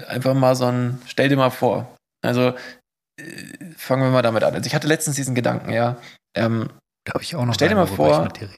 [0.08, 1.96] einfach mal so ein, stell dir mal vor.
[2.22, 2.54] Also
[3.20, 3.24] äh,
[3.78, 4.54] fangen wir mal damit an.
[4.54, 5.98] Also ich hatte letztens diesen Gedanken, ja.
[6.36, 6.70] Ähm,
[7.06, 8.56] Da habe ich auch noch Stell dir einen, mal vor- Ich, mit dir reden-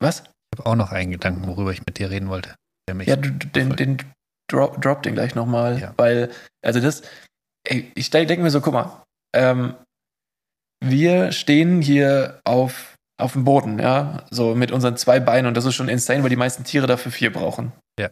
[0.00, 0.20] was?
[0.52, 2.54] ich habe auch noch einen Gedanken, worüber ich mit dir reden wollte.
[2.88, 3.98] Der mich Ja, du- den, den
[4.50, 5.94] drop, drop den gleich nochmal, Ja.
[5.96, 6.30] weil,
[6.62, 7.02] also das,
[7.64, 9.02] ey, ich denke mir so, guck mal,
[9.34, 9.74] ähm,
[10.84, 15.64] wir stehen hier auf, auf dem Boden, ja, so mit unseren zwei Beinen und das
[15.64, 17.72] ist schon insane, weil die meisten Tiere dafür vier brauchen.
[17.98, 18.10] Ja.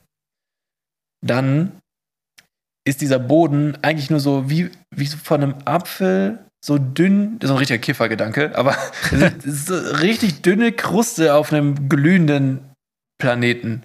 [1.24, 1.78] Dann
[2.87, 7.51] ist dieser Boden eigentlich nur so wie, wie so von einem Apfel so dünn, das
[7.51, 8.76] ist ein richtiger Kiffergedanke, aber
[9.39, 12.72] es ist so richtig dünne Kruste auf einem glühenden
[13.20, 13.85] Planeten.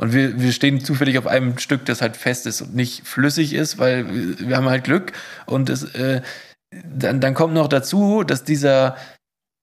[0.00, 3.52] Und wir, wir stehen zufällig auf einem Stück, das halt fest ist und nicht flüssig
[3.52, 5.12] ist, weil wir haben halt Glück.
[5.46, 6.22] Und es, äh,
[6.70, 8.96] dann, dann kommt noch dazu, dass dieser,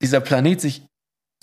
[0.01, 0.83] dieser Planet sich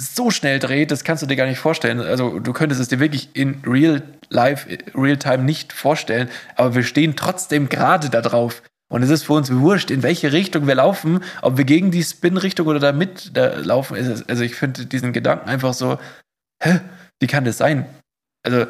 [0.01, 2.01] so schnell dreht, das kannst du dir gar nicht vorstellen.
[2.01, 6.83] Also du könntest es dir wirklich in real life, real time nicht vorstellen, aber wir
[6.83, 8.63] stehen trotzdem gerade da drauf.
[8.91, 12.03] Und es ist für uns wurscht, in welche Richtung wir laufen, ob wir gegen die
[12.03, 13.97] Spin-Richtung oder da mit da laufen.
[14.29, 15.99] Also ich finde diesen Gedanken einfach so,
[16.63, 16.81] hä,
[17.19, 17.87] wie kann das sein?
[18.45, 18.67] Also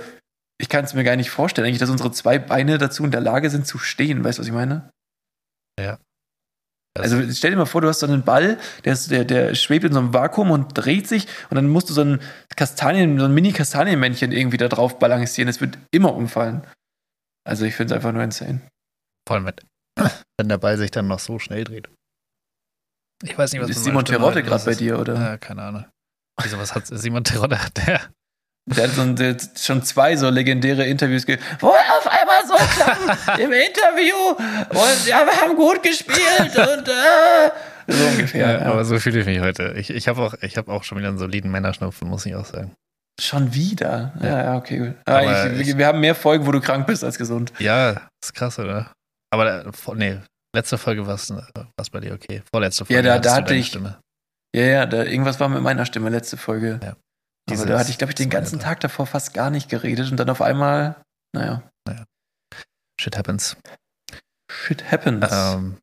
[0.60, 3.20] ich kann es mir gar nicht vorstellen, eigentlich, dass unsere zwei Beine dazu in der
[3.20, 4.22] Lage sind zu stehen.
[4.22, 4.90] Weißt du, was ich meine?
[6.94, 9.54] Also, Also stell dir mal vor, du hast so einen Ball, der, ist, der, der
[9.54, 12.20] schwebt in so einem Vakuum und dreht sich und dann musst du so ein
[12.54, 15.48] Kastanien, so ein Mini-Kastanienmännchen irgendwie da drauf balancieren.
[15.48, 16.66] Es wird immer umfallen.
[17.44, 18.60] Also ich finde es einfach nur insane.
[19.26, 19.50] vor allem,
[20.38, 21.88] wenn, der Ball sich dann noch so schnell dreht.
[23.24, 25.14] Ich weiß nicht, was ist Simon Terodde gerade bei dir, oder?
[25.14, 25.86] Ja, keine Ahnung.
[26.42, 27.58] Wieso, was hat Simon Terodde?
[27.86, 28.10] Der,
[28.66, 32.06] Der hat, so ein, der hat schon zwei so legendäre Interviews gegeben, wo er auf
[32.06, 34.14] einmal so klang im Interview
[34.70, 37.50] und ja, wir haben gut gespielt und äh,
[37.88, 38.40] so ungefähr.
[38.40, 39.74] ja, Ja, aber so fühle ich mich heute.
[39.76, 42.44] Ich, ich habe auch, ich hab auch schon wieder einen soliden Männerschnupfen, muss ich auch
[42.44, 42.72] sagen.
[43.20, 44.12] Schon wieder?
[44.22, 44.44] Ja, Ja.
[44.44, 44.94] ja, okay, gut.
[45.06, 47.52] Aber ich, ich- wir haben mehr Folgen, wo du krank bist als gesund.
[47.58, 48.92] Ja, ist krass, oder?
[49.32, 50.18] Aber äh, nee,
[50.54, 51.32] letzte Folge war es
[51.90, 52.42] bei dir okay.
[52.54, 53.98] Vorletzte Ja, Folge da- hattest da du hatte ich- Stimme.
[54.54, 56.78] Ja, ja, da, irgendwas war mit meiner Stimme letzte Folge.
[56.82, 56.94] Ja.
[57.48, 58.60] Aber Diese da hatte ich, glaube ich, den ganzen.
[58.60, 60.96] Tag davor fast gar nicht geredet und dann auf einmal,
[61.34, 61.62] naja,
[63.00, 63.56] Shit happens.
[64.50, 65.26] shit happens.
[65.32, 65.78] Ähm,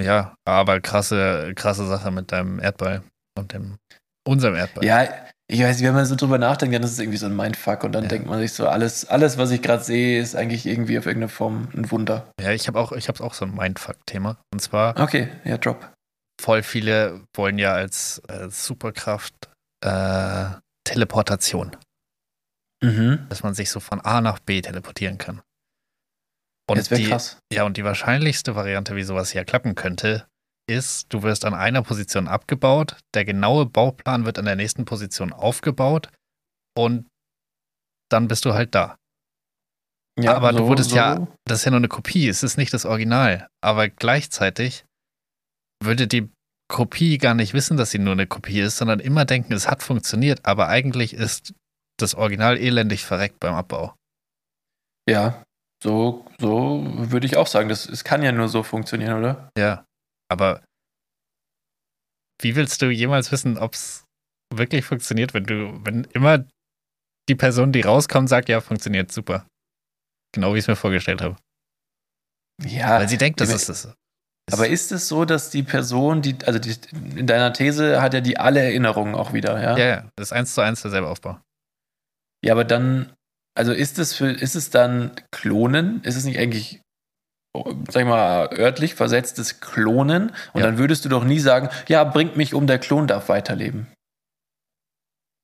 [0.00, 3.02] ja, aber krasse, krasse Sache mit deinem Erdball
[3.38, 3.78] und dem
[4.26, 4.84] unserem Erdball.
[4.84, 5.08] Ja,
[5.48, 7.92] ich weiß wenn man so drüber nachdenkt, dann ist es irgendwie so ein Mindfuck und
[7.92, 8.08] dann Ja.
[8.10, 11.28] denkt man sich so, alles, alles, was ich gerade sehe, ist eigentlich irgendwie auf irgendeine
[11.30, 12.30] Form ein Wunder.
[12.40, 14.36] Ja, ich habe auch, ich habe auch so ein Mindfuck-Thema.
[14.52, 15.92] Und zwar, Okay, ja, drop.
[16.40, 19.34] voll viele wollen ja als, als Superkraft
[19.84, 20.46] äh,
[20.84, 21.76] Teleportation,
[22.82, 23.26] Mhm.
[23.28, 25.40] dass man sich so von A nach B teleportieren kann.
[26.68, 27.38] Und Das wäre die, krass.
[27.52, 30.26] Ja, und die wahrscheinlichste Variante, wie sowas ja klappen könnte,
[30.68, 35.32] ist, du wirst an einer Position abgebaut, der genaue Bauplan wird an der nächsten Position
[35.32, 36.08] aufgebaut
[36.76, 37.08] und
[38.10, 38.96] dann bist du halt da.
[40.18, 41.28] Ja, aber du wurdest ja- so.
[41.44, 43.48] Das ist ja nur eine Kopie, es ist nicht das Original.
[43.62, 44.84] Aber gleichzeitig
[45.82, 46.30] würde die
[46.72, 49.82] Kopie gar nicht wissen, dass sie nur eine Kopie ist, sondern immer denken, es hat
[49.82, 51.52] funktioniert, aber eigentlich ist
[51.98, 53.94] das Original elendig verreckt beim Abbau.
[55.06, 55.44] Ja,
[55.84, 57.68] so, so würde ich auch sagen.
[57.68, 59.50] Das, es kann ja nur so funktionieren, oder?
[59.58, 59.84] Ja,
[60.30, 60.64] aber
[62.40, 64.04] wie willst du jemals wissen, ob es
[64.52, 66.44] wirklich funktioniert, wenn du, wenn immer
[67.28, 69.46] die Person, die rauskommt, sagt, ja, funktioniert super.
[70.34, 71.36] Genau wie ich es mir vorgestellt habe.
[72.64, 72.98] Ja.
[72.98, 73.94] Weil sie denkt, das aber- ist es.
[74.52, 76.74] Aber ist es so, dass die Person, die, also die,
[77.16, 79.76] in deiner These hat ja die alle Erinnerungen auch wieder, ja?
[79.76, 81.38] Ja, ja, das ist eins zu eins derselbe Aufbau.
[82.44, 83.12] Ja, aber dann,
[83.56, 86.02] also ist es für, ist es dann Klonen?
[86.04, 86.80] Ist es nicht eigentlich
[87.90, 90.66] sag ich mal, örtlich versetztes Klonen und Ja.
[90.66, 93.88] dann würdest du doch nie sagen, ja, bringt mich um, der Klon darf weiterleben.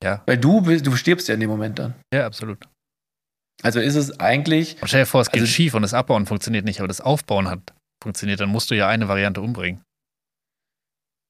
[0.03, 0.23] Ja.
[0.27, 1.95] Weil du, bist- du stirbst ja in dem Moment dann.
[2.15, 2.67] Ja, absolut.
[3.63, 6.25] Also ist es eigentlich, Und stell dir vor, es geht Also- schief und das Abbauen
[6.27, 9.83] funktioniert nicht, aber das Aufbauen hat funktioniert, dann musst du ja eine Variante umbringen.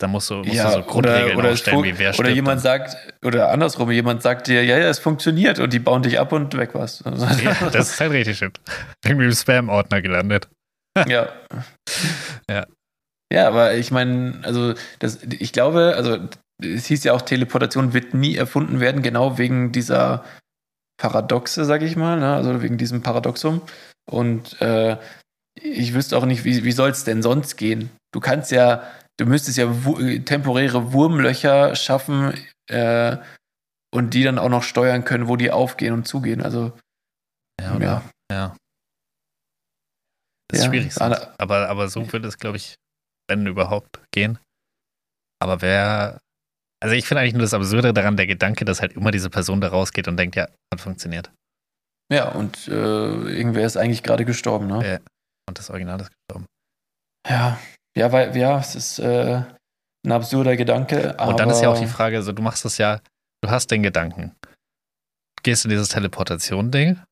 [0.01, 2.65] Dann musst du, musst ja, du so Grundregeln oder, oder, aufstellen, wie wer oder jemand
[2.65, 2.81] dann.
[2.81, 6.33] sagt, oder andersrum, jemand sagt dir, ja, ja, es funktioniert und die bauen dich ab
[6.33, 7.03] und weg was.
[7.43, 8.61] Ja, das ist halt richtig shit.
[9.05, 10.49] Irgendwie im Spam-Ordner gelandet.
[11.07, 11.29] Ja.
[12.51, 12.67] Ja.
[13.33, 16.19] Ja, aber ich meine, also das, ich glaube, also
[16.61, 20.25] es hieß ja auch, Teleportation wird nie erfunden werden, genau wegen dieser
[21.01, 22.35] Paradoxe, sag ich mal, ne?
[22.35, 23.63] also wegen diesem Paradoxum.
[24.11, 24.97] Und äh,
[25.63, 27.91] ich wüsste auch nicht, wie, wie soll es denn sonst gehen?
[28.13, 28.83] Du kannst ja,
[29.19, 32.35] du müsstest ja wu temporäre Wurmlöcher schaffen
[32.71, 33.17] äh,
[33.95, 36.43] und die dann auch noch steuern können, wo die aufgehen und zugehen.
[36.43, 36.73] Also
[37.61, 37.85] Ja, oder?
[37.85, 38.03] ja,
[38.33, 38.57] ja.
[40.51, 41.01] Das ist Ja, schwierig.
[41.01, 42.77] Aber, aber so würde es, glaube ich,
[43.29, 44.39] wenn überhaupt, gehen.
[45.41, 46.19] Aber wer.
[46.81, 49.61] Also ich finde eigentlich nur das Absurde daran, der Gedanke, dass halt immer diese Person
[49.61, 51.31] da rausgeht und denkt, ja, hat funktioniert.
[52.11, 54.89] ja, und äh, irgendwer ist eigentlich gerade gestorben, ne?
[54.93, 54.99] Ja.
[55.49, 56.47] Und das Original ist gestorben.
[57.29, 57.59] Ja,
[57.97, 59.43] ja, weil, ja, es ist äh,
[60.05, 61.17] ein absurder Gedanke.
[61.17, 63.01] Und dann ist ja auch die Frage, also du machst das ja,
[63.43, 64.37] du hast den Gedanken.
[65.43, 67.03] Gehst in dieses Teleportation-Ding,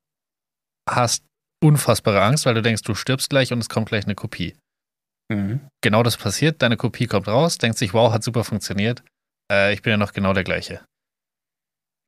[0.88, 1.24] hast
[1.64, 4.56] unfassbare Angst, weil du denkst, du stirbst gleich und es kommt gleich eine Kopie.
[5.32, 5.66] Mhm.
[5.82, 9.02] Genau das passiert, deine Kopie kommt raus, denkt sich, wow, hat super funktioniert.
[9.50, 10.84] Äh, ich bin ja noch genau der gleiche.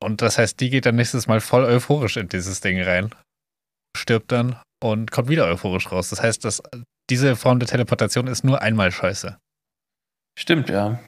[0.01, 3.13] Und das heißt, die geht dann nächstes Mal voll euphorisch in dieses Ding rein,
[3.97, 6.11] stirbt dann und kommt wieder euphorisch raus.
[6.11, 6.63] Das heißt, dass
[7.11, 9.39] diese Form der Teleportation ist nur einmal scheiße.
[10.39, 11.01] Stimmt, ja.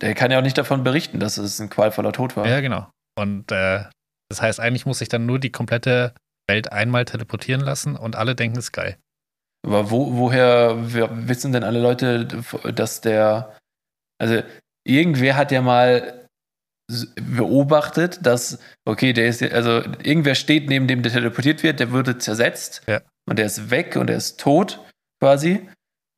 [0.00, 2.46] Der kann ja auch nicht davon berichten, dass es ein qualvoller Tod war.
[2.46, 2.90] Ja, genau.
[3.18, 3.84] Und äh,
[4.28, 6.14] das heißt, eigentlich muss sich dann nur die komplette
[6.48, 8.96] Welt einmal teleportieren lassen und alle denken, es ist geil.
[9.64, 12.26] Aber wo, woher wissen denn alle Leute,
[12.74, 13.56] dass der.
[14.20, 14.42] Also,
[14.86, 16.23] irgendwer hat ja mal
[16.88, 22.18] beobachtet, dass, okay, der ist, also irgendwer steht neben dem, der teleportiert wird, der wurde
[22.18, 23.00] zersetzt Ja.
[23.28, 24.80] und der ist weg und der ist tot
[25.22, 25.68] quasi.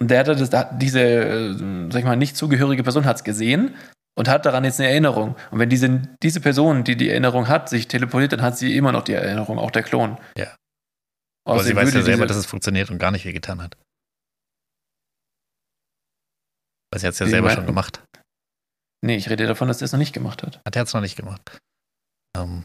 [0.01, 1.55] Und der hatte das, da hat diese, äh,
[1.91, 3.75] sag ich mal, nicht zugehörige Person hat es gesehen
[4.19, 5.37] und hat daran jetzt eine Erinnerung.
[5.51, 8.93] Und wenn diese, diese Person, die die Erinnerung hat, sich teleportiert, dann hat sie immer
[8.93, 10.19] noch die Erinnerung, auch der Klon.
[10.37, 10.55] Ja.
[11.49, 13.77] Aber sie weiß ja würde selber, dass es funktioniert und gar nicht wehgetan hat.
[16.91, 18.03] Weil sie hat es ja selber schon gemacht.
[19.07, 20.61] Nee, ich rede davon, dass der es noch nicht gemacht hat.
[20.67, 21.59] Hat er es noch nicht gemacht.
[22.37, 22.65] Ähm,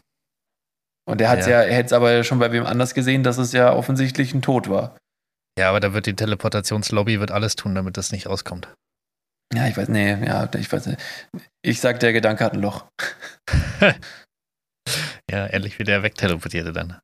[1.08, 1.62] Und er hat es Ja.
[1.62, 4.42] ja, er hätte es aber schon bei wem anders gesehen, dass es ja offensichtlich ein
[4.42, 4.96] Tod war.
[5.58, 8.68] ja, aber da wird die Teleportationslobby wird alles tun, damit das nicht rauskommt.
[9.54, 11.00] Ja, ich weiß, nee, ja, ich weiß nicht.
[11.62, 12.86] Ich sag, der Gedanke hat ein Loch.
[15.30, 16.98] Ja, ähnlich wie der wegteleportierte dann.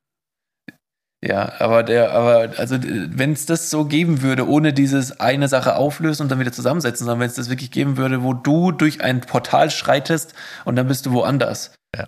[1.25, 5.75] Ja, aber der, aber, also, wenn es das so geben würde, ohne dieses eine Sache
[5.75, 9.01] auflösen und dann wieder zusammensetzen, sondern wenn es das wirklich geben würde, wo du durch
[9.01, 12.07] ein Portal schreitest und dann bist du woanders, Ja.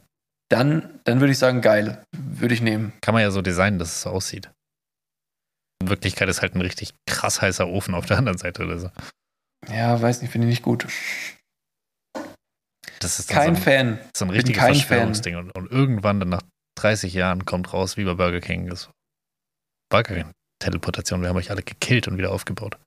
[0.50, 2.02] dann, dann würde ich sagen, geil.
[2.16, 2.94] Würde ich nehmen.
[3.02, 4.50] Kann man ja so designen, dass es so aussieht.
[5.82, 8.92] In Wirklichkeit ist halt ein richtig krass heißer Ofen auf der anderen Seite oder so.
[9.70, 10.88] Ja, weiß nicht, finde ich nicht gut.
[13.00, 14.00] Das ist Kein so ein, Fan.
[14.16, 15.36] so ein richtiges Verschwörungsding.
[15.36, 16.44] Und, und irgendwann dann nach
[16.80, 18.68] 30 Jahren kommt raus, wie bei Burger King.
[18.70, 18.90] Das
[19.92, 21.22] war gar keine Teleportation.
[21.22, 22.78] Wir haben euch alle gekillt und wieder aufgebaut.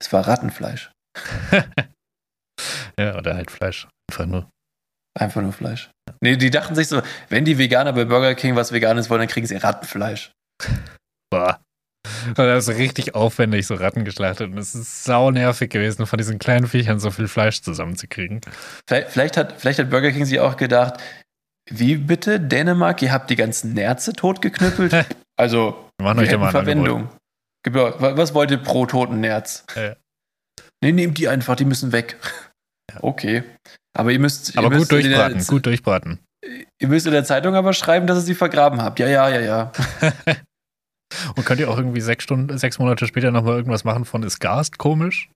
[0.00, 0.90] Es war Rattenfleisch.
[2.98, 3.86] Ja, oder halt Fleisch.
[4.10, 4.50] Einfach nur.
[5.18, 5.90] Einfach nur Fleisch.
[6.20, 9.28] Nee, die dachten sich so, wenn die Veganer bei Burger King was Veganes wollen, dann
[9.28, 10.32] kriegen sie Rattenfleisch.
[11.30, 11.60] Boah.
[12.26, 14.50] Und das ist richtig aufwendig, so Ratten geschlachtet.
[14.50, 18.40] Und es ist sau nervig gewesen, von diesen kleinen Viechern so viel Fleisch zusammenzukriegen.
[18.88, 21.00] Vielleicht, vielleicht, hat, vielleicht hat Burger King sich auch gedacht,
[21.70, 25.06] wie bitte, Dänemark, ihr habt die ganzen Nerze totgeknüppelt?
[25.36, 27.10] also, Wir machen wir euch da mal ein Angebot.
[27.66, 28.00] Verwendung.
[28.00, 29.64] Wa- Was wollt ihr pro toten Nerz?
[29.74, 29.96] Ja.
[30.82, 32.16] Nee, nehmt die einfach, die müssen weg.
[33.00, 33.42] Okay.
[33.96, 36.18] Aber ihr müsst, Aber ihr müsst gut in durchbraten, der, gut durchbraten.
[36.80, 38.98] Ihr müsst in der Zeitung aber schreiben, dass ihr sie vergraben habt.
[39.00, 39.72] Ja, ja, ja, ja.
[41.36, 44.38] Und könnt ihr auch irgendwie sechs Stunden, sechs Monate später nochmal irgendwas machen von ist
[44.40, 45.30] Gast komisch?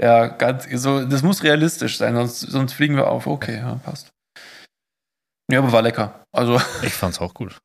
[0.00, 3.26] Ja, ganz, so, das muss realistisch sein, sonst, sonst fliegen wir auf.
[3.26, 4.10] Okay, ja, passt.
[5.50, 6.24] Ja, aber war lecker.
[6.32, 7.58] Also, Ich fand's auch gut.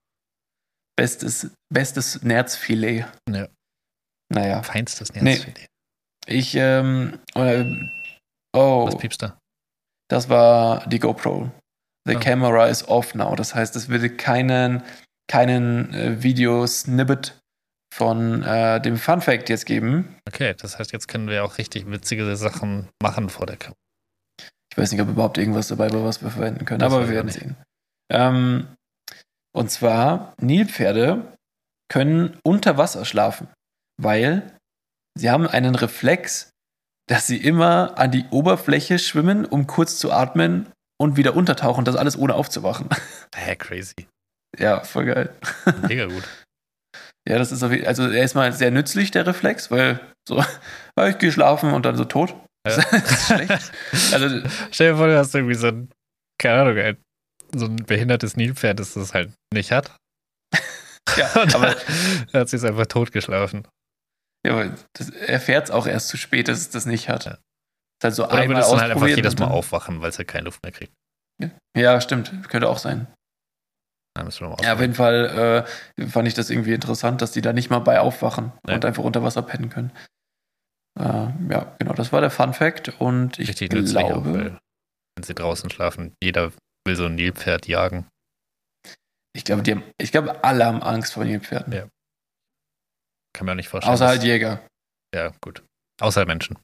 [1.00, 3.06] Bestes, bestes Nerzfilet.
[3.30, 3.48] Ja.
[4.34, 5.22] Naja, Feinstes Nee.
[5.22, 5.68] Nerzfilet.
[6.28, 7.66] ich, ähm, äh,
[8.56, 9.38] oh, Was piepst da?
[10.10, 11.50] das war die GoPro.
[12.08, 12.20] The Ah.
[12.20, 13.36] camera is off now.
[13.36, 14.84] Das heißt, es würde keinen,
[15.30, 17.40] keinen äh, Video-Snippet
[17.94, 20.16] von äh, dem Fun Fact jetzt geben.
[20.28, 23.76] Okay, das heißt, jetzt können wir auch richtig witzige Sachen machen vor der Kamera.
[24.72, 27.14] Ich weiß nicht, ob überhaupt irgendwas dabei war, was wir verwenden können, Das aber wir
[27.16, 27.40] werden nicht.
[27.40, 27.56] sehen.
[28.12, 28.68] Ähm,
[29.54, 31.38] und zwar, Nilpferde
[31.90, 33.48] können unter Wasser schlafen.
[34.02, 34.54] weil
[35.18, 36.52] sie haben einen Reflex,
[37.10, 40.72] dass sie immer an die Oberfläche schwimmen, um kurz zu atmen
[41.02, 41.84] und wieder untertauchen.
[41.84, 42.88] Das alles ohne aufzuwachen.
[43.36, 44.08] Hä, crazy.
[44.58, 45.36] Ja, voll geil.
[45.88, 46.24] Mega gut.
[47.28, 50.44] Ja, das ist auf jeden Also er ist mal sehr nützlich, der Reflex, weil so,
[51.08, 52.36] ich gehe schlafen und dann so tot.
[52.68, 52.78] Ja.
[52.92, 53.72] Das ist schlecht.
[54.14, 55.90] Also, Stell dir vor, du hast irgendwie so ein,
[56.38, 56.98] keine Ahnung, ein,
[57.54, 59.96] so ein behindertes Nilpferd, das das halt nicht hat.
[61.18, 61.76] ja, aber,
[62.32, 63.68] er hat sich einfach totgeschlafen.
[64.46, 67.26] ja, aber das, er fährt es auch erst zu spät, dass es das nicht hat.
[67.26, 67.32] Ja.
[67.34, 70.46] Ist halt so Oder einmal dann halt einfach jedes Mal aufwachen, weil es ja keine
[70.46, 70.94] Luft mehr kriegt.
[71.76, 72.50] Ja, stimmt.
[72.50, 73.08] Könnte auch sein.
[74.18, 75.66] Mal Ja, auf jeden Fall
[75.98, 78.76] äh, fand ich das irgendwie interessant, dass die da nicht mal bei aufwachen Ja.
[78.76, 79.92] und einfach unter Wasser pennen können.
[81.00, 81.04] Äh,
[81.50, 84.60] ja, genau, das war der Fun Fact und ich Richtig nützlich auch, glaube, weil
[85.16, 86.52] wenn sie draußen schlafen, jeder
[86.90, 88.08] will so ein Nilpferd jagen.
[89.36, 91.72] ich glaube, die haben, ich glaube, alle haben Angst vor Nilpferden.
[91.72, 91.88] Ja.
[93.34, 93.94] Kann mir auch nicht vorstellen.
[93.94, 94.66] Außer halt Jäger,
[95.14, 95.64] Ja, gut.
[96.02, 96.58] Außer Menschen.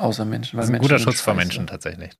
[0.00, 0.56] außer Menschen.
[0.56, 1.34] Das ist weil ein guter Schutz vor.
[1.34, 2.12] Menschen tatsächlich.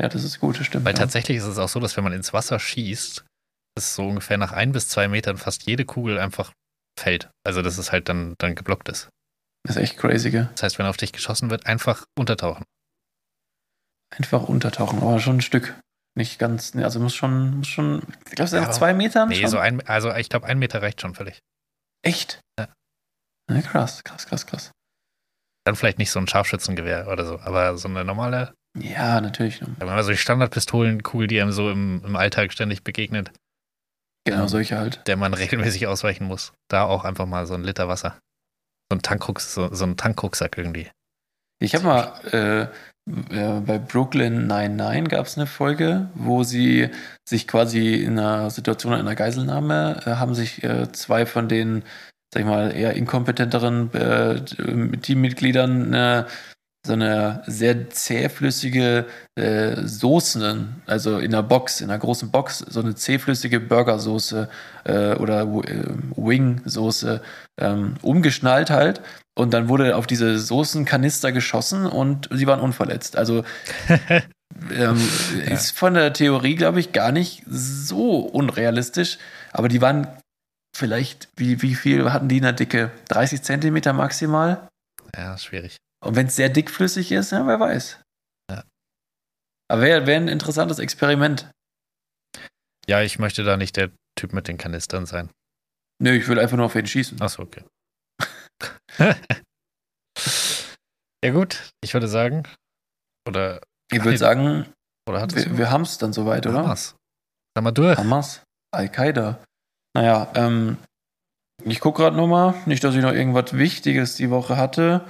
[0.00, 0.84] Ja, das ist gut, das stimmt.
[0.84, 0.98] Weil ja.
[0.98, 3.24] tatsächlich ist es auch so, dass wenn man ins Wasser schießt,
[3.76, 6.52] dass so ungefähr nach ein bis zwei Metern fast jede Kugel einfach
[6.98, 7.30] fällt.
[7.46, 9.08] Also dass es halt dann, dann geblockt ist.
[9.64, 10.48] Das ist echt crazy, gell?
[10.52, 12.64] Das heißt, wenn auf dich geschossen wird, einfach untertauchen.
[14.10, 15.78] Einfach untertauchen, aber schon ein Stück.
[16.14, 18.70] Nicht ganz, also muss schon, muss schon, ich glaube, es sind Ja.
[18.70, 19.50] zwei Metern Nee, schon.
[19.50, 21.40] so ein, also ich glaube, ein Meter reicht schon völlig.
[22.04, 22.40] Echt?
[22.58, 22.68] Ja.
[23.50, 24.70] Ja, krass, krass, krass, krass.
[25.64, 29.60] Dann vielleicht nicht so ein Scharfschützengewehr oder so, aber so eine normale, Ja, natürlich.
[29.60, 33.30] wir mal so die Standardpistolenkugel, die einem so im, im Alltag ständig begegnet,
[34.24, 34.48] Genau, Ja.
[34.48, 35.06] solche halt.
[35.08, 36.52] der man regelmäßig ausweichen muss.
[36.68, 38.18] Da auch einfach mal so ein Liter Wasser.
[38.90, 40.90] So ein Tankrucks, so, so ein Tankrucksack irgendwie.
[41.60, 42.68] Ich habe mal äh,
[43.08, 46.88] äh, bei Brooklyn 99 gab es eine Folge, wo sie
[47.24, 51.82] sich quasi in einer Situation einer Geiselnahme äh, haben sich äh, zwei von den,
[52.32, 54.44] sag ich mal, eher inkompetenteren äh,
[54.98, 56.26] Teammitgliedern eine,
[56.84, 59.06] so eine sehr zähflüssige
[59.36, 64.48] äh, Soßen, also in einer Box, in einer großen Box, so eine zähflüssige Burgersoße
[64.84, 65.84] äh, oder äh,
[66.16, 67.22] Wing-Soße
[67.60, 69.00] ähm, umgeschnallt halt.
[69.38, 73.16] Und dann wurde auf diese Soßenkanister geschossen und sie waren unverletzt.
[73.16, 73.44] Also
[73.88, 74.28] ähm,
[74.70, 75.54] Ja.
[75.54, 79.18] ist von der Theorie, glaube ich, gar nicht so unrealistisch.
[79.52, 80.08] Aber die waren
[80.76, 82.90] vielleicht, wie, wie viel hatten die in der Dicke?
[83.08, 84.68] 30 Zentimeter maximal?
[85.16, 85.76] Ja, schwierig.
[86.02, 88.00] Und wenn es sehr dickflüssig ist, ja, wer weiß.
[88.50, 88.64] Ja.
[89.68, 91.50] Aber wäre wär ein interessantes Experiment.
[92.86, 95.30] Ja, ich möchte da nicht der Typ mit den Kanistern sein.
[96.02, 97.20] Nö, ich will einfach nur auf ihn schießen.
[97.20, 97.64] Achso, okay.
[101.24, 102.42] ja, gut, ich würde sagen.
[103.28, 103.60] Oder,
[103.92, 104.66] Ich würde sagen,
[105.08, 106.58] oder wir, wir haben es dann soweit, oder?
[106.58, 106.96] Hamas.
[107.54, 107.96] Sag mal durch.
[107.96, 108.42] Hamas,
[108.74, 109.42] Al-Qaida.
[109.94, 110.78] Naja, ähm,
[111.64, 112.54] ich gucke gerade nochmal.
[112.66, 115.06] Nicht, dass ich noch irgendwas Wichtiges die Woche hatte.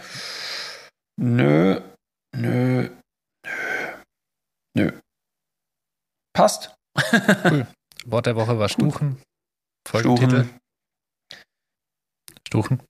[1.23, 1.81] Nö,
[2.37, 2.89] nö, nö,
[4.77, 4.93] nö.
[6.35, 6.75] Passt.
[8.07, 9.21] Wort der Woche war Stuchen.
[9.89, 10.49] Folgentitel.
[12.47, 12.83] Stuchen.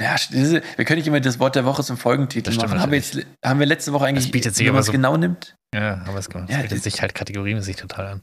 [0.00, 2.80] Ja, wir können nicht immer das Wort der Woche zum Folgentitel Das machen.
[2.80, 5.16] Haben wir, jetzt, haben wir letzte Woche eigentlich, bietet sich wenn man es so- genau
[5.16, 5.56] nimmt?
[5.74, 6.48] Ja, haben wir es gemacht.
[6.50, 8.22] Ja, Das bietet sich halt kategoriemäßig total an.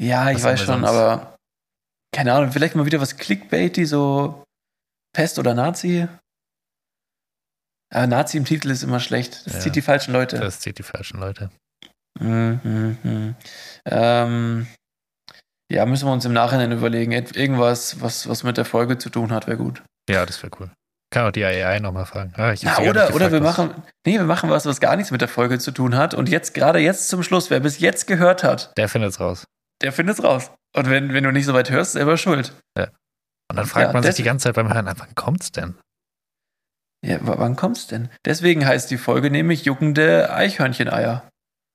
[0.00, 0.88] Ja, ich Was weiß schon, sonst?
[0.88, 1.36] aber
[2.14, 4.44] keine Ahnung, vielleicht mal wieder was Clickbaity, so
[5.14, 6.06] Pest oder Nazi.
[7.94, 9.46] Aber Nazi im Titel ist immer schlecht.
[9.46, 9.60] Das Ja.
[9.60, 10.38] zieht die falschen Leute.
[10.38, 11.50] Das zieht die falschen Leute.
[12.20, 13.34] Mhm, mhm.
[13.86, 14.66] Ähm,
[15.70, 17.12] ja, müssen wir uns im Nachhinein überlegen.
[17.12, 19.82] Irgendwas, was, was mit der Folge zu tun hat, wäre gut.
[20.10, 20.70] Ja, das wäre cool.
[21.10, 22.32] Kann auch die AI nochmal fragen.
[22.36, 24.96] Ah, Na, oder, nicht oder wir gefragt, was- machen, nee, wir machen was, was gar
[24.96, 26.12] nichts mit der Folge zu tun hat.
[26.14, 29.44] Und jetzt, gerade jetzt zum Schluss, wer bis jetzt gehört hat, Der findet's raus.
[29.82, 30.50] der findet's raus.
[30.76, 32.52] Und wenn, wenn du nicht so weit hörst, selber schuld.
[32.76, 35.76] Und dann fragt Ja, man sich die ganze Zeit beim ah, wann kommt's denn?
[37.04, 38.08] Ja, wann kommt's denn?
[38.24, 41.28] Deswegen heißt die Folge nämlich juckende Eichhörncheneier.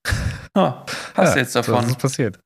[0.55, 0.83] Ah,
[1.15, 1.83] hast Ja, du jetzt davon.
[1.85, 2.39] ist es passiert.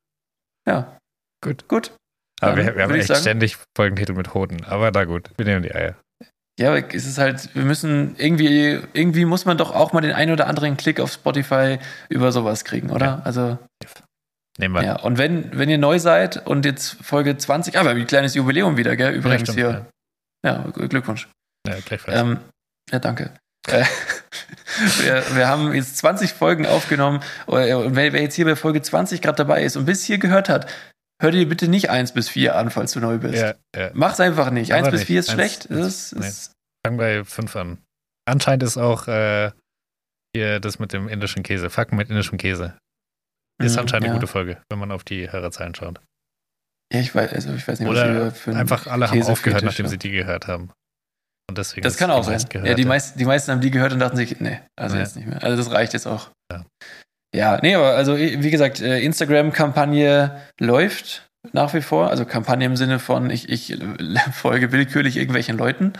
[0.67, 0.97] ja.
[1.41, 1.67] Gut.
[1.69, 1.95] Gut.
[2.41, 4.65] Aber wir, wir haben echt sagen- ständig Folgentitel mit Hoden.
[4.65, 5.95] Aber na gut, wir nehmen die Eier.
[6.59, 10.11] Ja, aber es ist halt, wir müssen irgendwie, irgendwie muss man doch auch mal den
[10.11, 11.79] einen oder anderen Klick auf Spotify
[12.09, 13.05] über sowas kriegen, oder?
[13.05, 13.21] Ja.
[13.23, 13.57] Also,
[14.59, 14.83] Nehmen wir.
[14.83, 14.99] ja.
[14.99, 18.95] Und wenn, wenn ihr neu seid und jetzt Folge 20, aber ein kleines Jubiläum wieder,
[18.97, 19.13] gell?
[19.15, 19.85] Übrigens stimmt, hier.
[20.45, 21.27] Ja, Glückwunsch.
[21.67, 22.19] Ja, gleichfalls.
[22.19, 22.39] Ähm,
[22.91, 23.33] ja, danke.
[23.67, 23.85] Äh,
[24.99, 27.21] wir, wir haben jetzt 20 Folgen aufgenommen.
[27.47, 30.17] Äh, Und wer, wer jetzt hier bei Folge 20 gerade dabei ist und bis hier
[30.17, 30.69] gehört hat,
[31.21, 33.35] hör dir bitte nicht 1 bis 4 an, falls du neu bist.
[33.41, 33.91] ja, ja.
[33.93, 34.73] Mach's einfach nicht.
[34.73, 35.07] 1 Aber bis nicht.
[35.07, 35.71] 4 ist Eins- schlecht.
[35.71, 36.27] eins- Das ist, nee.
[36.27, 36.51] ist,
[36.85, 37.77] Fang bei 5 an.
[38.25, 39.51] Anscheinend ist auch äh,
[40.35, 41.69] hier das mit dem indischen Käse.
[41.69, 42.77] Facken mit indischem Käse.
[43.61, 44.19] Ist Mhm, anscheinend eine ja.
[44.19, 46.01] gute Folge, wenn man auf die Hörerzahlen schaut.
[46.91, 49.61] Ja, ich weiß, also ich weiß nicht, Oder was wir für Einfach alle haben aufgehört,
[49.61, 50.71] Käsefetisch nachdem sie die gehört haben.
[51.53, 52.33] Und deswegen Das kann auch sein.
[52.33, 52.67] meistgehörte.
[52.67, 55.03] Ja, die, meisten, die meisten haben die gehört und dachten sich, nee, also Ja.
[55.03, 55.43] jetzt nicht mehr.
[55.43, 56.29] Also das reicht jetzt auch.
[56.51, 56.65] Ja.
[57.35, 62.09] Ja, nee, aber also wie gesagt, äh, Instagram-Kampagne läuft nach wie vor.
[62.09, 63.77] Also Kampagne im Sinne von, ich, ich
[64.33, 65.93] folge willkürlich irgendwelchen Leuten.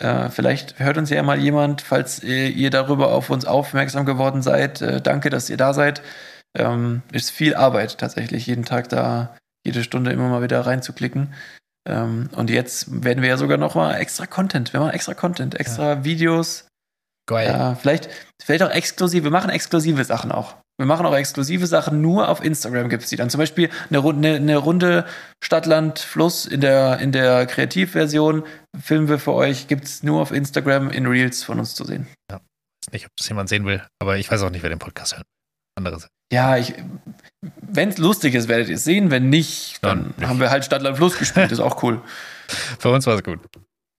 [0.00, 4.40] Äh, vielleicht hört uns ja mal jemand, falls äh, ihr darüber auf uns aufmerksam geworden
[4.40, 4.82] seid.
[4.82, 6.00] Äh, danke, dass ihr da seid.
[6.56, 9.36] Ähm, ist viel Arbeit tatsächlich, jeden Tag da,
[9.66, 11.34] jede Stunde immer mal wieder reinzuklicken.
[11.86, 14.72] Ähm, und jetzt werden wir ja sogar noch mal extra Content.
[14.72, 16.66] Wir machen extra Content, extra Videos.
[17.28, 17.48] Geil.
[17.48, 18.08] Ja, vielleicht,
[18.42, 19.24] vielleicht auch exklusiv.
[19.24, 20.54] Wir machen exklusive Sachen auch.
[20.78, 22.00] Wir machen auch exklusive Sachen.
[22.00, 23.30] Nur auf Instagram gibt es die dann.
[23.30, 25.06] Zum Beispiel eine, Runde, eine Runde
[25.42, 28.44] Stadtland Fluss in der, in der Kreativversion
[28.78, 29.68] filmen wir für euch.
[29.68, 32.06] Gibt es nur auf Instagram in Reels von uns zu sehen.
[32.28, 32.40] weiß
[32.92, 35.26] nicht, ob das jemand sehen will, aber ich weiß auch nicht, wer den Podcast hört.
[35.76, 36.12] Andere Seite.
[36.32, 36.74] Ja, ich,
[37.60, 39.10] wenn es lustig ist, werdet ihr es sehen.
[39.10, 41.52] Wenn nicht, dann Dann haben wir halt Stadtland Fluss gespielt.
[41.52, 42.00] ist auch cool.
[42.78, 43.40] Für uns war es gut.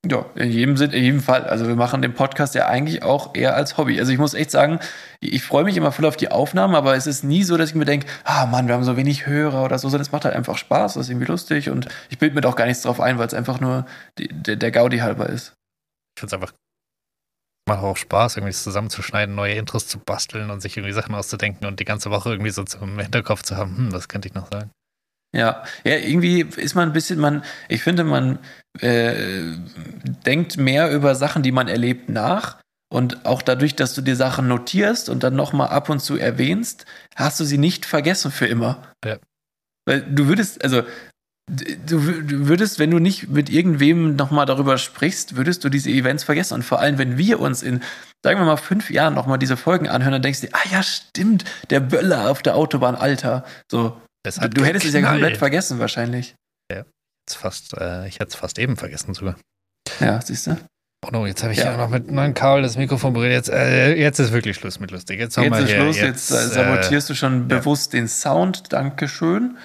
[0.10, 1.44] Ja, in jedem Sinn, in jedem Fall.
[1.46, 4.00] Also wir machen den Podcast ja eigentlich auch eher als Hobby.
[4.00, 4.80] Also ich muss echt sagen,
[5.20, 7.76] ich freue mich immer voll auf die Aufnahmen, aber es ist nie so, dass ich
[7.76, 10.36] mir denke, ah Mann, wir haben so wenig Hörer oder so, sondern es macht halt
[10.36, 13.18] einfach Spaß, das ist irgendwie lustig und ich bilde mir doch gar nichts drauf ein,
[13.18, 13.86] weil es einfach nur
[14.18, 15.56] die, der, der Gaudi halber ist.
[16.16, 16.54] Ich finde es einfach
[17.68, 21.68] macht auch Spaß, irgendwie das zusammenzuschneiden, neue Intros zu basteln und sich irgendwie Sachen auszudenken
[21.68, 24.50] und die ganze Woche irgendwie so zum Hinterkopf zu haben, hm, was könnte ich noch
[24.52, 24.72] sagen?
[25.36, 28.40] Ja, ja, irgendwie ist man ein bisschen, man, ich finde, man
[28.80, 29.56] äh,
[30.26, 32.58] denkt mehr über Sachen, die man erlebt, nach.
[32.90, 36.86] Und auch dadurch, dass du dir Sachen notierst und dann nochmal ab und zu erwähnst,
[37.16, 38.82] hast du sie nicht vergessen für immer.
[39.04, 39.18] Ja.
[39.86, 40.84] Weil du würdest, also
[41.50, 45.90] du wü- du würdest, wenn du nicht mit irgendwem nochmal darüber sprichst, würdest du diese
[45.90, 46.56] Events vergessen.
[46.56, 47.82] Und vor allem, wenn wir uns in,
[48.24, 50.84] sagen wir mal, fünf Jahren nochmal diese Folgen anhören, dann denkst du, dir, ah ja,
[50.84, 53.46] stimmt, der Böller auf der Autobahn, Alter.
[53.72, 56.36] So, Du, du hättest es ja komplett vergessen wahrscheinlich.
[56.70, 59.36] Jetzt fast, äh, ich hätte es fast eben vergessen sogar.
[60.00, 60.58] Ja, siehst du?
[61.06, 61.72] Oh no, jetzt habe ich Ja.
[61.72, 61.78] ja.
[61.78, 63.32] noch mit neuen Kabel das Mikrofon berührt.
[63.32, 65.20] Jetzt, äh, jetzt ist wirklich Schluss mit lustig.
[65.20, 65.82] Jetzt, Jetzt ist her.
[65.82, 68.72] Schluss, jetzt, äh, äh, sabotierst du schon bewusst den Sound.
[68.74, 69.58] Dankeschön.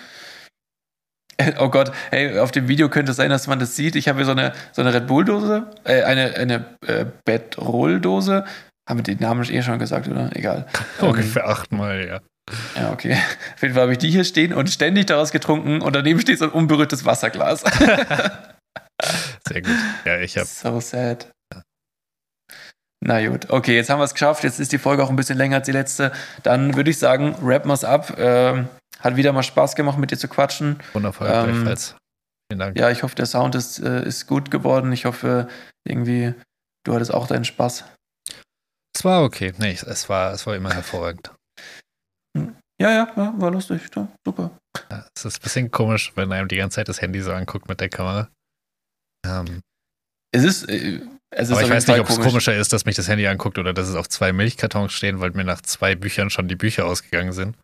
[1.58, 3.96] Oh Gott, hey, auf dem Video könnte es sein, dass man das sieht.
[3.96, 8.44] Ich habe hier so eine, so eine Red Bull-Dose, äh, eine, eine äh, Bedroll-Dose.
[8.88, 10.30] Haben wir den Namen eh schon gesagt, oder?
[10.34, 10.66] Egal.
[11.00, 12.20] Ähm, Ungefähr achtmal, ja.
[12.74, 13.16] Ja, okay.
[13.54, 16.38] Auf jeden Fall habe ich die hier stehen und ständig daraus getrunken und daneben steht
[16.38, 17.60] so ein unberührtes Wasserglas.
[19.48, 19.76] Sehr gut.
[20.04, 21.28] Ja, ich habe So sad.
[23.04, 24.44] Na gut, okay, jetzt haben wir es geschafft.
[24.44, 26.12] Jetzt ist die Folge auch ein bisschen länger als die letzte.
[26.44, 27.34] Dann würde ich sagen,
[27.66, 28.14] wir es ab.
[28.16, 28.68] Ähm,
[29.00, 30.78] hat wieder mal Spaß gemacht, mit dir zu quatschen.
[30.92, 31.96] wundervoll Ähm, gleichfalls.
[32.50, 32.78] Vielen Dank.
[32.78, 34.92] Ja, ich hoffe, der Sound ist, äh, ist gut geworden.
[34.92, 35.48] Ich hoffe,
[35.86, 36.34] irgendwie,
[36.84, 37.84] du hattest auch deinen Spaß.
[38.94, 39.52] Es war okay.
[39.58, 41.32] Nee, es- es war, es war immer hervorragend.
[42.36, 43.82] Ja, ja, ja war lustig.
[43.96, 44.50] Ja, super.
[44.90, 47.68] Ja, Es ist ein bisschen komisch, wenn einem die ganze Zeit das Handy so anguckt
[47.68, 48.28] mit der Kamera.
[49.26, 49.60] Ähm,
[50.34, 51.00] Es ist, äh,
[51.30, 52.28] es ist aber ich weiß nicht, ob es komisch.
[52.30, 55.30] komischer ist, dass mich das Handy anguckt oder dass es auf zwei Milchkartons stehen, weil
[55.30, 57.56] mir nach zwei Büchern schon die Bücher ausgegangen sind.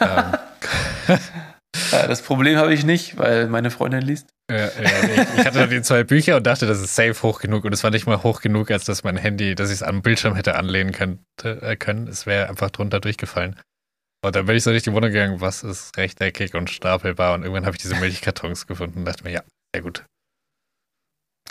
[0.00, 1.18] Ähm,
[1.92, 4.28] Ja, das Problem habe ich nicht, weil meine Freundin liest.
[4.50, 7.64] äh, äh, ich, ich hatte die zwei Bücher und dachte, das ist safe hoch genug
[7.64, 10.02] und es war nicht mal hoch genug, als dass mein Handy, dass ich es am
[10.02, 11.24] Bildschirm hätte anlehnen können.
[11.42, 12.08] Äh, können.
[12.08, 13.58] Es wäre einfach drunter durchgefallen.
[14.24, 17.42] Und dann bin ich so durch die Wohnung gegangen, was ist rechteckig und stapelbar und
[17.42, 19.42] irgendwann habe ich diese Milchkartons gefunden und dachte mir, ja,
[19.74, 20.04] sehr gut.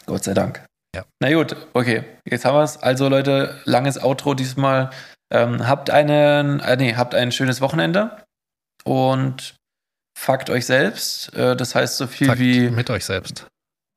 [0.06, 0.66] Gott sei Dank.
[0.96, 1.06] Ja.
[1.22, 2.78] Na gut, okay, jetzt haben wir es.
[2.78, 4.90] Also Leute, langes Outro diesmal.
[5.32, 8.24] Ähm, habt einen, äh, nee, habt ein schönes Wochenende
[8.84, 9.56] und
[10.18, 11.34] fuckt euch selbst.
[11.36, 13.46] Äh, das heißt so viel Fakt wie, mit euch selbst.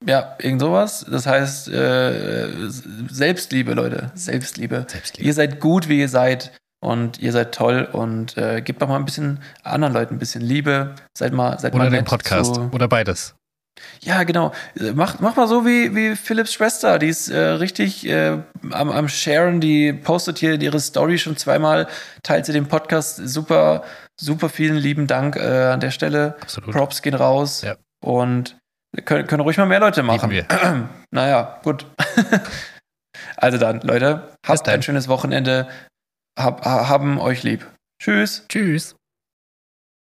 [0.04, 1.06] ja, irgend sowas.
[1.10, 2.48] Das heißt äh,
[3.10, 4.86] Selbstliebe, Leute, Selbstliebe.
[4.88, 5.26] Selbstliebe.
[5.26, 6.52] Ihr seid gut, wie ihr seid
[6.84, 10.42] und ihr seid toll und äh, gebt doch mal ein bisschen anderen Leuten ein bisschen
[10.42, 10.94] Liebe.
[11.16, 12.54] Seid mal, seid Oder mal den nett Podcast.
[12.56, 13.34] zu- Oder beides.
[14.00, 14.52] Ja, genau.
[14.78, 16.98] Äh, Mach, mach mal so wie, wie Philipps Schwester.
[16.98, 18.38] Die ist äh, richtig äh,
[18.70, 19.60] am, am Sharen.
[19.60, 21.88] Die postet hier ihre Story schon zweimal.
[22.22, 23.16] Teilt sie den Podcast.
[23.16, 23.82] Super,
[24.20, 25.40] super vielen lieben Dank äh,
[25.72, 26.36] an der Stelle.
[26.40, 26.70] Absolut.
[26.72, 27.62] Props gehen raus.
[27.62, 27.76] Ja.
[28.04, 28.56] Und
[29.04, 30.30] können, können ruhig mal mehr Leute machen.
[30.30, 30.46] Lieben
[31.10, 31.86] naja, gut.
[33.36, 35.68] also dann, Leute, habt ein schönes Wochenende.
[36.38, 37.66] Hab, ha- haben euch lieb.
[38.00, 38.44] Tschüss.
[38.48, 38.96] Tschüss.